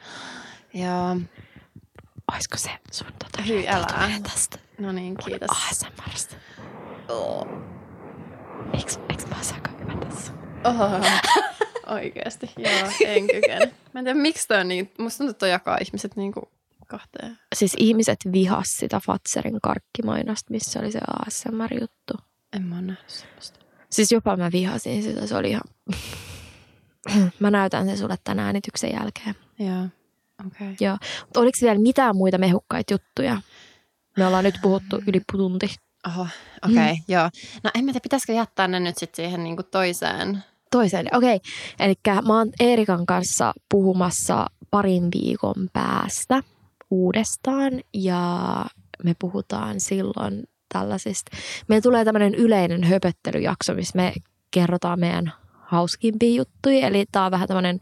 Joo, 0.74 1.18
Oisko 2.34 2.58
se 2.58 2.70
sun 2.92 3.08
tota 3.08 3.42
Hyi, 3.42 3.68
älä. 3.68 3.88
tästä 4.24 4.60
no 4.80 4.92
niin, 4.92 5.18
kiitos. 5.26 5.50
ASMRstä? 5.52 6.36
Eiks, 8.74 9.00
eiks 9.10 9.28
mä 9.28 9.38
ois 9.38 9.54
aika 9.54 9.70
hyvä 9.80 10.06
tässä? 10.06 10.32
Oho. 10.64 10.86
Oikeasti, 11.88 12.52
joo, 12.58 12.92
en 13.06 13.28
kykene. 13.28 13.74
Mä 13.94 14.00
en 14.00 14.06
tiedä, 14.06 14.20
miksi 14.20 14.48
toi 14.48 14.60
on 14.60 14.68
niin, 14.68 14.92
musta 14.98 15.18
tuntuu, 15.18 15.32
että 15.32 15.40
toi 15.40 15.50
jakaa 15.50 15.78
ihmiset 15.82 16.16
niinku 16.16 16.50
kahteen. 16.88 17.40
Siis 17.56 17.76
ihmiset 17.78 18.20
vihas 18.32 18.78
sitä 18.78 19.00
Fatserin 19.06 19.60
karkkimainosta, 19.64 20.52
missä 20.52 20.80
oli 20.80 20.92
se 20.92 21.00
ASMR-juttu. 21.28 22.14
En 22.54 22.64
mä 22.64 22.82
nähnyt 22.82 23.10
semmoista. 23.10 23.60
Siis 23.90 24.12
jopa 24.12 24.38
mä 24.38 24.52
vihasin 24.52 25.04
sitä, 25.04 25.28
se 25.28 25.36
oli 25.36 25.50
ihan... 25.50 25.62
mä 27.40 27.52
näytän 27.52 27.86
sen 27.86 27.98
sulle 27.98 28.16
tänään 28.24 28.46
äänityksen 28.46 28.92
jälkeen. 28.94 29.36
Joo, 29.60 29.88
okei. 30.48 30.72
Okay. 30.72 31.08
Mutta 31.22 31.40
oliko 31.40 31.58
vielä 31.62 31.80
mitään 31.80 32.16
muita 32.16 32.38
mehukkaita 32.38 32.94
juttuja? 32.94 33.42
Me 34.18 34.28
ollaan 34.28 34.44
nyt 34.44 34.60
puhuttu 34.62 35.02
yli 35.08 35.22
tunti. 35.32 35.76
Oho, 36.08 36.28
okei, 36.66 36.76
okay, 36.76 36.94
mm. 36.94 37.04
joo. 37.08 37.30
No 37.64 37.72
en 37.76 37.86
mä 37.86 37.92
tiedä, 37.92 38.04
pitäisikö 38.04 38.34
jättää 38.34 38.68
ne 38.68 38.80
nyt 38.80 38.98
sitten 38.98 39.16
siihen 39.26 39.44
niinku 39.44 39.64
toiseen. 39.64 40.44
Toiseen, 40.72 41.08
okei. 41.16 41.36
Okay. 41.36 41.52
Eli 41.80 41.94
mä 42.28 42.38
oon 42.38 42.52
Eerikan 42.60 43.06
kanssa 43.06 43.54
puhumassa 43.72 44.46
parin 44.72 45.04
viikon 45.16 45.70
päästä 45.74 46.44
uudestaan 46.90 47.74
ja 47.94 48.66
me 49.04 49.16
puhutaan 49.20 49.80
silloin 49.80 50.44
tällaisista. 50.74 51.38
Meillä 51.68 51.82
tulee 51.82 52.06
tämmöinen 52.06 52.36
yleinen 52.36 52.84
höpöttelyjakso, 52.84 53.74
missä 53.74 53.96
me 53.96 54.14
kerrotaan 54.52 55.00
meidän 55.00 55.32
hauskimpia 55.52 56.36
juttuja. 56.36 56.88
Eli 56.88 57.06
tää 57.12 57.26
on 57.26 57.32
vähän 57.32 57.48
tämmöinen 57.48 57.80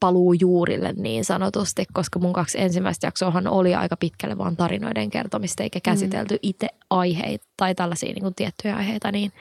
paluu 0.00 0.32
juurille 0.32 0.92
niin 0.96 1.24
sanotusti, 1.24 1.84
koska 1.92 2.18
mun 2.18 2.32
kaksi 2.32 2.60
ensimmäistä 2.60 3.06
jaksoahan 3.06 3.46
oli 3.46 3.74
aika 3.74 3.96
pitkälle 3.96 4.38
vaan 4.38 4.56
tarinoiden 4.56 5.10
kertomista, 5.10 5.62
eikä 5.62 5.80
käsitelty 5.80 6.38
itse 6.42 6.68
aiheita 6.90 7.46
tai 7.56 7.74
tällaisia 7.74 8.12
niin 8.12 8.22
kuin 8.22 8.34
tiettyjä 8.34 8.76
aiheita, 8.76 9.12
niin 9.12 9.32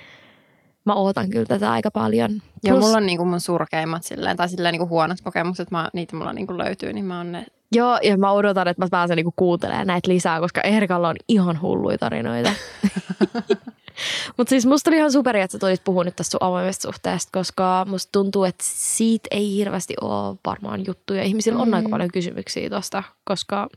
mä 0.86 0.94
ootan 0.94 1.30
kyllä 1.30 1.46
tätä 1.46 1.72
aika 1.72 1.92
paljon. 1.92 2.42
Joo, 2.64 2.80
mulla 2.80 2.98
on 2.98 3.06
niinku 3.06 3.26
mun 3.26 3.42
surkeimmat 3.42 4.04
silleen, 4.04 4.38
tai 4.38 4.50
silleen 4.50 4.72
niinku 4.72 4.88
huonot 4.88 5.22
kokemukset, 5.22 5.72
mä, 5.72 5.90
niitä 5.94 6.16
mulla 6.16 6.34
niinku 6.34 6.58
löytyy, 6.58 6.94
niin 6.94 7.06
mä 7.06 7.18
oon 7.18 7.32
ne. 7.32 7.46
Joo, 7.72 8.00
ja 8.04 8.18
mä 8.18 8.32
odotan, 8.32 8.68
että 8.68 8.84
mä 8.86 8.88
pääsen 8.92 9.16
niinku 9.16 9.34
kuuntelemaan 9.36 9.88
näitä 9.88 10.12
lisää, 10.12 10.40
koska 10.40 10.62
Erkalla 10.62 11.10
on 11.10 11.16
ihan 11.28 11.62
hulluja 11.62 11.98
tarinoita. 11.98 12.52
Mutta 14.38 14.50
siis 14.50 14.66
musta 14.66 14.90
oli 14.90 14.98
ihan 14.98 15.12
superi, 15.12 15.42
että 15.42 15.52
sä 15.52 15.60
tulit 15.60 15.84
puhua 15.84 16.04
nyt 16.04 16.16
tästä 16.16 16.32
sun 16.32 16.44
avoimesta 16.44 16.82
suhteesta, 16.82 17.30
koska 17.34 17.86
musta 17.90 18.12
tuntuu, 18.12 18.44
että 18.44 18.64
siitä 18.68 19.28
ei 19.32 19.56
hirveästi 19.56 19.94
ole 20.02 20.38
varmaan 20.46 20.86
juttuja. 20.88 21.24
Ihmisillä 21.24 21.62
on 21.62 21.68
Mm. 21.68 21.74
aika 21.74 21.90
paljon 21.90 22.12
kysymyksiä 22.14 22.70
tosta, 22.70 23.04
koska 23.24 23.68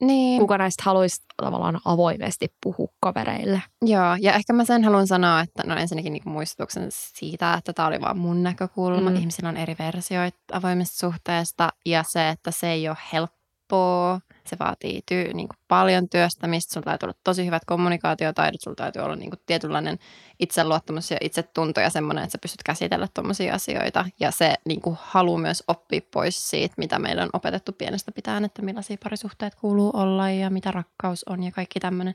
Niin. 0.00 0.40
kuka 0.40 0.58
näistä 0.58 0.82
haluaisi 0.86 1.22
tavallaan 1.36 1.80
avoimesti 1.84 2.52
puhua 2.62 2.88
kavereille. 3.00 3.62
Joo, 3.82 4.16
ja 4.20 4.32
ehkä 4.32 4.52
mä 4.52 4.64
sen 4.64 4.84
haluan 4.84 5.06
sanoa, 5.06 5.40
että 5.40 5.62
no 5.66 5.76
ensinnäkin 5.76 6.12
niinku 6.12 6.30
muistutuksen 6.30 6.86
siitä, 6.90 7.54
että 7.54 7.72
tämä 7.72 7.88
oli 7.88 8.00
vaan 8.00 8.18
mun 8.18 8.42
näkökulma. 8.42 9.10
Mm. 9.10 9.16
Ihmisillä 9.16 9.48
on 9.48 9.56
eri 9.56 9.76
versioita 9.78 10.38
avoimesta 10.52 10.98
suhteesta 10.98 11.68
ja 11.86 12.04
se, 12.08 12.28
että 12.28 12.50
se 12.50 12.70
ei 12.70 12.88
ole 12.88 12.96
helppoa. 13.12 14.20
Se 14.46 14.56
vaatii 14.58 15.02
tyy, 15.08 15.32
niinku 15.34 15.54
paljon 15.68 16.08
työstämistä. 16.08 16.72
Sulla 16.72 16.84
täytyy 16.84 17.06
olla 17.06 17.18
tosi 17.24 17.46
hyvät 17.46 17.64
kommunikaatiotaidot, 17.64 18.60
sulla 18.60 18.74
täytyy 18.74 19.02
olla 19.02 19.16
niinku 19.16 19.36
tietynlainen 19.46 19.98
itseluottamus 20.38 21.10
ja 21.10 21.16
itsetunto 21.20 21.80
ja 21.80 21.90
semmoinen, 21.90 22.24
että 22.24 22.32
sä 22.32 22.38
pystyt 22.42 22.62
käsitellä 22.62 23.08
tuommoisia 23.14 23.54
asioita. 23.54 24.04
Ja 24.20 24.30
se 24.30 24.54
niinku 24.64 24.98
halu 25.00 25.38
myös 25.38 25.64
oppia 25.68 26.00
pois 26.10 26.50
siitä, 26.50 26.74
mitä 26.76 26.98
meillä 26.98 27.22
on 27.22 27.30
opetettu 27.32 27.72
pienestä 27.72 28.12
pitäen, 28.12 28.44
että 28.44 28.62
millaisia 28.62 28.96
parisuhteet 29.02 29.54
kuuluu 29.54 29.90
olla 29.94 30.30
ja 30.30 30.50
mitä 30.50 30.70
rakkaus 30.70 31.24
on 31.24 31.42
ja 31.42 31.52
kaikki 31.52 31.80
tämmöinen. 31.80 32.14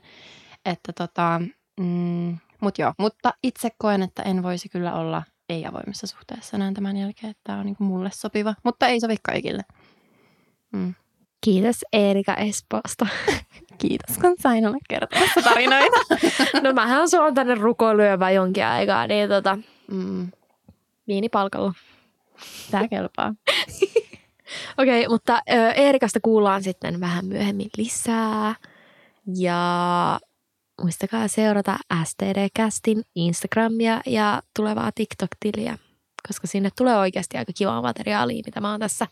Että 0.64 0.92
tota, 0.92 1.40
mm, 1.80 2.38
mut 2.60 2.78
joo, 2.78 2.92
mutta 2.98 3.34
itse 3.42 3.70
koen, 3.78 4.02
että 4.02 4.22
en 4.22 4.42
voisi 4.42 4.68
kyllä 4.68 4.94
olla 4.94 5.22
ei-avoimessa 5.48 6.06
suhteessa 6.06 6.56
enää 6.56 6.72
tämän 6.72 6.96
jälkeen, 6.96 7.30
että 7.30 7.40
tämä 7.44 7.58
on 7.58 7.66
niinku 7.66 7.84
mulle 7.84 8.10
sopiva, 8.14 8.54
mutta 8.62 8.86
ei 8.86 9.00
sovi 9.00 9.16
kaikille. 9.22 9.62
Mm. 10.72 10.94
Kiitos 11.46 11.76
Erika 11.92 12.34
Espoosta. 12.34 13.06
Kiitos, 13.80 14.18
kun 14.18 14.34
sain 14.40 14.66
olla 14.66 14.76
kertomassa 14.88 15.42
tarinoita. 15.42 15.98
no 16.62 16.72
mähän 16.72 17.02
on 17.20 17.34
tänne 17.34 17.54
rukoilyövä 17.54 18.30
jonkin 18.30 18.66
aikaa, 18.66 19.06
niin 19.06 19.28
tota, 19.28 19.58
mm, 19.90 20.30
viinipalkalla. 21.08 21.74
tämä 22.70 22.88
kelpaa. 22.88 23.28
Okei, 24.78 25.00
okay, 25.00 25.08
mutta 25.08 25.42
ö, 25.50 25.70
Eerikasta 25.70 26.20
kuullaan 26.22 26.62
sitten 26.62 27.00
vähän 27.00 27.26
myöhemmin 27.26 27.70
lisää. 27.76 28.54
Ja 29.36 30.20
muistakaa 30.82 31.28
seurata 31.28 31.78
STD-kästin 32.04 33.02
Instagramia 33.14 34.00
ja 34.06 34.42
tulevaa 34.56 34.90
TikTok-tiliä, 34.94 35.78
koska 36.28 36.46
sinne 36.46 36.68
tulee 36.76 36.96
oikeasti 36.96 37.38
aika 37.38 37.52
kivaa 37.52 37.82
materiaalia, 37.82 38.42
mitä 38.46 38.60
mä 38.60 38.70
oon 38.70 38.80
tässä 38.80 39.06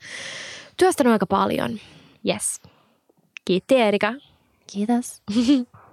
työstänyt 0.77 1.13
aika 1.13 1.27
paljon. 1.27 1.79
Yes. 2.25 2.61
Kiitti 3.45 3.75
Eerika. 3.75 4.15
Kiitos. 4.67 5.21